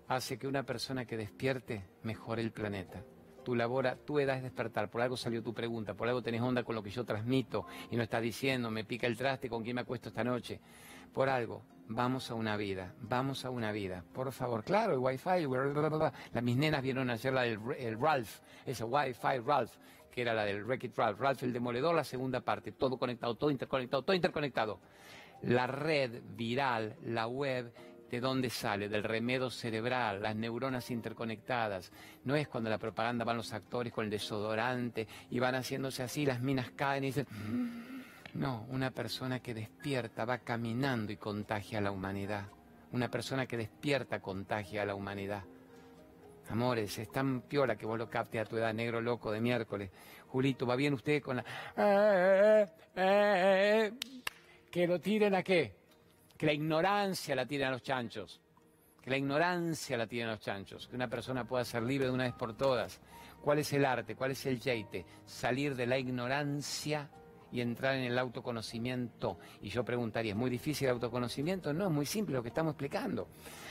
hace 0.09 0.39
que 0.39 0.47
una 0.47 0.65
persona 0.65 1.05
que 1.05 1.17
despierte 1.17 1.85
mejore 2.03 2.43
el 2.43 2.53
planeta. 2.53 3.03
Tu 3.45 3.55
labor, 3.55 3.99
tu 4.07 4.19
edad 4.19 4.37
es 4.37 4.43
despertar, 4.43 4.91
por 4.91 5.03
algo 5.03 5.17
salió 5.17 5.43
tu 5.43 5.53
pregunta, 5.53 5.95
por 5.95 6.09
algo 6.09 6.23
tenés 6.23 6.41
onda 6.41 6.65
con 6.65 6.75
lo 6.75 6.83
que 6.83 6.91
yo 6.91 7.05
transmito 7.05 7.67
y 7.91 7.97
no 7.97 8.03
estás 8.03 8.23
diciendo, 8.23 8.71
me 8.71 8.85
pica 8.85 9.07
el 9.07 9.17
traste, 9.17 9.51
con 9.51 9.63
quién 9.63 9.77
me 9.77 9.83
acuesto 9.83 10.09
esta 10.09 10.25
noche. 10.25 10.61
Por 11.13 11.29
algo, 11.29 11.63
vamos 11.89 12.31
a 12.31 12.35
una 12.35 12.57
vida, 12.57 12.95
vamos 13.01 13.45
a 13.45 13.51
una 13.51 13.71
vida, 13.71 14.03
por 14.13 14.33
favor. 14.33 14.65
Claro, 14.65 14.95
el 14.95 14.99
Wi-Fi, 14.99 15.47
las 16.33 16.43
mis 16.43 16.57
nenas 16.57 16.83
vieron 16.83 17.11
ayer 17.11 17.33
la 17.33 17.47
el 17.47 18.01
Ralph, 18.01 18.41
ese 18.65 18.85
Wi-Fi 18.85 19.39
Ralph, 19.45 19.73
que 20.15 20.23
era 20.23 20.33
la 20.33 20.45
del 20.45 20.65
Wreck-It 20.65 20.97
Ralph, 20.97 21.19
Ralph 21.19 21.43
el 21.43 21.53
Demoledor, 21.53 21.93
la 21.93 22.05
segunda 22.05 22.41
parte, 22.41 22.71
todo 22.71 22.97
conectado, 22.97 23.35
todo 23.35 23.51
interconectado, 23.51 24.05
todo 24.05 24.15
interconectado. 24.15 24.79
La 25.43 25.67
red 25.67 26.23
viral, 26.37 26.95
la 27.05 27.27
web, 27.27 27.75
¿de 28.09 28.21
dónde 28.21 28.49
sale? 28.49 28.89
Del 28.89 29.03
remedo 29.03 29.51
cerebral, 29.51 30.23
las 30.23 30.37
neuronas 30.37 30.93
interconectadas. 30.93 31.91
No 32.23 32.37
es 32.37 32.47
cuando 32.47 32.71
la 32.71 32.79
propaganda 32.79 33.25
van 33.25 33.39
los 33.39 33.53
actores 33.53 33.93
con 33.93 34.05
el 34.05 34.11
desodorante 34.11 35.09
y 35.31 35.41
van 35.41 35.57
haciéndose 35.57 36.05
así, 36.05 36.25
las 36.25 36.41
minas 36.41 36.71
caen 36.71 37.03
y 37.03 37.07
dicen... 37.09 37.27
Mm". 37.31 37.95
No, 38.35 38.67
una 38.69 38.91
persona 38.91 39.39
que 39.39 39.55
despierta 39.55 40.25
va 40.25 40.39
caminando 40.39 41.13
y 41.13 41.17
contagia 41.17 41.79
a 41.79 41.81
la 41.83 41.93
humanidad. 41.93 42.47
Una 42.91 43.09
persona 43.09 43.47
que 43.47 43.57
despierta 43.57 44.21
contagia 44.21 44.83
a 44.83 44.87
la 44.87 44.97
humanidad. 44.97 45.45
Amores, 46.51 46.99
es 46.99 47.11
tan 47.11 47.43
piola 47.43 47.77
que 47.77 47.87
vos 47.87 47.99
lo 47.99 48.09
capte 48.09 48.39
a 48.39 48.45
tu 48.45 48.57
edad, 48.57 48.73
negro 48.75 49.01
loco 49.01 49.33
de 49.33 49.41
miércoles. 49.41 49.91
Julito, 50.29 50.67
¿va 50.67 50.77
bien 50.77 50.95
usted 50.95 51.23
con 51.23 51.37
la... 51.37 51.45
Eh, 51.77 52.67
eh, 52.97 52.97
eh, 52.97 53.93
que 54.71 54.87
lo 54.87 55.01
tiren 55.01 55.35
a 55.35 55.43
qué? 55.43 55.75
Que 56.37 56.47
la 56.47 56.53
ignorancia 56.53 57.35
la 57.35 57.47
tiren 57.47 57.69
a 57.69 57.71
los 57.71 57.83
chanchos. 57.83 58.41
Que 59.01 59.11
la 59.11 59.17
ignorancia 59.17 59.97
la 59.97 60.07
tiren 60.07 60.29
a 60.29 60.33
los 60.33 60.41
chanchos. 60.41 60.89
Que 60.89 60.97
una 60.97 61.09
persona 61.09 61.45
pueda 61.45 61.65
ser 61.65 61.83
libre 61.83 62.07
de 62.07 62.13
una 62.13 62.25
vez 62.25 62.35
por 62.35 62.57
todas. 62.57 63.01
¿Cuál 63.41 63.61
es 63.61 63.73
el 63.73 63.85
arte? 63.85 64.17
¿Cuál 64.17 64.33
es 64.33 64.45
el 64.47 64.61
yeite? 64.61 65.07
Salir 65.25 65.77
de 65.77 65.87
la 65.87 65.99
ignorancia 65.99 67.09
y 67.55 67.61
entrar 67.61 67.95
en 67.95 68.03
el 68.03 68.19
autoconocimiento. 68.19 69.39
Y 69.63 69.69
yo 69.69 69.85
preguntaría, 69.85 70.33
¿es 70.33 70.37
muy 70.37 70.51
difícil 70.51 70.89
el 70.89 70.95
autoconocimiento? 70.95 71.73
No, 71.73 71.85
es 71.87 71.93
muy 71.93 72.05
simple 72.05 72.35
lo 72.35 72.43
que 72.43 72.49
estamos 72.49 72.73
explicando. 72.73 73.29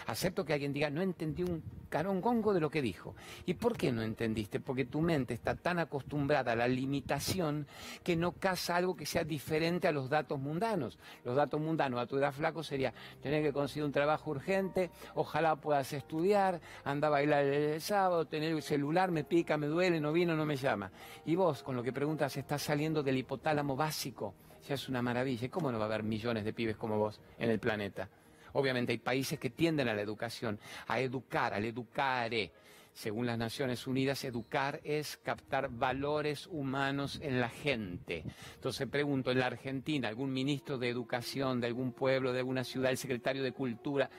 Acepto 0.07 0.45
que 0.45 0.53
alguien 0.53 0.71
diga, 0.71 0.89
no 0.89 1.01
entendí 1.01 1.43
un 1.43 1.61
carón 1.89 2.21
gongo 2.21 2.53
de 2.53 2.61
lo 2.61 2.69
que 2.69 2.81
dijo. 2.81 3.15
¿Y 3.45 3.55
por 3.55 3.77
qué 3.77 3.91
no 3.91 4.01
entendiste? 4.01 4.61
Porque 4.61 4.85
tu 4.85 5.01
mente 5.01 5.33
está 5.33 5.55
tan 5.55 5.79
acostumbrada 5.79 6.53
a 6.53 6.55
la 6.55 6.67
limitación 6.67 7.67
que 8.03 8.15
no 8.15 8.31
caza 8.31 8.77
algo 8.77 8.95
que 8.95 9.05
sea 9.05 9.25
diferente 9.25 9.87
a 9.87 9.91
los 9.91 10.09
datos 10.09 10.39
mundanos. 10.39 10.97
Los 11.25 11.35
datos 11.35 11.59
mundanos 11.59 11.99
a 11.99 12.07
tu 12.07 12.17
edad 12.17 12.33
flaco 12.33 12.63
sería 12.63 12.93
tener 13.21 13.43
que 13.43 13.51
conseguir 13.51 13.83
un 13.83 13.91
trabajo 13.91 14.31
urgente, 14.31 14.91
ojalá 15.15 15.57
puedas 15.57 15.91
estudiar, 15.91 16.61
anda 16.85 17.07
a 17.07 17.11
bailar 17.11 17.43
el 17.43 17.81
sábado, 17.81 18.25
tener 18.25 18.53
el 18.53 18.61
celular, 18.61 19.11
me 19.11 19.23
pica, 19.23 19.57
me 19.57 19.67
duele, 19.67 19.99
no 19.99 20.13
vino, 20.13 20.35
no 20.35 20.45
me 20.45 20.55
llama. 20.55 20.89
Y 21.25 21.35
vos, 21.35 21.63
con 21.63 21.75
lo 21.75 21.83
que 21.83 21.91
preguntas, 21.93 22.35
estás 22.37 22.61
saliendo 22.61 23.03
del 23.03 23.17
hipotálamo 23.17 23.72
básico, 23.75 24.33
ya 24.67 24.75
es 24.75 24.89
una 24.89 25.01
maravilla. 25.01 25.45
¿Y 25.45 25.49
cómo 25.49 25.71
no 25.71 25.77
va 25.77 25.85
a 25.85 25.87
haber 25.87 26.03
millones 26.03 26.45
de 26.45 26.53
pibes 26.53 26.77
como 26.77 26.97
vos 26.97 27.19
en 27.37 27.49
el 27.49 27.59
planeta? 27.59 28.09
Obviamente 28.53 28.91
hay 28.91 28.99
países 28.99 29.39
que 29.39 29.49
tienden 29.49 29.87
a 29.87 29.93
la 29.93 30.01
educación, 30.01 30.59
a 30.87 30.99
educar, 30.99 31.53
al 31.53 31.65
educare. 31.65 32.51
Según 32.93 33.25
las 33.25 33.39
Naciones 33.39 33.87
Unidas, 33.87 34.23
educar 34.23 34.79
es 34.83 35.17
captar 35.17 35.69
valores 35.69 36.45
humanos 36.45 37.19
en 37.23 37.41
la 37.41 37.49
gente. 37.49 38.23
Entonces 38.53 38.87
pregunto, 38.87 39.31
en 39.31 39.39
la 39.39 39.47
Argentina, 39.47 40.07
algún 40.07 40.31
ministro 40.31 40.77
de 40.77 40.89
educación 40.89 41.59
de 41.59 41.67
algún 41.67 41.91
pueblo, 41.91 42.31
de 42.31 42.39
alguna 42.39 42.63
ciudad, 42.63 42.91
el 42.91 42.97
secretario 42.97 43.41
de 43.41 43.51
Cultura, 43.51 44.11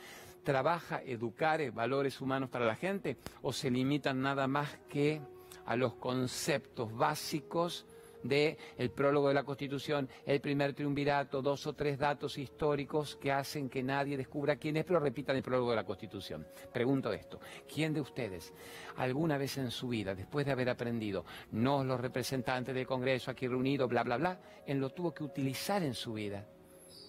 ¿trabaja 0.42 1.00
educar 1.04 1.70
valores 1.70 2.20
humanos 2.20 2.50
para 2.50 2.66
la 2.66 2.74
gente 2.74 3.16
o 3.42 3.52
se 3.52 3.70
limitan 3.70 4.20
nada 4.20 4.48
más 4.48 4.76
que 4.88 5.20
a 5.66 5.76
los 5.76 5.94
conceptos 5.94 6.92
básicos 6.94 7.86
de 8.24 8.58
el 8.76 8.90
prólogo 8.90 9.28
de 9.28 9.34
la 9.34 9.44
Constitución, 9.44 10.08
el 10.26 10.40
primer 10.40 10.72
triunvirato, 10.72 11.40
dos 11.40 11.66
o 11.68 11.74
tres 11.74 11.98
datos 11.98 12.36
históricos 12.36 13.16
que 13.16 13.30
hacen 13.30 13.68
que 13.68 13.82
nadie 13.82 14.16
descubra 14.16 14.56
quién 14.56 14.76
es, 14.76 14.84
pero 14.84 14.98
repitan 14.98 15.36
el 15.36 15.42
prólogo 15.42 15.70
de 15.70 15.76
la 15.76 15.84
Constitución. 15.84 16.44
Pregunto 16.72 17.12
esto, 17.12 17.38
¿quién 17.72 17.94
de 17.94 18.00
ustedes 18.00 18.52
alguna 18.96 19.38
vez 19.38 19.56
en 19.58 19.70
su 19.70 19.88
vida, 19.88 20.14
después 20.14 20.44
de 20.46 20.52
haber 20.52 20.70
aprendido, 20.70 21.24
no 21.52 21.84
los 21.84 22.00
representantes 22.00 22.74
del 22.74 22.86
Congreso 22.86 23.30
aquí 23.30 23.46
reunidos, 23.46 23.88
bla, 23.88 24.02
bla, 24.02 24.16
bla, 24.16 24.40
en 24.66 24.80
lo 24.80 24.90
tuvo 24.90 25.12
que 25.12 25.22
utilizar 25.22 25.82
en 25.82 25.94
su 25.94 26.14
vida? 26.14 26.46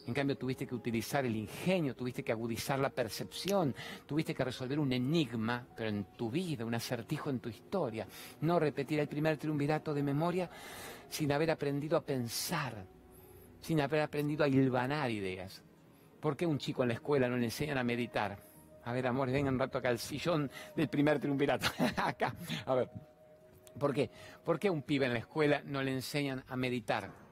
En 0.07 0.13
cambio, 0.13 0.37
tuviste 0.37 0.67
que 0.67 0.75
utilizar 0.75 1.25
el 1.25 1.35
ingenio, 1.35 1.95
tuviste 1.95 2.23
que 2.23 2.31
agudizar 2.31 2.77
la 2.77 2.89
percepción, 2.89 3.73
tuviste 4.05 4.35
que 4.35 4.43
resolver 4.43 4.77
un 4.77 4.91
enigma, 4.93 5.65
pero 5.75 5.89
en 5.89 6.05
tu 6.15 6.29
vida, 6.29 6.63
un 6.63 6.75
acertijo 6.75 7.31
en 7.31 7.39
tu 7.39 7.49
historia. 7.49 8.07
No 8.41 8.59
repetir 8.59 8.99
el 8.99 9.07
primer 9.07 9.37
triunvirato 9.37 9.93
de 9.93 10.03
memoria 10.03 10.49
sin 11.09 11.31
haber 11.31 11.49
aprendido 11.49 11.97
a 11.97 12.01
pensar, 12.01 12.85
sin 13.61 13.81
haber 13.81 14.01
aprendido 14.01 14.43
a 14.43 14.47
hilvanar 14.47 15.09
ideas. 15.09 15.63
¿Por 16.19 16.37
qué 16.37 16.45
un 16.45 16.59
chico 16.59 16.83
en 16.83 16.89
la 16.89 16.95
escuela 16.95 17.27
no 17.27 17.37
le 17.37 17.45
enseñan 17.45 17.79
a 17.79 17.83
meditar? 17.83 18.37
A 18.83 18.93
ver, 18.93 19.07
amores, 19.07 19.33
vengan 19.33 19.55
un 19.55 19.59
rato 19.59 19.79
acá 19.79 19.89
al 19.89 19.97
sillón 19.97 20.51
del 20.75 20.87
primer 20.87 21.19
triunvirato. 21.19 21.67
acá, 21.97 22.35
a 22.65 22.75
ver. 22.75 22.89
¿Por 23.79 23.93
qué? 23.93 24.11
¿Por 24.43 24.59
qué 24.59 24.69
un 24.69 24.83
pibe 24.83 25.07
en 25.07 25.13
la 25.13 25.19
escuela 25.19 25.63
no 25.65 25.81
le 25.81 25.91
enseñan 25.91 26.43
a 26.47 26.55
meditar? 26.55 27.24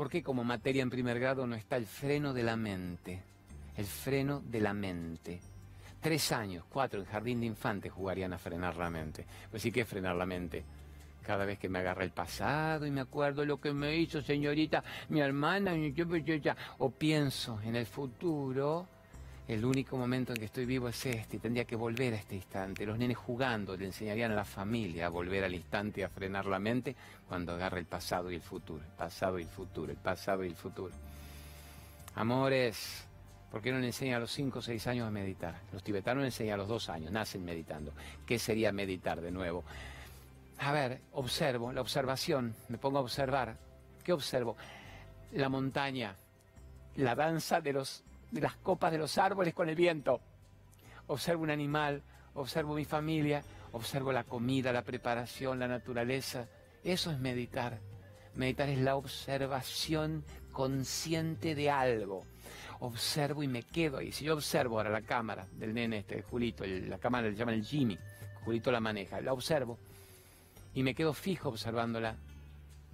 ¿Por 0.00 0.08
qué 0.08 0.22
como 0.22 0.44
materia 0.44 0.80
en 0.80 0.88
primer 0.88 1.20
grado 1.20 1.46
no 1.46 1.54
está 1.54 1.76
el 1.76 1.84
freno 1.84 2.32
de 2.32 2.42
la 2.42 2.56
mente? 2.56 3.22
El 3.76 3.84
freno 3.84 4.40
de 4.40 4.58
la 4.58 4.72
mente. 4.72 5.42
Tres 6.00 6.32
años, 6.32 6.64
cuatro 6.70 7.00
en 7.00 7.04
jardín 7.04 7.40
de 7.40 7.46
infantes 7.46 7.92
jugarían 7.92 8.32
a 8.32 8.38
frenar 8.38 8.76
la 8.76 8.88
mente. 8.88 9.26
Pues 9.50 9.62
sí 9.62 9.70
que 9.70 9.82
es 9.82 9.86
frenar 9.86 10.16
la 10.16 10.24
mente. 10.24 10.64
Cada 11.20 11.44
vez 11.44 11.58
que 11.58 11.68
me 11.68 11.80
agarra 11.80 12.02
el 12.02 12.12
pasado 12.12 12.86
y 12.86 12.90
me 12.90 13.02
acuerdo 13.02 13.44
lo 13.44 13.60
que 13.60 13.74
me 13.74 13.94
hizo 13.94 14.22
señorita, 14.22 14.82
mi 15.10 15.20
hermana, 15.20 15.74
o 16.78 16.90
pienso 16.92 17.60
en 17.60 17.76
el 17.76 17.84
futuro, 17.84 18.88
el 19.50 19.64
único 19.64 19.96
momento 19.96 20.32
en 20.32 20.38
que 20.38 20.44
estoy 20.44 20.64
vivo 20.64 20.88
es 20.88 21.06
este, 21.06 21.36
y 21.36 21.40
tendría 21.40 21.64
que 21.64 21.74
volver 21.74 22.14
a 22.14 22.18
este 22.18 22.36
instante. 22.36 22.86
Los 22.86 22.96
nenes 22.96 23.16
jugando 23.16 23.76
le 23.76 23.86
enseñarían 23.86 24.30
a 24.30 24.36
la 24.36 24.44
familia 24.44 25.06
a 25.06 25.08
volver 25.08 25.42
al 25.42 25.52
instante 25.52 26.04
a 26.04 26.08
frenar 26.08 26.46
la 26.46 26.60
mente 26.60 26.94
cuando 27.26 27.54
agarra 27.54 27.80
el 27.80 27.86
pasado 27.86 28.30
y 28.30 28.36
el 28.36 28.42
futuro, 28.42 28.84
el 28.84 28.92
pasado 28.92 29.40
y 29.40 29.42
el 29.42 29.48
futuro, 29.48 29.90
el 29.90 29.98
pasado 29.98 30.44
y 30.44 30.46
el 30.46 30.54
futuro. 30.54 30.94
Amores, 32.14 33.04
¿por 33.50 33.60
qué 33.60 33.72
no 33.72 33.80
le 33.80 33.88
enseñan 33.88 34.18
a 34.18 34.20
los 34.20 34.30
5 34.30 34.60
o 34.60 34.62
6 34.62 34.86
años 34.86 35.08
a 35.08 35.10
meditar? 35.10 35.56
Los 35.72 35.82
tibetanos 35.82 36.24
enseñan 36.24 36.54
a 36.54 36.58
los 36.58 36.68
2 36.68 36.88
años, 36.90 37.10
nacen 37.10 37.44
meditando. 37.44 37.92
¿Qué 38.24 38.38
sería 38.38 38.70
meditar 38.70 39.20
de 39.20 39.32
nuevo? 39.32 39.64
A 40.58 40.70
ver, 40.70 41.00
observo, 41.14 41.72
la 41.72 41.80
observación, 41.80 42.54
me 42.68 42.78
pongo 42.78 42.98
a 42.98 43.02
observar. 43.02 43.56
¿Qué 44.04 44.12
observo? 44.12 44.56
La 45.32 45.48
montaña, 45.48 46.14
la 46.94 47.16
danza 47.16 47.60
de 47.60 47.72
los 47.72 48.04
de 48.30 48.40
las 48.40 48.56
copas 48.56 48.92
de 48.92 48.98
los 48.98 49.18
árboles 49.18 49.54
con 49.54 49.68
el 49.68 49.74
viento. 49.74 50.20
Observo 51.06 51.42
un 51.42 51.50
animal, 51.50 52.02
observo 52.34 52.74
mi 52.74 52.84
familia, 52.84 53.42
observo 53.72 54.12
la 54.12 54.24
comida, 54.24 54.72
la 54.72 54.82
preparación, 54.82 55.58
la 55.58 55.68
naturaleza. 55.68 56.46
Eso 56.84 57.10
es 57.10 57.18
meditar. 57.18 57.78
Meditar 58.34 58.68
es 58.68 58.78
la 58.78 58.96
observación 58.96 60.24
consciente 60.52 61.54
de 61.54 61.70
algo. 61.70 62.24
Observo 62.80 63.42
y 63.42 63.48
me 63.48 63.62
quedo 63.62 63.98
ahí. 63.98 64.12
Si 64.12 64.24
yo 64.24 64.34
observo 64.34 64.78
ahora 64.78 64.90
la 64.90 65.02
cámara 65.02 65.46
del 65.52 65.74
nene 65.74 65.98
este, 65.98 66.22
Julito, 66.22 66.64
la 66.64 66.98
cámara 66.98 67.28
le 67.28 67.34
llaman 67.34 67.54
el 67.54 67.64
Jimmy, 67.64 67.98
Julito 68.44 68.70
la 68.70 68.80
maneja, 68.80 69.20
la 69.20 69.32
observo 69.32 69.78
y 70.72 70.82
me 70.82 70.94
quedo 70.94 71.12
fijo 71.12 71.48
observándola. 71.48 72.16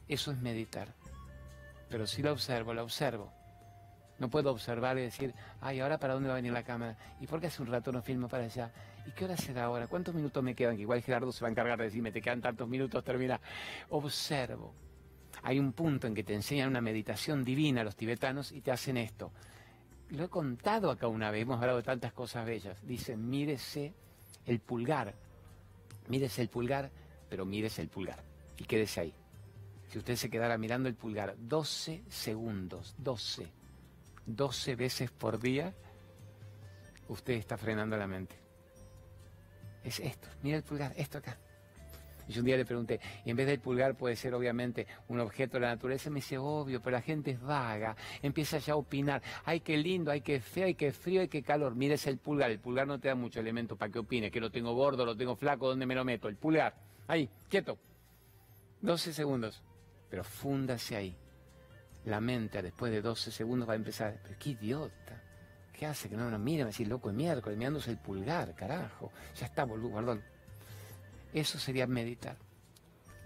Eso 0.08 0.32
es 0.32 0.38
meditar. 0.38 0.88
Pero 1.88 2.06
si 2.06 2.22
la 2.22 2.32
observo, 2.32 2.74
la 2.74 2.82
observo 2.82 3.35
no 4.18 4.30
puedo 4.30 4.50
observar 4.50 4.98
y 4.98 5.02
decir, 5.02 5.34
ay, 5.60 5.80
ahora 5.80 5.98
para 5.98 6.14
dónde 6.14 6.28
va 6.28 6.34
a 6.34 6.36
venir 6.36 6.52
la 6.52 6.62
cámara. 6.62 6.96
¿Y 7.20 7.26
por 7.26 7.40
qué 7.40 7.48
hace 7.48 7.62
un 7.62 7.68
rato 7.68 7.92
no 7.92 8.02
filmo 8.02 8.28
para 8.28 8.44
allá? 8.44 8.72
¿Y 9.06 9.10
qué 9.10 9.24
hora 9.24 9.36
será 9.36 9.64
ahora? 9.64 9.86
¿Cuántos 9.86 10.14
minutos 10.14 10.42
me 10.42 10.54
quedan? 10.54 10.76
Que 10.76 10.82
igual 10.82 11.02
Gerardo 11.02 11.32
se 11.32 11.42
va 11.42 11.48
a 11.48 11.50
encargar 11.50 11.78
de 11.78 11.84
decirme, 11.84 12.12
te 12.12 12.22
quedan 12.22 12.40
tantos 12.40 12.68
minutos, 12.68 13.04
termina. 13.04 13.40
Observo. 13.90 14.74
Hay 15.42 15.58
un 15.58 15.72
punto 15.72 16.06
en 16.06 16.14
que 16.14 16.24
te 16.24 16.34
enseñan 16.34 16.70
una 16.70 16.80
meditación 16.80 17.44
divina 17.44 17.82
a 17.82 17.84
los 17.84 17.94
tibetanos 17.94 18.52
y 18.52 18.62
te 18.62 18.72
hacen 18.72 18.96
esto. 18.96 19.32
Lo 20.08 20.24
he 20.24 20.28
contado 20.28 20.90
acá 20.90 21.08
una 21.08 21.30
vez, 21.30 21.42
hemos 21.42 21.60
hablado 21.60 21.76
de 21.76 21.82
tantas 21.84 22.12
cosas 22.12 22.46
bellas. 22.46 22.84
Dicen, 22.86 23.28
mírese 23.28 23.92
el 24.46 24.60
pulgar. 24.60 25.14
Mírese 26.08 26.40
el 26.40 26.48
pulgar, 26.48 26.90
pero 27.28 27.44
mírese 27.44 27.82
el 27.82 27.88
pulgar. 27.88 28.22
Y 28.56 28.64
quédese 28.64 29.00
ahí. 29.00 29.14
Si 29.88 29.98
usted 29.98 30.16
se 30.16 30.30
quedara 30.30 30.56
mirando 30.56 30.88
el 30.88 30.94
pulgar 30.94 31.36
12 31.38 32.02
segundos, 32.08 32.94
12 32.98 33.52
12 34.26 34.76
veces 34.76 35.10
por 35.10 35.38
día, 35.38 35.72
usted 37.08 37.34
está 37.34 37.56
frenando 37.56 37.96
la 37.96 38.06
mente. 38.06 38.36
Es 39.84 40.00
esto, 40.00 40.28
mira 40.42 40.56
el 40.56 40.64
pulgar, 40.64 40.92
esto 40.96 41.18
acá. 41.18 41.38
Y 42.28 42.36
un 42.40 42.44
día 42.44 42.56
le 42.56 42.64
pregunté, 42.64 42.98
y 43.24 43.30
en 43.30 43.36
vez 43.36 43.46
del 43.46 43.60
pulgar 43.60 43.96
puede 43.96 44.16
ser 44.16 44.34
obviamente 44.34 44.88
un 45.06 45.20
objeto 45.20 45.58
de 45.58 45.60
la 45.60 45.68
naturaleza, 45.68 46.10
me 46.10 46.16
dice, 46.16 46.38
obvio, 46.38 46.82
pero 46.82 46.96
la 46.96 47.02
gente 47.02 47.30
es 47.30 47.40
vaga, 47.40 47.96
empieza 48.20 48.58
ya 48.58 48.72
a 48.72 48.76
opinar, 48.76 49.22
ay, 49.44 49.60
qué 49.60 49.76
lindo, 49.76 50.10
ay, 50.10 50.22
qué 50.22 50.40
feo, 50.40 50.66
ay, 50.66 50.74
qué 50.74 50.90
frío, 50.90 51.20
ay, 51.20 51.28
qué 51.28 51.44
calor, 51.44 51.76
mires 51.76 52.04
el 52.08 52.18
pulgar, 52.18 52.50
el 52.50 52.58
pulgar 52.58 52.88
no 52.88 52.98
te 52.98 53.06
da 53.06 53.14
mucho 53.14 53.38
elemento 53.38 53.76
para 53.76 53.92
que 53.92 54.00
opine, 54.00 54.32
que 54.32 54.40
lo 54.40 54.50
tengo 54.50 54.74
gordo, 54.74 55.06
lo 55.06 55.16
tengo 55.16 55.36
flaco, 55.36 55.68
¿dónde 55.68 55.86
me 55.86 55.94
lo 55.94 56.04
meto? 56.04 56.26
El 56.26 56.34
pulgar, 56.34 56.74
ahí, 57.06 57.30
quieto, 57.48 57.78
12 58.80 59.12
segundos, 59.12 59.62
pero 60.10 60.24
fúndase 60.24 60.96
ahí 60.96 61.16
la 62.06 62.20
mente 62.20 62.62
después 62.62 62.92
de 62.92 63.02
12 63.02 63.30
segundos 63.30 63.68
va 63.68 63.74
a 63.74 63.76
empezar, 63.76 64.18
pero 64.22 64.36
qué 64.38 64.50
idiota, 64.50 65.20
¿qué 65.72 65.86
hace? 65.86 66.08
Que 66.08 66.16
no 66.16 66.30
nos 66.30 66.40
mira, 66.40 66.64
a 66.64 66.66
decir, 66.68 66.86
loco, 66.86 67.10
es 67.10 67.16
miércoles, 67.16 67.58
mirándose 67.58 67.90
el 67.90 67.98
pulgar, 67.98 68.54
carajo, 68.54 69.12
ya 69.34 69.46
está, 69.46 69.64
boludo, 69.64 69.96
perdón. 69.96 70.22
Eso 71.32 71.58
sería 71.58 71.86
meditar, 71.86 72.36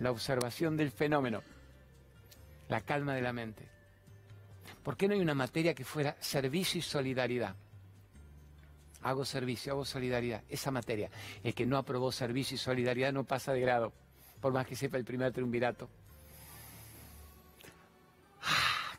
la 0.01 0.11
observación 0.11 0.76
del 0.76 0.91
fenómeno, 0.91 1.43
la 2.68 2.81
calma 2.81 3.14
de 3.14 3.22
la 3.22 3.35
mente. 3.35 3.68
¿Por 4.83 4.97
qué 4.97 5.09
no 5.09 5.14
hay 5.14 5.20
una 5.20 5.35
materia 5.35 5.74
que 5.74 5.85
fuera 5.85 6.16
servicio 6.20 6.78
y 6.78 6.83
solidaridad? 6.83 7.55
Hago 9.03 9.26
servicio, 9.26 9.72
hago 9.72 9.85
solidaridad, 9.85 10.43
esa 10.49 10.70
materia. 10.70 11.11
El 11.43 11.55
que 11.55 11.66
no 11.66 11.76
aprobó 11.76 12.12
servicio 12.12 12.55
y 12.55 12.59
solidaridad 12.59 13.12
no 13.12 13.24
pasa 13.24 13.53
de 13.53 13.61
grado, 13.61 13.93
por 14.41 14.55
más 14.55 14.66
que 14.66 14.76
sepa 14.76 14.97
el 14.97 15.05
primer 15.05 15.33
triunvirato. 15.33 15.91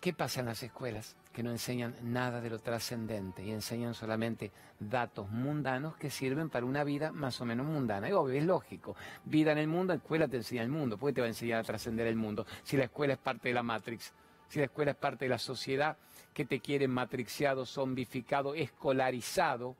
¿Qué 0.01 0.13
pasa 0.13 0.39
en 0.39 0.47
las 0.47 0.63
escuelas? 0.63 1.15
Que 1.31 1.43
no 1.43 1.51
enseñan 1.51 1.95
nada 2.01 2.41
de 2.41 2.49
lo 2.49 2.57
trascendente 2.57 3.45
y 3.45 3.51
enseñan 3.51 3.93
solamente 3.93 4.51
datos 4.79 5.29
mundanos 5.29 5.95
que 5.95 6.09
sirven 6.09 6.49
para 6.49 6.65
una 6.65 6.83
vida 6.83 7.11
más 7.11 7.39
o 7.39 7.45
menos 7.45 7.67
mundana. 7.67 8.09
Y 8.09 8.11
obvio, 8.11 8.39
es 8.39 8.43
lógico. 8.43 8.95
Vida 9.25 9.51
en 9.51 9.59
el 9.59 9.67
mundo, 9.67 9.93
la 9.93 9.97
escuela 9.97 10.27
te 10.27 10.37
enseña 10.37 10.63
el 10.63 10.69
mundo. 10.69 10.97
¿Por 10.97 11.11
qué 11.11 11.13
te 11.13 11.21
va 11.21 11.27
a 11.27 11.29
enseñar 11.29 11.59
a 11.59 11.63
trascender 11.63 12.07
el 12.07 12.15
mundo? 12.15 12.47
Si 12.63 12.77
la 12.77 12.85
escuela 12.85 13.13
es 13.13 13.19
parte 13.19 13.49
de 13.49 13.53
la 13.53 13.61
Matrix, 13.61 14.11
si 14.47 14.57
la 14.57 14.65
escuela 14.65 14.89
es 14.89 14.97
parte 14.97 15.25
de 15.25 15.29
la 15.29 15.37
sociedad 15.37 15.97
que 16.33 16.45
te 16.45 16.61
quiere 16.61 16.87
matrixiado, 16.87 17.67
zombificado, 17.67 18.55
escolarizado, 18.55 19.75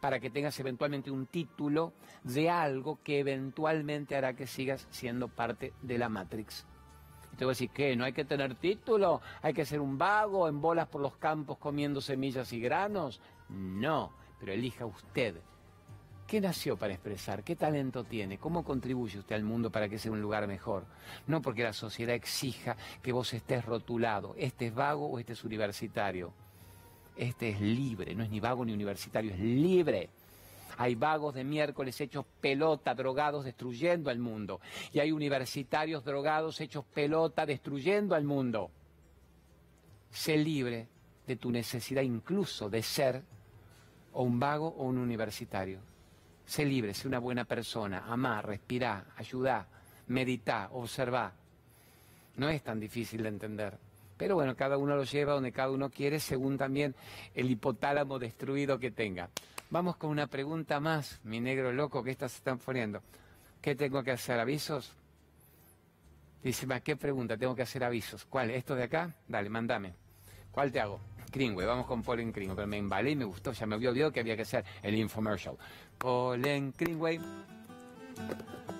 para 0.00 0.18
que 0.18 0.30
tengas 0.30 0.58
eventualmente 0.58 1.12
un 1.12 1.26
título 1.26 1.92
de 2.24 2.50
algo 2.50 2.98
que 3.04 3.20
eventualmente 3.20 4.16
hará 4.16 4.34
que 4.34 4.48
sigas 4.48 4.88
siendo 4.90 5.28
parte 5.28 5.74
de 5.82 5.96
la 5.96 6.08
Matrix. 6.08 6.66
Te 7.38 7.44
voy 7.44 7.52
a 7.52 7.54
decir, 7.54 7.70
¿qué? 7.70 7.94
¿No 7.94 8.04
hay 8.04 8.12
que 8.12 8.24
tener 8.24 8.56
título? 8.56 9.20
¿Hay 9.42 9.54
que 9.54 9.64
ser 9.64 9.80
un 9.80 9.96
vago 9.96 10.48
en 10.48 10.60
bolas 10.60 10.88
por 10.88 11.00
los 11.00 11.16
campos 11.18 11.56
comiendo 11.58 12.00
semillas 12.00 12.52
y 12.52 12.58
granos? 12.58 13.20
No, 13.48 14.12
pero 14.40 14.52
elija 14.52 14.84
usted. 14.84 15.36
¿Qué 16.26 16.40
nació 16.40 16.76
para 16.76 16.94
expresar? 16.94 17.44
¿Qué 17.44 17.54
talento 17.54 18.02
tiene? 18.02 18.38
¿Cómo 18.38 18.64
contribuye 18.64 19.20
usted 19.20 19.36
al 19.36 19.44
mundo 19.44 19.70
para 19.70 19.88
que 19.88 20.00
sea 20.00 20.10
un 20.10 20.20
lugar 20.20 20.48
mejor? 20.48 20.84
No 21.28 21.40
porque 21.40 21.62
la 21.62 21.72
sociedad 21.72 22.16
exija 22.16 22.76
que 23.02 23.12
vos 23.12 23.32
estés 23.32 23.64
rotulado. 23.64 24.34
Este 24.36 24.66
es 24.66 24.74
vago 24.74 25.06
o 25.06 25.20
este 25.20 25.34
es 25.34 25.44
universitario. 25.44 26.32
Este 27.16 27.50
es 27.50 27.60
libre, 27.60 28.16
no 28.16 28.24
es 28.24 28.30
ni 28.30 28.40
vago 28.40 28.64
ni 28.64 28.72
universitario, 28.72 29.32
es 29.32 29.38
libre. 29.38 30.10
Hay 30.78 30.94
vagos 30.94 31.34
de 31.34 31.42
miércoles 31.42 32.00
hechos 32.00 32.24
pelota, 32.40 32.94
drogados, 32.94 33.44
destruyendo 33.44 34.10
al 34.10 34.20
mundo. 34.20 34.60
Y 34.92 35.00
hay 35.00 35.10
universitarios 35.10 36.04
drogados 36.04 36.60
hechos 36.60 36.84
pelota, 36.84 37.44
destruyendo 37.44 38.14
al 38.14 38.22
mundo. 38.22 38.70
Sé 40.12 40.36
libre 40.36 40.86
de 41.26 41.34
tu 41.34 41.50
necesidad 41.50 42.02
incluso 42.02 42.70
de 42.70 42.84
ser 42.84 43.22
o 44.12 44.22
un 44.22 44.38
vago 44.38 44.68
o 44.68 44.84
un 44.84 44.98
universitario. 44.98 45.80
Sé 46.46 46.64
libre, 46.64 46.94
sé 46.94 47.08
una 47.08 47.18
buena 47.18 47.44
persona, 47.44 48.04
amá, 48.06 48.40
respirá, 48.40 49.04
ayudá, 49.16 49.66
meditá, 50.06 50.70
observá. 50.72 51.32
No 52.36 52.48
es 52.48 52.62
tan 52.62 52.78
difícil 52.78 53.24
de 53.24 53.28
entender. 53.30 53.76
Pero 54.16 54.36
bueno, 54.36 54.54
cada 54.54 54.78
uno 54.78 54.94
lo 54.94 55.02
lleva 55.02 55.32
donde 55.32 55.50
cada 55.50 55.72
uno 55.72 55.90
quiere, 55.90 56.20
según 56.20 56.56
también 56.56 56.94
el 57.34 57.50
hipotálamo 57.50 58.20
destruido 58.20 58.78
que 58.78 58.92
tenga. 58.92 59.28
Vamos 59.70 59.96
con 59.96 60.08
una 60.10 60.26
pregunta 60.26 60.80
más, 60.80 61.20
mi 61.24 61.40
negro 61.40 61.72
loco, 61.72 62.02
que 62.02 62.10
estas 62.10 62.32
se 62.32 62.38
están 62.38 62.58
poniendo. 62.58 63.02
¿Qué 63.60 63.74
tengo 63.74 64.02
que 64.02 64.12
hacer? 64.12 64.40
¿Avisos? 64.40 64.94
Dice, 66.42 66.66
¿qué 66.82 66.96
pregunta? 66.96 67.36
Tengo 67.36 67.54
que 67.54 67.62
hacer 67.62 67.84
avisos. 67.84 68.24
¿Cuál? 68.24 68.50
¿Esto 68.50 68.74
de 68.74 68.84
acá? 68.84 69.14
Dale, 69.26 69.50
mándame. 69.50 69.92
¿Cuál 70.50 70.72
te 70.72 70.80
hago? 70.80 71.00
Greenway, 71.30 71.66
vamos 71.66 71.86
con 71.86 72.02
Polen 72.02 72.32
Greenway, 72.32 72.56
pero 72.56 72.66
me 72.66 72.78
embalé 72.78 73.10
y 73.10 73.16
me 73.16 73.26
gustó, 73.26 73.52
ya 73.52 73.66
me 73.66 73.74
había 73.74 73.90
olvidado 73.90 74.10
que 74.10 74.20
había 74.20 74.36
que 74.36 74.42
hacer 74.42 74.64
el 74.82 74.94
infomercial. 74.94 75.58
Polen 75.98 76.72
Greenway. 76.76 77.20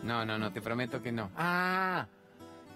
No, 0.05 0.25
no, 0.25 0.39
no, 0.39 0.51
te 0.51 0.63
prometo 0.63 1.03
que 1.03 1.13
no. 1.13 1.31
Ah, 1.37 2.07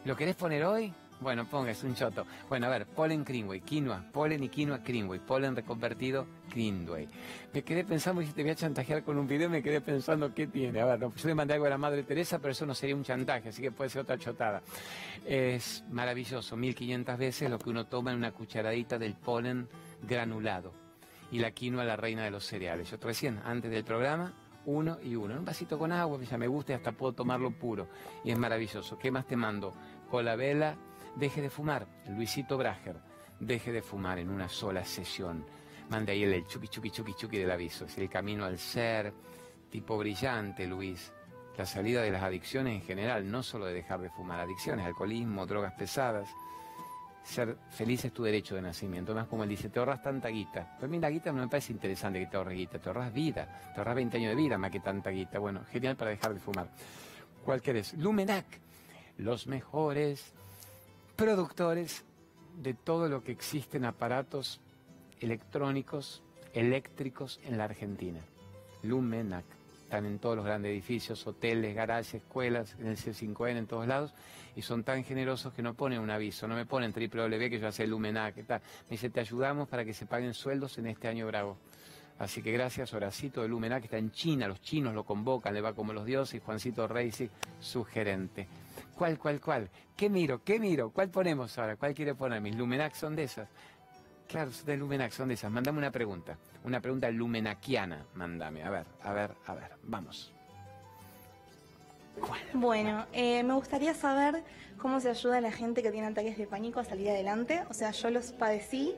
¿lo 0.05 0.15
querés 0.15 0.37
poner 0.37 0.65
hoy? 0.65 0.93
Bueno, 1.23 1.47
ponga, 1.49 1.71
es 1.71 1.85
un 1.85 1.95
choto. 1.95 2.27
Bueno, 2.49 2.67
a 2.67 2.71
ver, 2.71 2.85
polen 2.85 3.25
Greenway, 3.25 3.61
quinoa, 3.61 4.05
polen 4.13 4.43
y 4.43 4.49
quinoa 4.49 4.79
Greenway, 4.79 5.21
polen 5.21 5.55
reconvertido 5.55 6.27
Greenway. 6.53 7.09
Me 7.53 7.63
quedé 7.63 7.85
pensando, 7.85 8.23
si 8.23 8.33
te 8.33 8.43
voy 8.43 8.51
a 8.51 8.57
chantajear 8.57 9.05
con 9.05 9.17
un 9.17 9.29
video, 9.29 9.49
me 9.49 9.63
quedé 9.63 9.81
pensando 9.81 10.35
qué 10.35 10.49
tiene. 10.49 10.81
A 10.81 10.85
ver, 10.85 10.99
yo 10.99 11.29
le 11.29 11.35
mandé 11.37 11.55
algo 11.55 11.67
a 11.67 11.69
la 11.69 11.79
Madre 11.79 12.03
Teresa, 12.03 12.41
pero 12.41 12.51
eso 12.51 12.67
no 12.67 12.75
sería 12.75 12.97
un 12.97 13.05
chantaje, 13.05 13.51
así 13.51 13.63
que 13.63 13.71
puede 13.71 13.89
ser 13.89 14.03
otra 14.03 14.19
chotada. 14.19 14.63
Es 15.25 15.85
maravilloso, 15.91 16.57
1500 16.57 17.17
veces 17.17 17.49
lo 17.49 17.59
que 17.61 17.71
uno 17.71 17.87
toma 17.87 18.11
en 18.11 18.17
una 18.17 18.33
cucharadita 18.33 18.99
del 18.99 19.15
polen 19.15 19.69
granulado. 20.03 20.73
Y 21.31 21.39
la 21.39 21.53
quinoa, 21.53 21.85
la 21.85 21.95
reina 21.95 22.25
de 22.25 22.33
los 22.33 22.45
cereales. 22.45 22.91
Yo 22.91 22.97
recién, 23.01 23.39
antes 23.45 23.71
del 23.71 23.85
programa, 23.85 24.35
uno 24.67 24.99
y 25.03 25.15
uno. 25.15 25.37
Un 25.37 25.45
vasito 25.45 25.79
con 25.79 25.93
agua, 25.93 26.21
ya 26.23 26.37
me 26.37 26.49
gusta 26.49 26.73
y 26.73 26.75
hasta 26.75 26.91
puedo 26.91 27.13
tomarlo 27.13 27.53
puro. 27.53 27.87
Y 28.25 28.33
es 28.33 28.39
maravilloso. 28.39 28.99
¿Qué 28.99 29.13
más 29.13 29.25
te 29.25 29.37
mando? 29.37 29.73
Cola 30.11 30.37
vela 30.37 30.77
Deje 31.15 31.43
de 31.43 31.51
fumar, 31.51 31.87
Luisito 32.09 32.57
Brager, 32.57 32.97
deje 33.39 33.71
de 33.71 33.83
fumar 33.83 34.19
en 34.19 34.31
una 34.31 34.49
sola 34.49 34.83
sesión. 34.85 35.45
Mande 35.91 36.13
ahí 36.13 36.23
el 36.23 36.47
chuki 36.47 36.69
chuki 36.69 36.91
chuki 36.91 37.15
chuki 37.15 37.39
del 37.39 37.51
aviso. 37.51 37.85
Es 37.85 37.99
el 37.99 38.09
camino 38.09 38.47
al 38.47 38.59
ser, 38.59 39.13
tipo 39.71 39.99
brillante, 39.99 40.67
Luis. 40.67 41.13
La 41.59 41.67
salida 41.67 42.01
de 42.01 42.11
las 42.11 42.23
adicciones 42.23 42.75
en 42.75 42.83
general, 42.83 43.31
no 43.31 43.43
solo 43.43 43.67
de 43.67 43.75
dejar 43.75 44.01
de 44.01 44.09
fumar, 44.09 44.41
adicciones, 44.41 44.87
alcoholismo, 44.87 45.47
drogas 45.47 45.75
pesadas. 45.75 46.31
Ser 47.23 47.59
feliz 47.71 48.07
es 48.07 48.13
tu 48.13 48.23
derecho 48.23 48.55
de 48.55 48.63
nacimiento. 48.63 49.15
Más 49.15 49.27
como 49.29 49.43
él 49.43 49.51
dice, 49.51 49.69
te 49.69 49.79
ahorras 49.79 50.03
tanta 50.03 50.29
guita. 50.29 50.77
Pues 50.79 50.85
a 50.85 50.91
mí 50.91 50.99
la 50.99 51.11
guita 51.11 51.31
no 51.31 51.43
me 51.43 51.49
parece 51.49 51.75
interesante 51.75 52.21
que 52.21 52.27
te 52.27 52.39
ahorres 52.39 52.57
guita, 52.57 52.79
te 52.79 52.89
ahorras 52.89 53.13
vida, 53.13 53.71
te 53.75 53.79
ahorras 53.79 53.97
20 53.97 54.17
años 54.17 54.31
de 54.31 54.37
vida 54.37 54.57
más 54.57 54.71
que 54.71 54.81
tanta 54.81 55.11
guita. 55.11 55.39
Bueno, 55.39 55.63
genial 55.71 55.95
para 55.95 56.11
dejar 56.11 56.33
de 56.33 56.41
fumar. 56.41 56.71
¿Cuál 57.45 57.61
querés? 57.61 57.93
Lumenac, 57.95 58.47
los 59.19 59.47
mejores 59.47 60.33
productores 61.23 62.05
de 62.61 62.75
todo 62.75 63.09
lo 63.09 63.23
que 63.23 63.31
existe 63.31 63.77
en 63.77 63.85
aparatos 63.85 64.61
electrónicos, 65.21 66.21
eléctricos 66.53 67.39
en 67.45 67.59
la 67.59 67.65
Argentina. 67.65 68.19
Lumenac. 68.83 69.45
Están 69.85 70.05
en 70.07 70.19
todos 70.19 70.35
los 70.35 70.45
grandes 70.45 70.73
edificios, 70.73 71.25
hoteles, 71.25 71.77
garajes, 71.77 72.15
escuelas, 72.15 72.75
en 72.81 72.89
el 72.89 72.97
C5N, 72.97 73.57
en 73.57 73.67
todos 73.69 73.87
lados, 73.87 74.15
y 74.57 74.63
son 74.63 74.83
tan 74.83 75.05
generosos 75.05 75.53
que 75.53 75.63
no 75.63 75.75
ponen 75.75 76.01
un 76.01 76.11
aviso, 76.11 76.49
no 76.49 76.57
me 76.57 76.67
ponen 76.67 76.91
W 76.93 77.51
que 77.51 77.61
yo 77.61 77.69
hace 77.69 77.87
Lumenac, 77.87 78.35
Me 78.49 78.61
dice, 78.91 79.09
te 79.09 79.21
ayudamos 79.21 79.69
para 79.69 79.85
que 79.85 79.95
se 79.95 80.07
paguen 80.07 80.35
sueldos 80.35 80.77
en 80.79 80.89
este 80.89 81.07
año 81.07 81.29
bravo. 81.29 81.57
Así 82.19 82.43
que 82.43 82.51
gracias, 82.51 82.93
Horacito 82.95 83.43
de 83.43 83.49
Lumenac, 83.49 83.83
que 83.83 83.87
está 83.87 83.99
en 83.99 84.11
China, 84.11 84.49
los 84.49 84.61
chinos 84.61 84.93
lo 84.93 85.05
convocan, 85.05 85.55
le 85.55 85.61
va 85.61 85.73
como 85.73 85.93
los 85.93 86.05
dioses, 86.05 86.35
y 86.35 86.41
Juancito 86.41 86.89
Reisi, 86.89 87.31
su 87.61 87.85
gerente. 87.85 88.49
¿Cuál, 88.97 89.19
cuál, 89.19 89.41
cuál? 89.41 89.71
¿Qué 89.97 90.09
miro? 90.09 90.43
¿Qué 90.45 90.59
miro? 90.59 90.91
¿Cuál 90.91 91.11
ponemos 91.11 91.59
ahora? 91.59 91.77
¿Cuál 91.77 91.95
quiere 91.95 92.15
poner? 92.15 92.41
¿Mis 92.41 92.55
Lumenac 92.55 92.95
son 92.95 93.17
de 93.17 93.25
esas? 93.25 93.49
Claro, 94.29 94.51
de 94.65 94.77
Lumenac 94.77 95.13
son 95.13 95.29
de 95.29 95.35
esas. 95.35 95.51
Mándame 95.51 95.79
una 95.79 95.91
pregunta. 95.91 96.37
Una 96.65 96.81
pregunta 96.81 97.11
lumenaquiana, 97.11 98.07
mándame. 98.15 98.63
A 98.63 98.71
ver, 98.71 98.87
a 99.03 99.13
ver, 99.13 99.33
a 99.47 99.55
ver. 99.55 99.71
Vamos. 99.83 100.33
¿Cuál? 102.21 102.41
Bueno, 102.53 103.07
eh, 103.13 103.43
me 103.43 103.55
gustaría 103.55 103.95
saber 103.95 104.45
cómo 104.79 105.01
se 105.01 105.11
ayuda 105.11 105.39
a 105.39 105.41
la 105.41 105.51
gente 105.51 105.83
que 105.83 105.91
tiene 105.91 106.07
ataques 106.07 106.39
de 106.39 106.47
pánico 106.47 106.81
a 106.81 106.85
salir 106.85 107.11
adelante. 107.11 107.63
O 107.69 107.75
sea, 107.75 107.91
yo 107.91 108.11
los 108.11 108.33
padecí, 108.33 108.95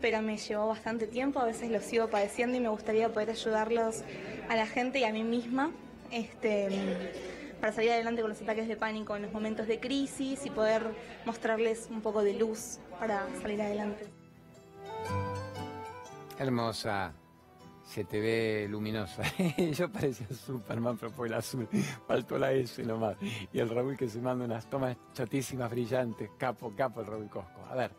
pero 0.00 0.22
me 0.22 0.36
llevó 0.36 0.68
bastante 0.68 1.06
tiempo. 1.06 1.40
A 1.40 1.46
veces 1.46 1.70
los 1.70 1.82
sigo 1.82 2.08
padeciendo 2.08 2.56
y 2.56 2.60
me 2.60 2.68
gustaría 2.68 3.08
poder 3.12 3.30
ayudarlos 3.30 4.04
a 4.48 4.54
la 4.54 4.66
gente 4.66 5.00
y 5.00 5.04
a 5.04 5.12
mí 5.12 5.24
misma. 5.24 5.72
Este 6.12 6.68
para 7.60 7.72
salir 7.72 7.92
adelante 7.92 8.22
con 8.22 8.30
los 8.30 8.40
ataques 8.40 8.66
de 8.66 8.76
pánico 8.76 9.14
en 9.14 9.22
los 9.22 9.32
momentos 9.32 9.66
de 9.66 9.78
crisis 9.78 10.46
y 10.46 10.50
poder 10.50 10.82
mostrarles 11.26 11.88
un 11.90 12.00
poco 12.00 12.22
de 12.22 12.34
luz 12.34 12.78
para 12.98 13.26
salir 13.42 13.60
adelante. 13.60 14.06
Hermosa, 16.38 17.12
se 17.84 18.04
te 18.04 18.18
ve 18.20 18.66
luminosa. 18.68 19.22
Yo 19.72 19.90
parecía 19.90 20.26
Superman, 20.28 20.96
pero 20.96 21.12
fue 21.12 21.28
el 21.28 21.34
azul. 21.34 21.68
Faltó 22.06 22.38
la 22.38 22.52
S 22.52 22.82
nomás. 22.82 23.16
Y 23.52 23.58
el 23.58 23.68
Raúl 23.68 23.96
que 23.96 24.08
se 24.08 24.20
manda 24.20 24.44
unas 24.44 24.70
tomas 24.70 24.96
chatísimas, 25.12 25.70
brillantes. 25.70 26.30
Capo, 26.38 26.72
capo 26.74 27.00
el 27.00 27.06
Raúl 27.06 27.28
Cosco. 27.28 27.66
A 27.68 27.74
ver, 27.74 27.90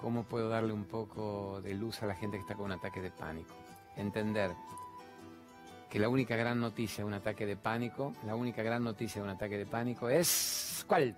¿cómo 0.00 0.24
puedo 0.24 0.48
darle 0.48 0.72
un 0.72 0.84
poco 0.84 1.60
de 1.60 1.74
luz 1.74 2.02
a 2.02 2.06
la 2.06 2.14
gente 2.14 2.36
que 2.38 2.42
está 2.42 2.54
con 2.54 2.66
un 2.66 2.72
ataque 2.72 3.02
de 3.02 3.10
pánico? 3.10 3.54
Entender 3.96 4.52
que 5.94 6.00
la 6.00 6.08
única 6.08 6.34
gran 6.34 6.58
noticia 6.58 7.04
de 7.04 7.06
un 7.06 7.14
ataque 7.14 7.46
de 7.46 7.56
pánico, 7.56 8.12
la 8.26 8.34
única 8.34 8.64
gran 8.64 8.82
noticia 8.82 9.22
de 9.22 9.28
un 9.28 9.32
ataque 9.32 9.56
de 9.56 9.64
pánico 9.64 10.08
es 10.08 10.84
¿cuál? 10.88 11.14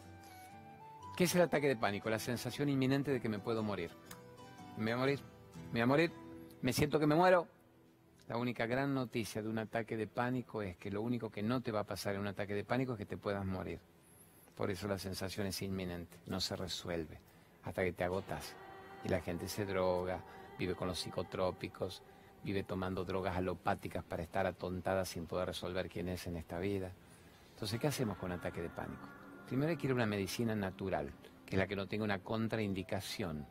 ¿Qué 1.16 1.24
es 1.24 1.34
el 1.34 1.40
ataque 1.40 1.66
de 1.66 1.76
pánico? 1.76 2.10
La 2.10 2.18
sensación 2.18 2.68
inminente 2.68 3.10
de 3.10 3.18
que 3.18 3.30
me 3.30 3.38
puedo 3.38 3.62
morir. 3.62 3.90
Me 4.76 4.84
voy 4.84 4.92
a 4.92 4.96
morir, 4.98 5.20
me 5.68 5.72
voy 5.72 5.80
a 5.80 5.86
morir, 5.86 6.12
me 6.60 6.74
siento 6.74 7.00
que 7.00 7.06
me 7.06 7.14
muero. 7.14 7.48
La 8.28 8.36
única 8.36 8.66
gran 8.66 8.92
noticia 8.92 9.40
de 9.40 9.48
un 9.48 9.56
ataque 9.56 9.96
de 9.96 10.08
pánico 10.08 10.60
es 10.60 10.76
que 10.76 10.90
lo 10.90 11.00
único 11.00 11.30
que 11.30 11.42
no 11.42 11.62
te 11.62 11.72
va 11.72 11.80
a 11.80 11.84
pasar 11.84 12.14
en 12.14 12.20
un 12.20 12.26
ataque 12.26 12.52
de 12.52 12.64
pánico 12.64 12.92
es 12.92 12.98
que 12.98 13.06
te 13.06 13.16
puedas 13.16 13.46
morir. 13.46 13.80
Por 14.54 14.70
eso 14.70 14.86
la 14.88 14.98
sensación 14.98 15.46
es 15.46 15.62
inminente, 15.62 16.18
no 16.26 16.38
se 16.38 16.54
resuelve 16.54 17.18
hasta 17.64 17.82
que 17.82 17.94
te 17.94 18.04
agotas. 18.04 18.54
Y 19.06 19.08
la 19.08 19.22
gente 19.22 19.48
se 19.48 19.64
droga, 19.64 20.20
vive 20.58 20.74
con 20.74 20.86
los 20.86 20.98
psicotrópicos, 20.98 22.02
vive 22.46 22.62
tomando 22.62 23.04
drogas 23.04 23.36
alopáticas 23.36 24.04
para 24.04 24.22
estar 24.22 24.46
atontada 24.46 25.04
sin 25.04 25.26
poder 25.26 25.48
resolver 25.48 25.88
quién 25.88 26.08
es 26.08 26.28
en 26.28 26.36
esta 26.36 26.60
vida. 26.60 26.92
Entonces, 27.54 27.80
¿qué 27.80 27.88
hacemos 27.88 28.16
con 28.18 28.30
ataque 28.30 28.62
de 28.62 28.68
pánico? 28.68 29.08
Primero 29.48 29.70
hay 29.70 29.76
que 29.76 29.88
ir 29.88 29.90
a 29.90 29.96
una 29.96 30.06
medicina 30.06 30.54
natural, 30.54 31.10
que 31.44 31.56
es 31.56 31.58
la 31.58 31.66
que 31.66 31.74
no 31.74 31.88
tenga 31.88 32.04
una 32.04 32.20
contraindicación 32.20 33.44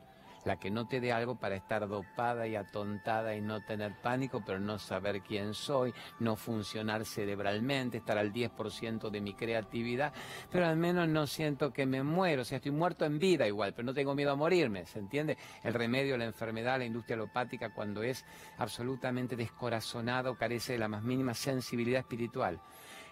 la 0.46 0.58
que 0.58 0.72
no 0.72 0.88
te 0.88 1.02
dé 1.02 1.12
algo 1.12 1.36
para 1.36 1.56
estar 1.56 1.88
dopada 1.88 2.48
y 2.48 2.56
atontada 2.56 3.36
y 3.36 3.42
no 3.42 3.62
tener 3.64 4.00
pánico, 4.02 4.44
pero 4.46 4.60
no 4.60 4.80
saber 4.80 5.22
quién 5.22 5.54
soy, 5.54 5.94
no 6.20 6.36
funcionar 6.36 7.04
cerebralmente, 7.06 7.98
estar 7.98 8.18
al 8.18 8.32
10% 8.32 9.10
de 9.10 9.22
mi 9.22 9.34
creatividad, 9.34 10.14
pero 10.52 10.68
al 10.68 10.78
menos 10.78 11.10
no 11.10 11.28
siento 11.28 11.74
que 11.74 11.86
me 11.86 12.04
muero, 12.04 12.44
o 12.44 12.46
sea, 12.46 12.58
estoy 12.58 12.72
muerto 12.72 13.06
en 13.06 13.20
vida 13.20 13.48
igual, 13.48 13.74
pero 13.74 13.86
no 13.86 13.94
tengo 13.94 14.16
miedo 14.16 14.32
a 14.32 14.36
morirme, 14.36 14.86
¿se 14.86 15.00
entiende? 15.00 15.38
El 15.64 15.74
remedio, 15.74 16.18
la 16.18 16.26
enfermedad, 16.26 16.78
la 16.78 16.86
industria 16.86 17.16
alopática, 17.16 17.74
cuando 17.74 18.04
es 18.04 18.26
absolutamente 18.58 19.36
descorazonado, 19.36 20.36
carece 20.36 20.74
de 20.74 20.80
la 20.80 20.88
más 20.88 21.04
mínima 21.04 21.34
sensibilidad 21.34 22.00
espiritual. 22.00 22.62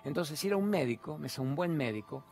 Entonces, 0.05 0.43
ir 0.43 0.53
a 0.53 0.57
un 0.57 0.69
médico, 0.69 1.19
es 1.23 1.39
un 1.39 1.55
buen 1.55 1.75
médico, 1.75 2.23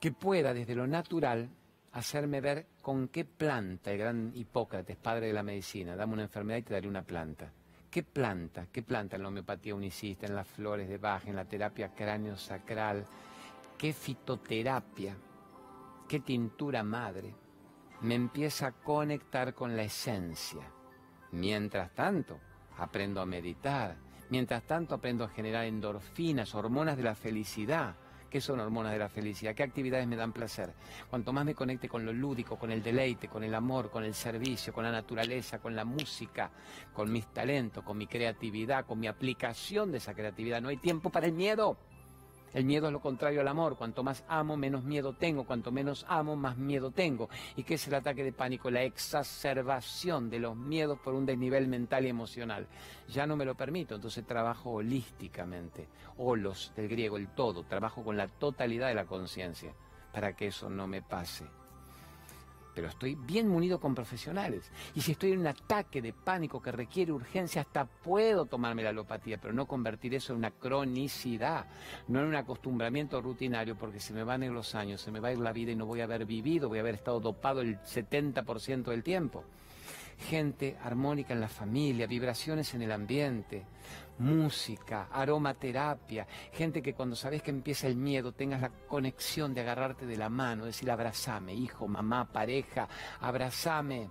que 0.00 0.12
pueda 0.12 0.54
desde 0.54 0.74
lo 0.74 0.86
natural 0.86 1.50
hacerme 1.92 2.40
ver 2.40 2.66
con 2.82 3.08
qué 3.08 3.24
planta, 3.24 3.92
el 3.92 3.98
gran 3.98 4.32
Hipócrates, 4.34 4.96
padre 4.96 5.28
de 5.28 5.32
la 5.32 5.42
medicina, 5.42 5.96
dame 5.96 6.14
una 6.14 6.22
enfermedad 6.22 6.58
y 6.58 6.62
te 6.62 6.74
daré 6.74 6.88
una 6.88 7.02
planta. 7.02 7.52
¿Qué 7.90 8.02
planta? 8.02 8.66
¿Qué 8.70 8.82
planta 8.82 9.16
en 9.16 9.22
la 9.22 9.28
homeopatía 9.28 9.74
unicista, 9.74 10.26
en 10.26 10.34
las 10.34 10.46
flores 10.46 10.88
de 10.88 10.98
Bach, 10.98 11.26
en 11.26 11.36
la 11.36 11.46
terapia 11.46 11.94
cráneo 11.94 12.36
sacral? 12.36 13.06
¿Qué 13.78 13.92
fitoterapia? 13.92 15.16
¿Qué 16.06 16.20
tintura 16.20 16.82
madre? 16.82 17.34
Me 18.02 18.14
empieza 18.14 18.66
a 18.66 18.72
conectar 18.72 19.54
con 19.54 19.76
la 19.76 19.82
esencia. 19.82 20.70
Mientras 21.32 21.94
tanto, 21.94 22.38
aprendo 22.76 23.20
a 23.20 23.26
meditar. 23.26 23.96
Mientras 24.28 24.64
tanto, 24.64 24.94
aprendo 24.94 25.24
a 25.24 25.28
generar 25.28 25.64
endorfinas, 25.64 26.54
hormonas 26.54 26.96
de 26.96 27.02
la 27.02 27.14
felicidad 27.14 27.96
¿Qué 28.36 28.42
son 28.42 28.60
hormonas 28.60 28.92
de 28.92 28.98
la 28.98 29.08
felicidad? 29.08 29.54
¿Qué 29.54 29.62
actividades 29.62 30.06
me 30.06 30.14
dan 30.14 30.30
placer? 30.30 30.74
Cuanto 31.08 31.32
más 31.32 31.46
me 31.46 31.54
conecte 31.54 31.88
con 31.88 32.04
lo 32.04 32.12
lúdico, 32.12 32.58
con 32.58 32.70
el 32.70 32.82
deleite, 32.82 33.28
con 33.28 33.42
el 33.42 33.54
amor, 33.54 33.90
con 33.90 34.04
el 34.04 34.12
servicio, 34.12 34.74
con 34.74 34.84
la 34.84 34.92
naturaleza, 34.92 35.58
con 35.58 35.74
la 35.74 35.86
música, 35.86 36.50
con 36.92 37.10
mis 37.10 37.26
talentos, 37.28 37.82
con 37.82 37.96
mi 37.96 38.06
creatividad, 38.06 38.84
con 38.84 39.00
mi 39.00 39.06
aplicación 39.06 39.90
de 39.90 39.96
esa 39.96 40.12
creatividad. 40.12 40.60
No 40.60 40.68
hay 40.68 40.76
tiempo 40.76 41.08
para 41.08 41.24
el 41.24 41.32
miedo. 41.32 41.78
El 42.56 42.64
miedo 42.64 42.86
es 42.86 42.92
lo 42.94 43.02
contrario 43.02 43.42
al 43.42 43.48
amor. 43.48 43.76
Cuanto 43.76 44.02
más 44.02 44.24
amo, 44.28 44.56
menos 44.56 44.82
miedo 44.82 45.12
tengo. 45.12 45.44
Cuanto 45.44 45.70
menos 45.70 46.06
amo, 46.08 46.36
más 46.36 46.56
miedo 46.56 46.90
tengo. 46.90 47.28
¿Y 47.54 47.64
qué 47.64 47.74
es 47.74 47.86
el 47.86 47.94
ataque 47.94 48.24
de 48.24 48.32
pánico? 48.32 48.70
La 48.70 48.82
exacerbación 48.82 50.30
de 50.30 50.38
los 50.38 50.56
miedos 50.56 50.98
por 51.00 51.12
un 51.12 51.26
desnivel 51.26 51.68
mental 51.68 52.06
y 52.06 52.08
emocional. 52.08 52.66
Ya 53.08 53.26
no 53.26 53.36
me 53.36 53.44
lo 53.44 53.54
permito, 53.54 53.94
entonces 53.94 54.26
trabajo 54.26 54.70
holísticamente. 54.70 55.86
Holos, 56.16 56.72
del 56.74 56.88
griego, 56.88 57.18
el 57.18 57.28
todo. 57.28 57.62
Trabajo 57.64 58.02
con 58.02 58.16
la 58.16 58.26
totalidad 58.26 58.88
de 58.88 58.94
la 58.94 59.04
conciencia 59.04 59.74
para 60.10 60.34
que 60.34 60.46
eso 60.46 60.70
no 60.70 60.86
me 60.86 61.02
pase 61.02 61.44
pero 62.76 62.88
estoy 62.88 63.14
bien 63.14 63.48
munido 63.48 63.80
con 63.80 63.94
profesionales. 63.94 64.70
Y 64.94 65.00
si 65.00 65.12
estoy 65.12 65.32
en 65.32 65.38
un 65.38 65.46
ataque 65.46 66.02
de 66.02 66.12
pánico 66.12 66.60
que 66.60 66.70
requiere 66.70 67.10
urgencia, 67.10 67.62
hasta 67.62 67.86
puedo 67.86 68.44
tomarme 68.44 68.82
la 68.82 68.90
alopatía, 68.90 69.40
pero 69.40 69.54
no 69.54 69.64
convertir 69.66 70.14
eso 70.14 70.34
en 70.34 70.40
una 70.40 70.50
cronicidad, 70.50 71.64
no 72.06 72.20
en 72.20 72.26
un 72.26 72.34
acostumbramiento 72.34 73.22
rutinario, 73.22 73.76
porque 73.76 73.98
se 73.98 74.12
me 74.12 74.24
van 74.24 74.42
a 74.42 74.46
ir 74.46 74.52
los 74.52 74.74
años, 74.74 75.00
se 75.00 75.10
me 75.10 75.20
va 75.20 75.28
a 75.28 75.32
ir 75.32 75.38
la 75.38 75.54
vida 75.54 75.72
y 75.72 75.74
no 75.74 75.86
voy 75.86 76.02
a 76.02 76.04
haber 76.04 76.26
vivido, 76.26 76.68
voy 76.68 76.76
a 76.76 76.82
haber 76.82 76.96
estado 76.96 77.18
dopado 77.18 77.62
el 77.62 77.78
70% 77.78 78.90
del 78.90 79.02
tiempo 79.02 79.42
gente 80.18 80.76
armónica 80.82 81.34
en 81.34 81.40
la 81.40 81.48
familia, 81.48 82.06
vibraciones 82.06 82.74
en 82.74 82.82
el 82.82 82.92
ambiente, 82.92 83.66
música, 84.18 85.08
aromaterapia, 85.12 86.26
gente 86.52 86.82
que 86.82 86.94
cuando 86.94 87.16
sabes 87.16 87.42
que 87.42 87.50
empieza 87.50 87.86
el 87.86 87.96
miedo 87.96 88.32
tengas 88.32 88.60
la 88.60 88.70
conexión 88.70 89.52
de 89.54 89.60
agarrarte 89.60 90.06
de 90.06 90.16
la 90.16 90.28
mano, 90.28 90.64
decir 90.64 90.90
abrazame, 90.90 91.54
hijo, 91.54 91.86
mamá, 91.86 92.30
pareja, 92.32 92.88
abrazame. 93.20 94.08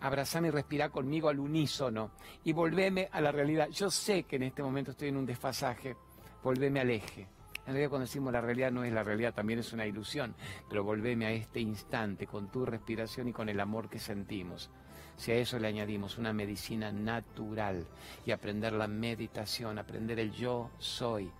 Abrazame 0.00 0.48
y 0.48 0.50
respira 0.50 0.90
conmigo 0.90 1.28
al 1.28 1.38
unísono 1.38 2.10
y 2.42 2.52
volveme 2.52 3.08
a 3.10 3.20
la 3.22 3.32
realidad. 3.32 3.68
Yo 3.68 3.90
sé 3.90 4.24
que 4.24 4.36
en 4.36 4.42
este 4.42 4.62
momento 4.62 4.90
estoy 4.90 5.08
en 5.08 5.16
un 5.16 5.24
desfasaje, 5.24 5.96
volveme 6.42 6.80
al 6.80 6.90
eje. 6.90 7.28
En 7.66 7.72
realidad 7.72 7.88
cuando 7.88 8.06
decimos 8.06 8.32
la 8.32 8.42
realidad 8.42 8.70
no 8.70 8.84
es 8.84 8.92
la 8.92 9.02
realidad, 9.02 9.32
también 9.32 9.60
es 9.60 9.72
una 9.72 9.86
ilusión, 9.86 10.34
pero 10.68 10.84
volveme 10.84 11.24
a 11.24 11.30
este 11.30 11.60
instante 11.60 12.26
con 12.26 12.50
tu 12.50 12.66
respiración 12.66 13.28
y 13.28 13.32
con 13.32 13.48
el 13.48 13.58
amor 13.58 13.88
que 13.88 13.98
sentimos. 13.98 14.70
Si 15.16 15.30
a 15.30 15.36
eso 15.36 15.58
le 15.58 15.68
añadimos 15.68 16.18
una 16.18 16.32
medicina 16.32 16.90
natural 16.90 17.86
y 18.26 18.32
aprender 18.32 18.72
la 18.72 18.88
meditación, 18.88 19.78
aprender 19.78 20.18
el 20.18 20.32
yo 20.32 20.70
soy, 20.78 21.30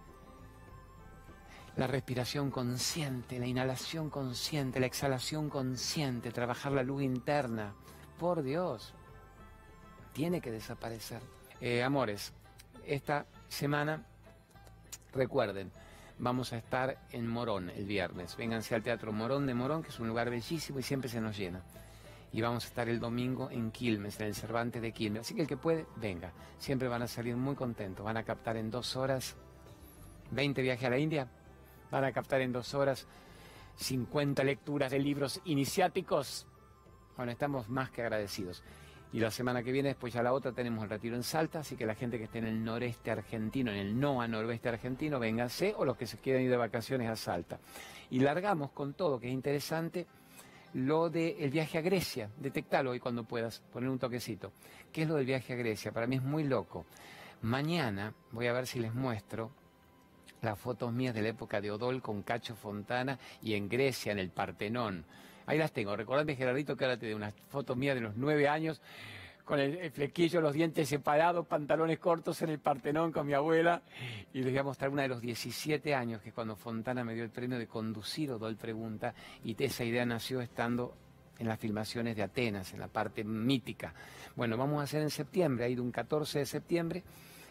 la 1.77 1.87
respiración 1.87 2.51
consciente, 2.51 3.39
la 3.39 3.47
inhalación 3.47 4.11
consciente, 4.11 4.79
la 4.79 4.87
exhalación 4.87 5.51
consciente, 5.51 6.31
trabajar 6.31 6.73
la 6.73 6.85
luz 6.85 7.03
interna, 7.03 7.75
por 8.19 8.43
Dios, 8.43 8.95
tiene 10.13 10.41
que 10.41 10.53
desaparecer. 10.53 11.21
Eh, 11.61 11.83
amores, 11.83 12.33
esta 12.87 13.27
semana, 13.49 14.07
recuerden, 15.13 15.73
vamos 16.19 16.53
a 16.53 16.59
estar 16.59 16.97
en 17.11 17.27
Morón 17.27 17.71
el 17.71 17.87
viernes. 17.87 18.37
Vénganse 18.37 18.77
al 18.77 18.85
Teatro 18.85 19.13
Morón 19.13 19.47
de 19.47 19.55
Morón, 19.55 19.83
que 19.83 19.89
es 19.89 19.99
un 19.99 20.07
lugar 20.07 20.31
bellísimo 20.31 20.79
y 20.79 20.85
siempre 20.85 21.11
se 21.11 21.21
nos 21.21 21.37
llena 21.37 21.61
y 22.35 22.41
vamos 22.41 22.65
a 22.65 22.67
estar 22.67 22.89
el 22.89 22.99
domingo 22.99 23.49
en 23.49 23.71
Quilmes, 23.71 24.19
en 24.19 24.27
el 24.27 24.35
Cervantes 24.35 24.83
de 24.83 24.91
Quilmes. 24.91 25.21
Así 25.21 25.37
que 25.37 25.43
el 25.43 25.47
que 25.47 25.57
puede, 25.57 25.87
venga. 25.95 26.33
Siempre 26.59 26.89
van 26.89 27.03
a 27.03 27.07
salir 27.07 27.37
muy 27.37 27.55
contentos. 27.55 28.05
Van 28.05 28.17
a 28.17 28.25
captar 28.25 28.57
en 28.57 28.73
dos 28.73 28.97
horas 28.97 29.37
20 30.33 30.61
viajes 30.61 30.85
a 30.85 30.91
la 30.91 30.99
India. 30.99 31.29
Van 31.93 32.03
a 32.03 32.11
captar 32.11 32.41
en 32.41 32.51
dos 32.51 32.75
horas 32.75 33.07
50 33.77 34.43
lecturas 34.43 34.91
de 34.91 34.99
libros 34.99 35.41
iniciáticos. 35.45 36.49
Bueno, 37.17 37.31
estamos 37.31 37.69
más 37.69 37.91
que 37.91 38.03
agradecidos. 38.03 38.65
Y 39.13 39.21
la 39.21 39.31
semana 39.31 39.63
que 39.63 39.71
viene, 39.71 39.91
después 39.91 40.13
ya 40.13 40.21
la 40.21 40.33
otra, 40.33 40.51
tenemos 40.51 40.83
el 40.83 40.91
retiro 40.91 41.15
en 41.15 41.23
Salta, 41.23 41.61
así 41.61 41.77
que 41.77 41.87
la 41.87 41.95
gente 41.95 42.19
que 42.19 42.25
esté 42.25 42.39
en 42.39 42.47
el 42.47 42.65
noreste 42.65 43.13
argentino, 43.13 43.71
en 43.71 43.77
el 43.77 44.01
no 44.01 44.21
a 44.21 44.27
noroeste 44.27 44.71
argentino, 44.71 45.21
vénganse, 45.21 45.73
o 45.77 45.85
los 45.85 45.97
que 45.97 46.09
se 46.09 46.19
quieran 46.19 46.43
ir 46.43 46.51
de 46.51 46.57
vacaciones 46.57 47.09
a 47.09 47.15
Salta. 47.15 47.61
Y 48.11 48.19
largamos 48.19 48.73
con 48.73 48.95
todo, 48.95 49.21
que 49.21 49.29
es 49.29 49.33
interesante 49.33 50.09
lo 50.75 51.09
del 51.09 51.51
viaje 51.51 51.79
a 51.79 51.81
Grecia. 51.81 52.31
Detectalo 52.37 52.91
hoy 52.91 53.01
cuando 53.01 53.25
puedas, 53.25 53.61
poner 53.73 53.89
un 53.89 53.99
toquecito. 53.99 54.53
¿Qué 54.93 55.03
es 55.03 55.09
lo 55.09 55.15
del 55.15 55.27
viaje 55.27 55.53
a 55.53 55.57
Grecia? 55.57 55.93
Para 55.93 56.07
mí 56.07 56.17
es 56.17 56.23
muy 56.23 56.45
loco. 56.45 56.85
Mañana 57.43 58.13
voy 58.33 58.49
a 58.49 58.53
ver 58.53 58.67
si 58.67 58.81
les 58.81 58.95
muestro 58.95 59.51
las 60.43 60.59
fotos 60.59 60.93
mías 60.93 61.15
de 61.15 61.23
la 61.23 61.29
época 61.29 61.61
de 61.61 61.71
Odol 61.71 62.03
con 62.03 62.23
Cacho 62.23 62.55
Fontana 62.55 63.19
y 63.41 63.55
en 63.55 63.69
Grecia, 63.69 64.13
en 64.13 64.19
el 64.19 64.31
Partenón. 64.31 65.05
Ahí 65.47 65.59
las 65.59 65.73
tengo. 65.73 65.97
Recordadme, 65.97 66.37
Gerardito, 66.37 66.77
que 66.77 66.85
ahora 66.85 66.99
te 66.99 67.07
de 67.07 67.15
unas 67.15 67.35
fotos 67.49 67.77
mías 67.77 67.95
de 67.95 68.01
los 68.01 68.17
nueve 68.17 68.49
años 68.49 68.81
con 69.45 69.61
el, 69.61 69.91
flequillo, 69.91 70.41
los 70.41 70.55
dientes 70.55 70.89
separados, 70.89 71.47
pantalones 71.47 71.99
cortos 71.99 72.41
en 72.43 72.51
el 72.51 72.59
Partenón 72.59 73.13
con 73.13 73.27
mi 73.27 73.35
abuela. 73.35 73.83
Y 74.33 74.39
les 74.39 74.53
voy 74.53 74.59
a 74.59 74.63
mostrar 74.63 74.91
una 74.91 75.03
de 75.03 75.09
los 75.09 75.21
17 75.21 75.95
años, 75.95 76.23
que 76.23 76.33
cuando 76.33 76.57
Fontana 76.57 77.05
me 77.05 77.15
dio 77.15 77.25
el 77.25 77.31
premio 77.31 77.59
de 77.59 77.67
conducir 77.67 78.31
Odol 78.31 78.57
Pregunta, 78.57 79.15
y 79.45 79.63
esa 79.63 79.85
idea 79.85 80.07
nació 80.07 80.41
estando 80.41 80.95
en 81.39 81.49
las 81.49 81.59
filmaciones 81.59 82.17
de 82.17 82.23
Atenas, 82.23 82.73
en 82.73 82.81
la 82.81 82.89
parte 82.89 83.25
mítica. 83.25 83.93
Bueno, 84.37 84.57
vamos 84.57 84.81
a 84.81 84.85
hacer 84.85 85.03
en 85.03 85.11
septiembre, 85.11 85.65
ahí 85.67 85.75
de 85.75 85.81
un 85.81 85.91
14 85.91 86.39
de 86.41 86.47
septiembre 86.47 87.03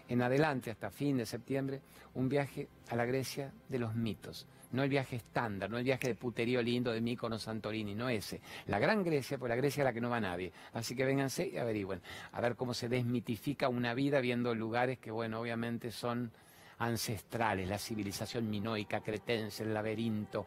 en 0.09 0.21
adelante, 0.21 0.71
hasta 0.71 0.89
fin 0.89 1.17
de 1.17 1.25
septiembre, 1.25 1.81
un 2.15 2.27
viaje 2.27 2.67
a 2.89 2.95
la 2.95 3.05
Grecia 3.05 3.51
de 3.69 3.79
los 3.79 3.93
mitos 3.95 4.47
no 4.73 4.83
el 4.83 4.89
viaje 4.89 5.15
estándar, 5.15 5.69
no 5.69 5.77
el 5.77 5.83
viaje 5.83 6.09
de 6.09 6.15
puterío 6.15 6.61
lindo 6.61 6.91
de 6.91 6.99
Míconos, 6.99 7.43
Santorini, 7.43 7.95
no 7.95 8.09
ese. 8.09 8.41
La 8.67 8.79
gran 8.79 9.03
Grecia, 9.03 9.37
pues 9.37 9.49
la 9.49 9.55
Grecia 9.55 9.83
a 9.83 9.85
la 9.85 9.93
que 9.93 10.01
no 10.01 10.09
va 10.09 10.19
nadie. 10.19 10.51
Así 10.73 10.95
que 10.95 11.05
vénganse 11.05 11.47
y 11.47 11.57
averigüen, 11.57 12.01
a 12.31 12.41
ver 12.41 12.55
cómo 12.55 12.73
se 12.73 12.89
desmitifica 12.89 13.69
una 13.69 13.93
vida 13.93 14.19
viendo 14.19 14.53
lugares 14.53 14.97
que, 14.99 15.11
bueno, 15.11 15.39
obviamente 15.39 15.91
son 15.91 16.31
ancestrales, 16.79 17.69
la 17.69 17.77
civilización 17.77 18.49
minoica, 18.49 19.01
cretense, 19.01 19.63
el 19.63 19.73
laberinto 19.73 20.45